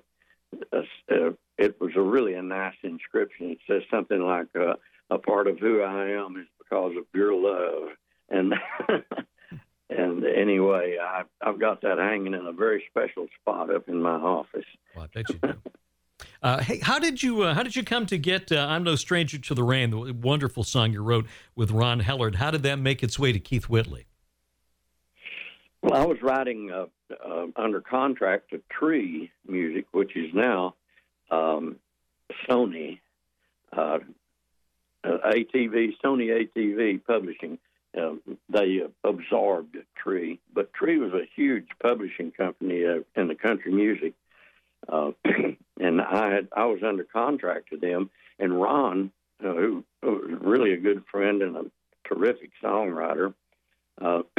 uh, 0.73 1.31
it 1.57 1.79
was 1.79 1.91
a 1.95 2.01
really 2.01 2.33
a 2.33 2.41
nice 2.41 2.75
inscription. 2.83 3.51
It 3.51 3.59
says 3.67 3.83
something 3.89 4.21
like, 4.21 4.47
uh, 4.55 4.75
"A 5.09 5.17
part 5.17 5.47
of 5.47 5.59
who 5.59 5.81
I 5.81 6.09
am 6.09 6.37
is 6.37 6.47
because 6.57 6.95
of 6.97 7.05
your 7.13 7.33
love." 7.33 7.89
And 8.29 8.53
and 9.89 10.25
anyway, 10.25 10.97
I, 11.01 11.23
I've 11.41 11.59
got 11.59 11.81
that 11.81 11.97
hanging 11.97 12.33
in 12.33 12.45
a 12.45 12.53
very 12.53 12.83
special 12.89 13.27
spot 13.41 13.73
up 13.73 13.89
in 13.89 14.01
my 14.01 14.11
office. 14.15 14.65
Well, 14.95 15.05
I 15.05 15.07
bet 15.07 15.29
you 15.29 15.39
do. 15.41 15.71
Uh, 16.41 16.61
hey, 16.61 16.79
how 16.79 16.99
did 16.99 17.21
you 17.21 17.43
uh, 17.43 17.53
how 17.53 17.63
did 17.63 17.75
you 17.75 17.83
come 17.83 18.05
to 18.05 18.17
get 18.17 18.51
uh, 18.51 18.67
"I'm 18.69 18.83
No 18.83 18.95
Stranger 18.95 19.37
to 19.37 19.53
the 19.53 19.63
Rain," 19.63 19.89
the 19.89 20.13
wonderful 20.13 20.63
song 20.63 20.93
you 20.93 21.01
wrote 21.01 21.27
with 21.55 21.71
Ron 21.71 22.01
Hellard? 22.01 22.35
How 22.35 22.51
did 22.51 22.63
that 22.63 22.79
make 22.79 23.03
its 23.03 23.19
way 23.19 23.31
to 23.31 23.39
Keith 23.39 23.67
Whitley? 23.67 24.05
Well, 25.81 26.01
I 26.01 26.05
was 26.05 26.21
writing 26.21 26.71
uh, 26.71 26.85
uh, 27.25 27.47
under 27.55 27.81
contract 27.81 28.51
to 28.51 28.61
Tree 28.69 29.31
Music, 29.47 29.85
which 29.91 30.15
is 30.15 30.33
now 30.33 30.75
um, 31.31 31.77
Sony 32.47 32.99
uh, 33.71 33.99
ATV, 35.17 35.93
Sony 36.03 36.47
ATV 36.55 37.03
Publishing. 37.05 37.57
they 38.49 38.81
absorbed 39.03 39.77
Tree, 39.95 40.39
but 40.53 40.73
Tree 40.73 40.97
was 40.97 41.13
a 41.13 41.29
huge 41.35 41.67
publishing 41.81 42.31
company 42.31 42.83
in 43.15 43.27
the 43.27 43.35
country 43.35 43.71
music 43.71 44.13
uh, 44.87 45.11
and 45.79 46.01
I 46.01 46.31
had 46.33 46.47
I 46.55 46.65
was 46.65 46.81
under 46.83 47.03
contract 47.03 47.69
to 47.69 47.77
them, 47.77 48.09
and 48.37 48.59
Ron, 48.59 49.11
uh, 49.43 49.53
who, 49.53 49.83
who 50.01 50.11
was 50.11 50.39
really 50.41 50.73
a 50.73 50.77
good 50.77 51.03
friend 51.11 51.41
and 51.41 51.55
a 51.55 51.65
terrific 52.07 52.51
songwriter, 52.63 53.33
uh, 54.01 54.21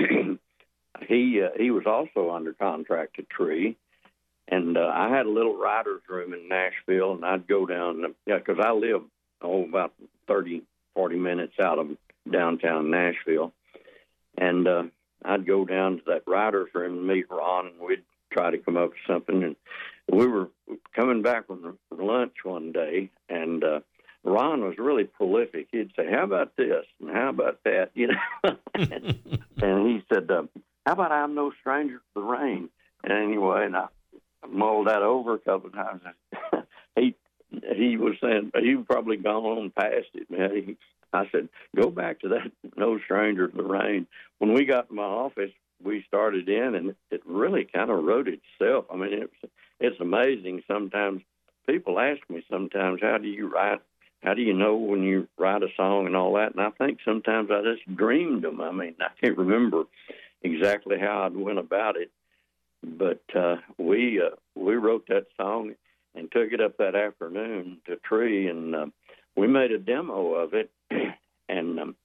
he 1.07 1.43
uh, 1.43 1.51
he 1.57 1.71
was 1.71 1.85
also 1.87 2.31
under 2.31 2.53
contract 2.53 3.17
to 3.17 3.23
Tree, 3.23 3.77
and 4.49 4.77
uh, 4.77 4.91
I 4.93 5.11
had 5.11 5.27
a 5.27 5.31
little 5.31 5.59
writers' 5.59 6.03
room 6.09 6.33
in 6.33 6.49
Nashville, 6.49 7.13
and 7.13 7.25
I'd 7.25 7.47
go 7.47 7.67
down 7.67 8.15
yeah 8.27 8.39
because 8.39 8.59
I 8.63 8.73
live 8.73 9.03
oh 9.43 9.65
about 9.65 9.95
thirty 10.27 10.63
forty 10.95 11.17
minutes 11.17 11.55
out 11.61 11.79
of 11.79 11.89
downtown 12.31 12.91
Nashville, 12.91 13.53
and 14.37 14.67
uh, 14.67 14.83
I'd 15.25 15.47
go 15.47 15.65
down 15.65 15.99
to 15.99 16.03
that 16.07 16.23
writers' 16.27 16.71
room 16.75 16.99
and 16.99 17.07
meet 17.07 17.31
Ron, 17.31 17.67
and 17.69 17.81
we'd 17.81 18.03
try 18.33 18.51
to 18.51 18.59
come 18.59 18.77
up 18.77 18.91
with 18.91 18.99
something. 19.07 19.43
And 19.43 19.57
we 20.11 20.27
were 20.27 20.49
coming 20.95 21.23
back 21.23 21.47
from 21.47 21.79
lunch 21.91 22.35
one 22.43 22.73
day, 22.73 23.11
and 23.29 23.63
uh, 23.63 23.81
Ron 24.25 24.63
was 24.63 24.75
really 24.79 25.05
prolific. 25.05 25.69
He'd 25.73 25.93
say, 25.97 26.07
"How 26.11 26.25
about 26.25 26.57
this?" 26.57 26.85
and 27.01 27.11
"How 27.11 27.31
about 27.31 27.61
that?" 27.65 27.91
You 27.95 28.09
know, 28.09 28.57
and 28.75 29.87
he 29.89 30.03
said, 30.13 30.31
uh, 30.31 30.45
"How 30.87 30.93
about 30.93 31.13
I'm 31.13 31.35
no 31.35 31.53
stranger 31.61 31.97
to 31.97 32.03
the 32.15 32.23
rain?" 32.23 32.69
And 33.03 33.13
anyway, 33.13 33.65
and 33.65 33.77
I 33.77 33.87
mulled 34.49 34.89
that 34.89 35.03
over 35.03 35.35
a 35.35 35.39
couple 35.39 35.69
of 35.69 35.75
times. 35.75 36.03
he 36.97 37.15
he 37.77 37.97
was 37.97 38.15
saying 38.23 38.53
he 38.61 38.77
probably 38.77 39.17
gone 39.17 39.45
on 39.45 39.71
past 39.71 40.09
it, 40.15 40.31
man. 40.31 40.51
He, 40.55 40.77
I 41.13 41.29
said, 41.33 41.49
"Go 41.75 41.91
back 41.91 42.21
to 42.21 42.29
that 42.29 42.53
no 42.77 42.99
stranger 43.01 43.49
to 43.49 43.57
the 43.57 43.63
rain." 43.63 44.07
When 44.39 44.55
we 44.55 44.65
got 44.65 44.89
to 44.89 44.95
my 44.95 45.03
office, 45.03 45.51
we 45.83 46.05
started 46.07 46.49
in, 46.49 46.75
and 46.75 46.95
it 47.11 47.23
really 47.27 47.65
kind 47.65 47.91
of 47.91 48.05
wrote 48.05 48.29
itself. 48.29 48.87
I 48.93 48.97
mean, 48.97 49.13
it's 49.13 49.53
it's 49.81 50.01
amazing. 50.01 50.63
Sometimes 50.69 51.23
people 51.67 51.99
ask 51.99 52.21
me, 52.29 52.45
sometimes, 52.51 53.01
how 53.03 53.19
do 53.19 53.29
you 53.29 53.49
write? 53.49 53.81
How 54.23 54.35
do 54.35 54.43
you 54.43 54.53
know 54.53 54.77
when 54.77 55.03
you 55.03 55.29
write 55.39 55.63
a 55.63 55.69
song 55.77 56.07
and 56.07 56.15
all 56.15 56.35
that? 56.35 56.53
And 56.53 56.61
I 56.61 56.71
think 56.71 56.99
sometimes 57.05 57.51
I 57.51 57.63
just 57.63 57.97
dreamed 57.97 58.43
them. 58.43 58.61
I 58.61 58.71
mean, 58.71 58.95
I 59.01 59.09
can't 59.21 59.39
remember 59.39 59.85
exactly 60.43 60.99
how 60.99 61.23
I 61.23 61.29
went 61.29 61.59
about 61.59 61.97
it, 61.97 62.11
but 62.83 63.23
uh, 63.35 63.57
we 63.79 64.21
uh, 64.21 64.37
we 64.55 64.75
wrote 64.75 65.07
that 65.09 65.27
song 65.37 65.75
and 66.15 66.31
took 66.31 66.53
it 66.53 66.61
up 66.61 66.77
that 66.79 66.95
afternoon 66.95 67.79
to 67.87 67.97
Tree, 67.97 68.49
and 68.49 68.75
uh, 68.75 68.87
we 69.37 69.47
made 69.47 69.73
a 69.73 69.79
demo 69.79 70.35
of 70.35 70.55
it. 70.55 70.71
and 71.49 71.81
um, 71.81 71.97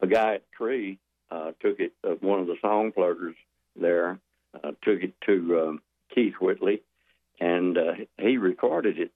a 0.00 0.06
guy 0.06 0.34
at 0.34 0.52
Tree 0.52 0.98
uh, 1.30 1.52
took 1.60 1.80
it, 1.80 1.92
uh, 2.04 2.14
one 2.20 2.40
of 2.40 2.46
the 2.46 2.56
song 2.60 2.92
flirters 2.92 3.34
there, 3.76 4.18
uh, 4.54 4.72
took 4.82 5.02
it 5.02 5.14
to 5.26 5.60
um, 5.60 5.82
Keith 6.14 6.34
Whitley, 6.40 6.82
and 7.38 7.76
uh, 7.76 7.92
he 8.18 8.36
recorded 8.36 8.98
it. 8.98 9.12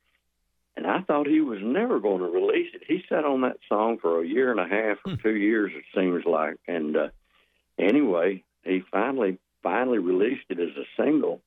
And 0.77 0.87
I 0.87 1.03
thought 1.03 1.29
he 1.29 1.41
was 1.41 1.61
never 1.63 2.01
going 2.01 2.19
to 2.19 2.27
release 2.29 2.71
it. 2.75 2.83
He 2.87 3.05
sat 3.09 3.25
on 3.25 3.43
that 3.43 3.59
song 3.69 3.99
for 4.01 4.21
a 4.21 4.27
year 4.27 4.51
and 4.51 4.59
a 4.59 4.67
half 4.67 4.99
or 5.07 5.13
hmm. 5.13 5.23
two 5.23 5.37
years, 5.37 5.71
it 5.75 5.85
seems 5.97 6.25
like. 6.25 6.57
And 6.67 6.97
uh, 6.97 7.09
anyway, 7.79 8.43
he 8.65 8.83
finally 8.91 9.39
finally 9.63 9.99
released 9.99 10.45
it 10.51 10.61
as 10.61 10.77
a 10.77 11.03
single, 11.03 11.41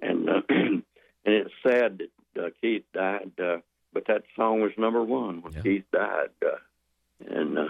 and 0.00 0.28
uh, 0.28 0.42
and 0.48 0.82
it's 1.24 1.50
sad 1.62 1.98
that 1.98 2.10
uh, 2.38 2.50
Keith 2.60 2.84
died, 2.92 3.32
uh, 3.42 3.58
but 3.92 4.06
that 4.08 4.22
song 4.36 4.60
was 4.60 4.72
number 4.76 5.02
one 5.02 5.42
when 5.42 5.52
yeah. 5.52 5.62
Keith 5.62 5.84
died. 5.92 6.30
Uh, 6.44 6.56
and 7.28 7.58
uh, 7.58 7.68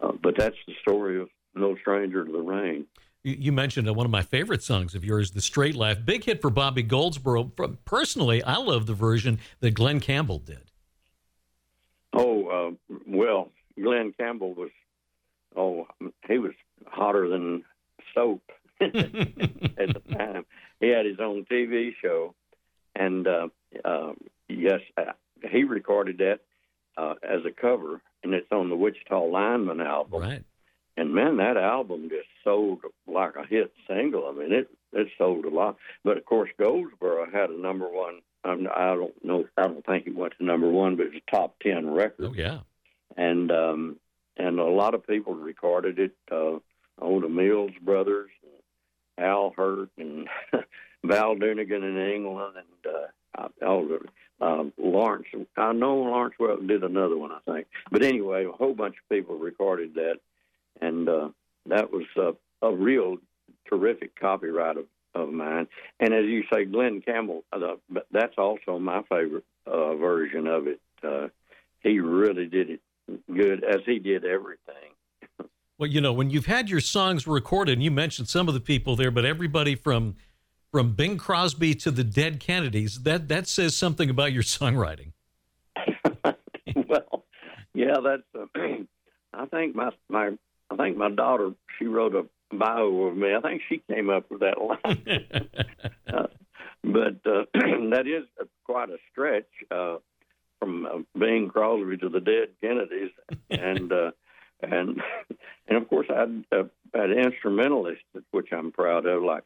uh, 0.00 0.12
but 0.22 0.34
that's 0.36 0.56
the 0.66 0.74
story 0.80 1.20
of 1.20 1.28
no 1.54 1.76
Stranger 1.76 2.24
to 2.24 2.32
the 2.32 2.40
Rain. 2.40 2.86
You 3.22 3.52
mentioned 3.52 3.88
uh, 3.88 3.94
one 3.94 4.04
of 4.04 4.10
my 4.12 4.22
favorite 4.22 4.62
songs 4.62 4.94
of 4.94 5.04
yours, 5.04 5.30
"The 5.30 5.40
Straight 5.40 5.74
Life." 5.74 6.04
Big 6.04 6.24
hit 6.24 6.40
for 6.40 6.50
Bobby 6.50 6.82
Goldsboro. 6.82 7.44
Personally, 7.84 8.42
I 8.42 8.56
love 8.56 8.86
the 8.86 8.94
version 8.94 9.38
that 9.60 9.70
Glen 9.72 10.00
Campbell 10.00 10.38
did. 10.38 10.70
Oh 12.12 12.46
uh, 12.46 12.96
well, 13.06 13.50
Glen 13.80 14.12
Campbell 14.18 14.54
was 14.54 14.70
oh 15.56 15.86
he 16.28 16.38
was 16.38 16.52
hotter 16.86 17.28
than 17.28 17.64
soap 18.14 18.42
at 18.80 18.92
the 18.92 20.02
time. 20.12 20.44
He 20.80 20.88
had 20.88 21.06
his 21.06 21.18
own 21.18 21.46
TV 21.50 21.92
show, 22.02 22.34
and 22.94 23.26
uh, 23.26 23.48
uh, 23.84 24.12
yes, 24.48 24.80
uh, 24.96 25.12
he 25.50 25.64
recorded 25.64 26.18
that 26.18 26.40
uh, 26.96 27.14
as 27.22 27.44
a 27.44 27.50
cover, 27.50 28.00
and 28.22 28.34
it's 28.34 28.50
on 28.50 28.68
the 28.68 28.76
Wichita 28.76 29.24
Lineman 29.24 29.80
album. 29.80 30.22
Right 30.22 30.44
and 30.96 31.14
man, 31.14 31.38
that 31.38 31.56
album 31.56 32.08
just 32.08 32.28
sold 32.42 32.80
like 33.06 33.34
a 33.36 33.46
hit 33.46 33.72
single. 33.88 34.26
I 34.28 34.32
mean, 34.32 34.52
it 34.52 34.70
it 34.92 35.08
sold 35.18 35.44
a 35.44 35.50
lot. 35.50 35.76
But 36.04 36.16
of 36.16 36.24
course, 36.24 36.50
Goldsboro 36.58 37.26
had 37.32 37.50
a 37.50 37.60
number 37.60 37.88
one. 37.88 38.20
Um, 38.44 38.68
I 38.74 38.94
don't 38.94 39.24
know. 39.24 39.44
I 39.56 39.62
don't 39.62 39.84
think 39.84 40.06
it 40.06 40.14
went 40.14 40.34
to 40.38 40.44
number 40.44 40.70
one, 40.70 40.96
but 40.96 41.06
it 41.06 41.14
was 41.14 41.22
a 41.26 41.30
top 41.36 41.58
ten 41.60 41.90
record. 41.90 42.26
Oh 42.26 42.34
yeah. 42.34 42.60
And 43.16 43.50
um, 43.50 43.96
and 44.36 44.58
a 44.58 44.64
lot 44.64 44.94
of 44.94 45.06
people 45.06 45.34
recorded 45.34 45.98
it. 45.98 46.12
Uh, 46.30 46.58
the 47.00 47.28
Mills 47.28 47.72
brothers, 47.82 48.30
Al 49.18 49.52
Hirt, 49.56 49.90
and 49.98 50.28
Val 51.04 51.36
Doonican 51.36 51.82
in 51.82 51.98
England, 52.14 52.56
and 52.56 52.94
uh, 52.94 53.48
uh, 54.40 54.64
Lawrence. 54.76 55.26
I 55.56 55.72
know 55.72 55.96
Lawrence 55.96 56.34
Welk 56.40 56.66
did 56.66 56.82
another 56.82 57.16
one, 57.16 57.30
I 57.32 57.38
think. 57.50 57.66
But 57.90 58.02
anyway, 58.02 58.44
a 58.46 58.52
whole 58.52 58.74
bunch 58.74 58.96
of 58.96 59.08
people 59.14 59.38
recorded 59.38 59.94
that 59.94 60.18
and 60.80 61.08
uh, 61.08 61.28
that 61.66 61.90
was 61.90 62.04
a 62.62 62.72
real 62.72 63.18
terrific 63.68 64.18
copyright 64.18 64.76
of, 64.76 64.86
of 65.14 65.32
mine. 65.32 65.66
And 66.00 66.12
as 66.12 66.24
you 66.24 66.44
say, 66.52 66.64
Glen 66.64 67.02
Campbell, 67.02 67.44
uh, 67.52 67.76
that's 68.10 68.34
also 68.38 68.78
my 68.78 69.02
favorite 69.08 69.44
uh, 69.66 69.94
version 69.94 70.46
of 70.46 70.66
it. 70.66 70.80
Uh, 71.02 71.28
he 71.82 72.00
really 72.00 72.46
did 72.46 72.70
it 72.70 72.80
good, 73.32 73.62
as 73.64 73.80
he 73.86 73.98
did 73.98 74.24
everything. 74.24 74.92
well, 75.78 75.88
you 75.88 76.00
know, 76.00 76.12
when 76.12 76.30
you've 76.30 76.46
had 76.46 76.70
your 76.70 76.80
songs 76.80 77.26
recorded, 77.26 77.72
and 77.72 77.82
you 77.82 77.90
mentioned 77.90 78.28
some 78.28 78.48
of 78.48 78.54
the 78.54 78.60
people 78.60 78.96
there, 78.96 79.10
but 79.10 79.24
everybody 79.24 79.74
from 79.74 80.16
from 80.74 80.90
Bing 80.90 81.18
Crosby 81.18 81.72
to 81.76 81.92
the 81.92 82.02
Dead 82.02 82.40
Kennedys, 82.40 83.04
that 83.04 83.28
that 83.28 83.46
says 83.46 83.76
something 83.76 84.10
about 84.10 84.32
your 84.32 84.42
songwriting. 84.42 85.12
well, 86.88 87.24
yeah, 87.72 87.98
that's. 88.02 88.24
Uh, 88.36 88.46
I 89.34 89.46
think 89.46 89.76
my 89.76 89.90
my 90.08 90.32
I 90.70 90.76
think 90.76 90.96
my 90.96 91.10
daughter 91.12 91.52
she 91.78 91.86
wrote 91.86 92.16
a 92.16 92.24
bio 92.52 92.88
of 93.04 93.16
me. 93.16 93.36
I 93.36 93.40
think 93.40 93.62
she 93.68 93.82
came 93.88 94.10
up 94.10 94.28
with 94.28 94.40
that 94.40 94.60
line. 94.60 95.38
uh, 96.12 96.26
but 96.82 97.20
uh, 97.24 97.44
that 97.92 98.06
is 98.08 98.24
quite 98.64 98.90
a 98.90 98.96
stretch 99.12 99.46
uh, 99.70 99.98
from 100.58 100.86
uh, 100.86 100.98
Bing 101.16 101.50
Crosby 101.50 101.98
to 101.98 102.08
the 102.08 102.18
dead 102.18 102.48
Kennedys, 102.60 103.12
and 103.48 103.92
uh, 103.92 104.10
and 104.60 105.00
and 105.68 105.78
of 105.78 105.88
course 105.88 106.08
I 106.10 106.18
had, 106.18 106.44
uh, 106.50 106.62
had 106.92 107.12
instrumentalists, 107.12 108.02
which 108.32 108.48
I'm 108.52 108.72
proud 108.72 109.06
of, 109.06 109.22
like 109.22 109.44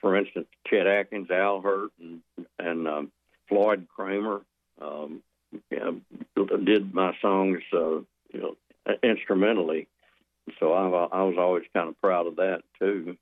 for 0.00 0.16
instance 0.16 0.46
Chet 0.66 0.86
Atkins, 0.86 1.30
Al 1.30 1.60
Hirt, 1.60 1.90
and 2.00 2.20
and 2.58 2.88
um, 2.88 3.12
Floyd 3.48 3.86
Cramer 3.94 4.42
Um, 4.80 5.22
know, 5.78 6.00
did 6.64 6.92
my 6.92 7.16
songs, 7.20 7.60
uh, 7.72 8.00
you 8.32 8.40
know, 8.40 8.56
instrumentally 9.02 9.88
so 10.58 10.72
I, 10.72 11.18
I 11.18 11.22
was 11.22 11.36
always 11.38 11.64
kind 11.74 11.88
of 11.88 12.00
proud 12.00 12.26
of 12.26 12.36
that 12.36 12.62
too. 12.78 13.16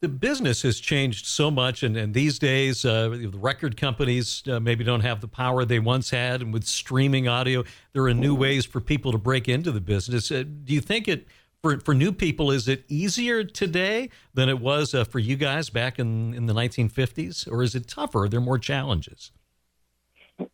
The 0.00 0.08
business 0.08 0.62
has 0.62 0.80
changed 0.80 1.26
so 1.26 1.48
much, 1.48 1.84
and, 1.84 1.96
and 1.96 2.12
these 2.12 2.36
days, 2.40 2.84
uh, 2.84 3.08
the 3.10 3.38
record 3.38 3.76
companies 3.76 4.42
uh, 4.48 4.58
maybe 4.58 4.82
don't 4.82 5.02
have 5.02 5.20
the 5.20 5.28
power 5.28 5.64
they 5.64 5.78
once 5.78 6.10
had. 6.10 6.40
And 6.42 6.52
with 6.52 6.64
streaming 6.64 7.28
audio, 7.28 7.62
there 7.92 8.02
are 8.06 8.14
new 8.14 8.34
ways 8.34 8.66
for 8.66 8.80
people 8.80 9.12
to 9.12 9.18
break 9.18 9.48
into 9.48 9.70
the 9.70 9.80
business. 9.80 10.32
Uh, 10.32 10.42
do 10.42 10.74
you 10.74 10.80
think 10.80 11.06
it, 11.06 11.28
for, 11.62 11.78
for 11.78 11.94
new 11.94 12.12
people, 12.12 12.50
is 12.50 12.66
it 12.66 12.84
easier 12.88 13.44
today 13.44 14.10
than 14.34 14.48
it 14.48 14.60
was 14.60 14.94
uh, 14.94 15.04
for 15.04 15.20
you 15.20 15.36
guys 15.36 15.70
back 15.70 15.98
in, 15.98 16.34
in 16.34 16.46
the 16.46 16.52
1950s? 16.52 17.50
Or 17.50 17.62
is 17.62 17.74
it 17.74 17.86
tougher? 17.86 18.24
Are 18.24 18.28
there 18.28 18.40
more 18.40 18.58
challenges? 18.58 19.30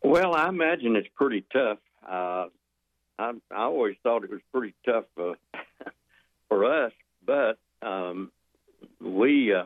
Well, 0.03 0.35
I 0.35 0.47
imagine 0.49 0.95
it's 0.95 1.09
pretty 1.15 1.43
tough. 1.51 1.79
Uh, 2.07 2.45
I, 3.17 3.31
I 3.51 3.63
always 3.63 3.95
thought 4.03 4.23
it 4.23 4.29
was 4.29 4.41
pretty 4.53 4.75
tough 4.85 5.05
uh, 5.19 5.33
for 6.47 6.85
us, 6.85 6.91
but 7.25 7.57
um, 7.81 8.31
we, 9.01 9.53
uh, 9.53 9.63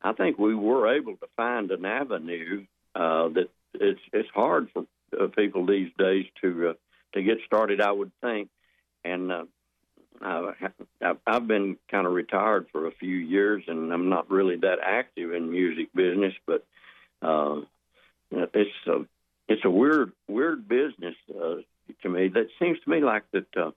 I 0.00 0.12
think 0.12 0.38
we 0.38 0.54
were 0.54 0.94
able 0.94 1.16
to 1.16 1.26
find 1.36 1.70
an 1.72 1.84
avenue 1.84 2.66
uh, 2.94 3.28
that 3.28 3.48
it's 3.74 4.00
it's 4.12 4.28
hard 4.34 4.68
for 4.72 4.84
uh, 5.18 5.28
people 5.28 5.64
these 5.64 5.90
days 5.98 6.26
to 6.42 6.70
uh, 6.70 6.72
to 7.14 7.22
get 7.22 7.38
started. 7.46 7.80
I 7.80 7.90
would 7.90 8.12
think, 8.20 8.48
and 9.04 9.32
uh, 9.32 9.44
I've, 10.24 11.16
I've 11.26 11.46
been 11.46 11.76
kind 11.90 12.06
of 12.06 12.12
retired 12.12 12.66
for 12.72 12.86
a 12.86 12.92
few 12.92 13.16
years, 13.16 13.64
and 13.66 13.92
I'm 13.92 14.08
not 14.08 14.30
really 14.30 14.56
that 14.56 14.78
active 14.82 15.32
in 15.32 15.50
music 15.50 15.92
business, 15.94 16.34
but 16.46 16.64
uh, 17.20 17.60
it's 18.30 18.70
a 18.86 19.06
it's 19.48 19.64
a 19.64 19.70
weird 19.70 20.12
weird 20.28 20.68
business 20.68 21.14
uh, 21.30 21.56
to 22.02 22.08
me. 22.08 22.28
That 22.28 22.48
seems 22.58 22.78
to 22.84 22.90
me 22.90 23.00
like 23.00 23.24
that 23.32 23.56
uh, 23.56 23.70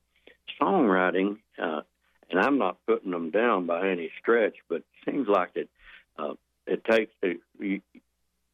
songwriting 0.62 1.38
uh, 1.62 1.82
and 2.30 2.40
I'm 2.40 2.58
not 2.58 2.78
putting 2.88 3.12
them 3.12 3.32
down 3.32 3.66
by 3.66 3.90
any 3.90 4.12
stretch, 4.20 4.56
but 4.70 4.78
it 4.78 4.86
seems 5.06 5.28
like 5.28 5.52
it 5.56 5.70
uh, 6.18 6.34
it 6.66 6.84
takes 6.86 7.12
a, 7.24 7.36
you, 7.60 7.82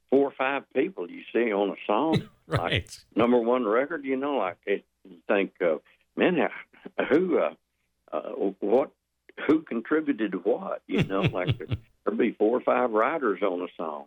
four 0.09 0.27
or 0.27 0.33
five 0.37 0.63
people 0.73 1.09
you 1.09 1.21
see 1.33 1.53
on 1.53 1.69
a 1.69 1.75
song, 1.87 2.27
right. 2.47 2.71
like 2.71 2.89
number 3.15 3.39
one 3.39 3.65
record. 3.65 4.03
You 4.03 4.17
know, 4.17 4.37
like 4.37 4.57
it, 4.65 4.83
you 5.07 5.17
think, 5.27 5.53
uh, 5.61 5.77
man, 6.15 6.49
who, 7.09 7.39
uh, 7.39 7.53
uh, 8.11 8.31
what, 8.59 8.91
who 9.47 9.61
contributed 9.61 10.33
to 10.33 10.37
what? 10.39 10.81
You 10.87 11.03
know, 11.03 11.21
like 11.33 11.57
there'd 11.57 12.17
be 12.17 12.31
four 12.31 12.57
or 12.57 12.61
five 12.61 12.91
writers 12.91 13.41
on 13.41 13.61
a 13.61 13.67
song. 13.77 14.05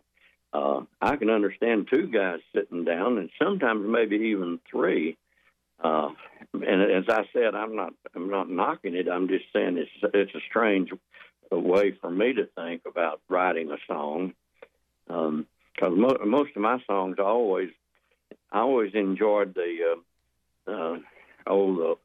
Uh, 0.53 0.81
I 1.01 1.17
can 1.17 1.29
understand 1.29 1.89
two 1.91 2.07
guys 2.07 2.39
sitting 2.53 2.85
down, 2.85 3.17
and 3.17 3.29
sometimes 3.41 3.85
maybe 3.85 4.15
even 4.15 4.59
three. 4.71 5.17
Uh, 5.83 6.09
and 6.53 6.81
as 6.81 7.03
I 7.09 7.23
said, 7.33 7.55
I'm 7.55 7.75
not 7.75 7.93
I'm 8.15 8.29
not 8.29 8.49
knocking 8.49 8.95
it. 8.95 9.09
I'm 9.09 9.27
just 9.27 9.45
saying 9.51 9.77
it's 9.77 10.13
it's 10.13 10.33
a 10.33 10.39
strange 10.49 10.91
way 11.51 11.91
for 11.99 12.09
me 12.09 12.33
to 12.33 12.45
think 12.55 12.83
about 12.85 13.21
writing 13.27 13.71
a 13.71 13.77
song. 13.87 14.33
Because 15.07 15.47
um, 15.83 15.99
mo- 15.99 16.17
most 16.25 16.55
of 16.55 16.61
my 16.61 16.79
songs, 16.87 17.17
I 17.19 17.23
always 17.23 17.69
I 18.51 18.59
always 18.59 18.93
enjoyed 18.93 19.53
the 19.53 19.97
uh, 20.67 20.71
uh, 20.71 20.97
oh 21.47 21.75
the 21.75 21.95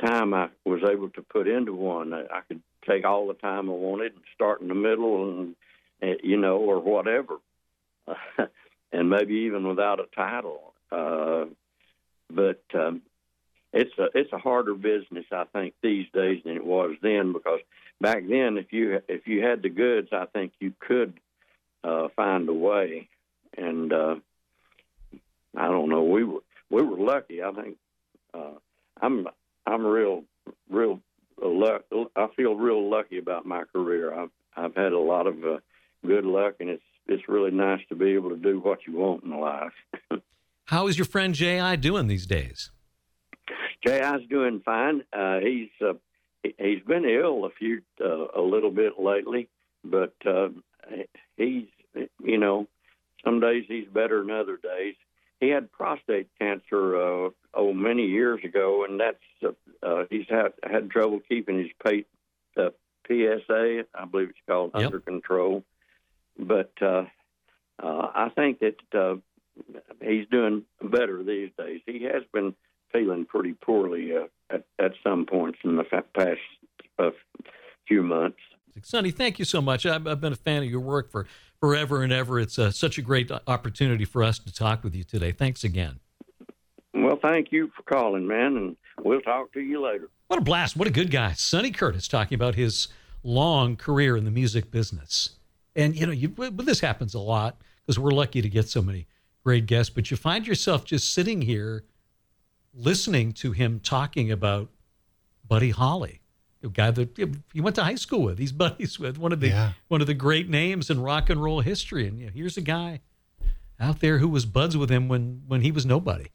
time 0.00 0.34
I 0.34 0.48
was 0.64 0.82
able 0.88 1.10
to 1.10 1.22
put 1.22 1.48
into 1.48 1.74
one. 1.74 2.12
I, 2.12 2.40
could 2.46 2.62
take 2.88 3.04
all 3.04 3.26
the 3.26 3.34
time 3.34 3.68
I 3.68 3.72
wanted 3.72 4.12
and 4.12 4.22
start 4.34 4.60
in 4.60 4.68
the 4.68 4.74
middle 4.74 5.38
and 5.40 5.56
uh, 6.02 6.16
you 6.22 6.36
know 6.36 6.58
or 6.58 6.80
whatever, 6.80 7.36
and 8.92 9.10
maybe 9.10 9.34
even 9.46 9.66
without 9.66 10.00
a 10.00 10.06
title. 10.14 10.74
Uh, 10.90 11.46
but 12.30 12.62
um, 12.74 13.02
it's 13.72 13.96
a 13.98 14.08
it's 14.14 14.32
a 14.32 14.38
harder 14.38 14.74
business, 14.74 15.26
I 15.32 15.44
think, 15.52 15.74
these 15.82 16.06
days 16.12 16.42
than 16.44 16.56
it 16.56 16.64
was 16.64 16.96
then. 17.02 17.32
Because 17.32 17.60
back 18.00 18.22
then, 18.28 18.58
if 18.58 18.72
you 18.72 19.00
if 19.08 19.26
you 19.26 19.42
had 19.42 19.62
the 19.62 19.70
goods, 19.70 20.08
I 20.12 20.26
think 20.26 20.52
you 20.60 20.72
could 20.78 21.14
uh, 21.82 22.08
find 22.16 22.48
a 22.48 22.54
way. 22.54 23.08
And 23.56 23.92
uh, 23.92 24.16
I 25.56 25.66
don't 25.68 25.88
know, 25.88 26.04
we 26.04 26.24
were 26.24 26.40
we 26.70 26.82
were 26.82 26.98
lucky. 26.98 27.42
I 27.42 27.52
think 27.52 27.76
uh, 28.32 28.58
I'm 29.00 29.26
I'm 29.66 29.84
real 29.84 30.24
real 30.68 31.00
luck. 31.42 31.82
I 32.16 32.26
feel 32.36 32.54
real 32.54 32.88
lucky 32.90 33.18
about 33.18 33.46
my 33.46 33.64
career. 33.72 34.14
I've 34.14 34.30
I've 34.56 34.74
had 34.74 34.92
a 34.92 34.98
lot 34.98 35.26
of 35.26 35.44
uh, 35.44 35.58
good 36.06 36.24
luck, 36.24 36.54
and 36.60 36.68
it's 36.68 36.82
it's 37.06 37.28
really 37.28 37.50
nice 37.50 37.80
to 37.88 37.94
be 37.94 38.12
able 38.12 38.30
to 38.30 38.36
do 38.36 38.60
what 38.60 38.86
you 38.86 38.94
want 38.96 39.24
in 39.24 39.38
life. 39.38 39.72
How 40.66 40.86
is 40.86 40.96
your 40.96 41.04
friend 41.04 41.34
J.I. 41.34 41.76
doing 41.76 42.06
these 42.06 42.26
days? 42.26 42.70
J.I.'s 43.86 44.22
doing 44.30 44.62
fine. 44.64 45.02
Uh, 45.12 45.38
he's 45.40 45.68
uh, 45.86 45.94
he's 46.42 46.82
been 46.86 47.04
ill 47.04 47.44
a 47.44 47.50
few 47.50 47.82
uh, 48.02 48.26
a 48.34 48.40
little 48.40 48.70
bit 48.70 48.98
lately, 48.98 49.48
but 49.84 50.14
uh, 50.26 50.48
he's 51.36 51.66
you 52.22 52.38
know 52.38 52.66
some 53.24 53.40
days 53.40 53.64
he's 53.68 53.88
better 53.88 54.20
than 54.20 54.30
other 54.30 54.56
days. 54.56 54.94
He 55.44 55.50
had 55.50 55.70
prostate 55.70 56.28
cancer 56.40 56.96
uh, 56.96 57.30
oh 57.52 57.74
many 57.74 58.06
years 58.06 58.40
ago, 58.44 58.86
and 58.88 58.98
that's 58.98 59.18
uh, 59.44 59.86
uh, 59.86 60.04
he's 60.08 60.24
had 60.26 60.54
had 60.62 60.90
trouble 60.90 61.20
keeping 61.28 61.58
his 61.58 61.68
pay, 61.84 62.06
uh, 62.56 62.70
PSA, 63.06 63.84
I 63.94 64.04
believe 64.06 64.30
it's 64.30 64.38
called, 64.48 64.70
yep. 64.74 64.86
under 64.86 65.00
control. 65.00 65.62
But 66.38 66.72
uh, 66.80 67.04
uh, 67.78 68.08
I 68.14 68.30
think 68.34 68.60
that 68.60 68.76
uh, 68.98 69.16
he's 70.00 70.26
doing 70.30 70.62
better 70.82 71.22
these 71.22 71.50
days. 71.58 71.82
He 71.84 72.04
has 72.04 72.22
been 72.32 72.54
feeling 72.90 73.26
pretty 73.26 73.52
poorly 73.52 74.16
uh, 74.16 74.28
at, 74.48 74.64
at 74.78 74.92
some 75.02 75.26
points 75.26 75.58
in 75.62 75.76
the 75.76 75.84
past 75.84 76.40
uh, 76.98 77.10
few 77.86 78.02
months. 78.02 78.38
Sonny, 78.82 79.10
thank 79.10 79.38
you 79.38 79.44
so 79.44 79.60
much. 79.60 79.86
I've, 79.86 80.06
I've, 80.06 80.20
been 80.20 80.32
a 80.32 80.36
fan 80.36 80.62
of 80.62 80.68
your 80.68 80.80
work 80.80 81.10
for 81.10 81.26
forever 81.60 82.02
and 82.02 82.12
ever. 82.12 82.40
It's 82.40 82.58
uh, 82.58 82.70
such 82.70 82.98
a 82.98 83.02
great 83.02 83.30
opportunity 83.46 84.04
for 84.04 84.22
us 84.22 84.38
to 84.40 84.52
talk 84.52 84.82
with 84.82 84.94
you 84.94 85.04
today. 85.04 85.32
Thanks 85.32 85.64
again. 85.64 86.00
Well, 86.92 87.18
thank 87.20 87.52
you 87.52 87.70
for 87.76 87.82
calling, 87.82 88.26
man, 88.26 88.56
and 88.56 88.76
we'll 89.02 89.20
talk 89.20 89.52
to 89.52 89.60
you 89.60 89.84
later. 89.84 90.08
What 90.28 90.38
a 90.38 90.42
blast. 90.42 90.76
What 90.76 90.88
a 90.88 90.92
good 90.92 91.10
guy. 91.10 91.32
Sonny 91.32 91.70
Curtis 91.70 92.08
talking 92.08 92.34
about 92.34 92.54
his 92.54 92.88
long 93.22 93.76
career 93.76 94.16
in 94.16 94.24
the 94.24 94.30
music 94.30 94.70
business. 94.70 95.30
And, 95.76 95.96
you 95.96 96.06
know, 96.06 96.12
you, 96.12 96.28
this 96.28 96.80
happens 96.80 97.14
a 97.14 97.20
lot 97.20 97.56
because 97.84 97.98
we're 97.98 98.10
lucky 98.10 98.42
to 98.42 98.48
get 98.48 98.68
so 98.68 98.82
many 98.82 99.06
great 99.42 99.66
guests, 99.66 99.92
but 99.92 100.10
you 100.10 100.16
find 100.16 100.46
yourself 100.46 100.84
just 100.84 101.12
sitting 101.12 101.42
here 101.42 101.84
listening 102.72 103.32
to 103.32 103.52
him 103.52 103.80
talking 103.80 104.30
about 104.30 104.68
Buddy 105.46 105.70
Holly, 105.70 106.20
a 106.64 106.68
guy 106.68 106.90
that 106.90 107.36
he 107.52 107.60
went 107.60 107.76
to 107.76 107.84
high 107.84 107.94
school 107.94 108.22
with. 108.22 108.38
He's 108.38 108.52
buddies 108.64 108.98
with 108.98 109.18
one 109.18 109.32
of 109.32 109.40
the 109.40 109.48
yeah. 109.48 109.72
one 109.88 110.00
of 110.00 110.06
the 110.06 110.14
great 110.14 110.48
names 110.48 110.90
in 110.90 111.00
rock 111.00 111.30
and 111.30 111.42
roll 111.42 111.60
history. 111.60 112.06
And 112.06 112.18
you 112.18 112.26
know, 112.26 112.32
here's 112.34 112.56
a 112.56 112.62
guy 112.62 113.00
out 113.78 114.00
there 114.00 114.18
who 114.18 114.28
was 114.28 114.46
buds 114.46 114.76
with 114.76 114.90
him 114.90 115.08
when 115.08 115.42
when 115.46 115.60
he 115.60 115.70
was 115.70 115.84
nobody. 115.86 116.26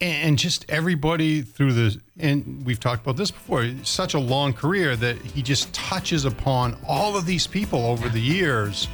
And 0.00 0.38
just 0.38 0.64
everybody 0.68 1.42
through 1.42 1.72
the 1.72 2.00
and 2.16 2.64
we've 2.64 2.78
talked 2.78 3.02
about 3.02 3.16
this 3.16 3.32
before. 3.32 3.68
Such 3.82 4.14
a 4.14 4.20
long 4.20 4.52
career 4.52 4.94
that 4.94 5.16
he 5.16 5.42
just 5.42 5.72
touches 5.72 6.24
upon 6.24 6.78
all 6.86 7.16
of 7.16 7.26
these 7.26 7.48
people 7.48 7.84
over 7.84 8.08
the 8.08 8.20
years 8.20 8.86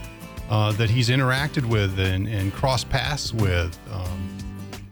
uh, 0.49 0.73
that 0.73 0.89
he's 0.89 1.11
interacted 1.11 1.67
with 1.67 1.99
and, 1.99 2.27
and 2.27 2.53
crossed 2.55 2.89
paths 2.89 3.35
with. 3.35 3.79
Um, 3.93 4.39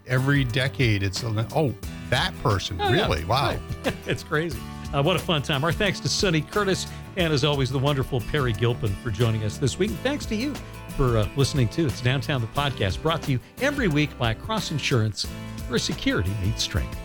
every 0.07 0.43
decade, 0.43 1.01
it's 1.01 1.23
oh 1.23 1.73
that 2.09 2.33
person 2.43 2.79
oh, 2.79 2.91
really 2.91 3.21
yeah. 3.21 3.25
wow, 3.25 3.59
it's 4.05 4.23
crazy. 4.23 4.59
Uh, 4.93 5.01
what 5.01 5.15
a 5.15 5.19
fun 5.19 5.41
time! 5.41 5.63
Our 5.63 5.71
thanks 5.71 5.99
to 6.01 6.09
Sonny 6.09 6.41
Curtis 6.41 6.87
and, 7.17 7.33
as 7.33 7.43
always, 7.43 7.71
the 7.71 7.79
wonderful 7.79 8.21
Peri 8.21 8.53
Gilpin 8.53 8.93
for 9.03 9.09
joining 9.09 9.43
us 9.43 9.57
this 9.57 9.79
week. 9.79 9.89
And 9.89 9.99
thanks 9.99 10.25
to 10.27 10.35
you 10.35 10.53
for 10.95 11.17
uh, 11.17 11.27
listening 11.35 11.67
too. 11.67 11.87
It's 11.87 12.01
Downtown 12.01 12.41
the 12.41 12.47
podcast, 12.47 13.01
brought 13.01 13.23
to 13.23 13.31
you 13.31 13.39
every 13.61 13.87
week 13.87 14.15
by 14.19 14.33
Cross 14.33 14.71
Insurance, 14.71 15.25
where 15.67 15.79
security 15.79 16.31
meets 16.43 16.63
strength. 16.63 17.02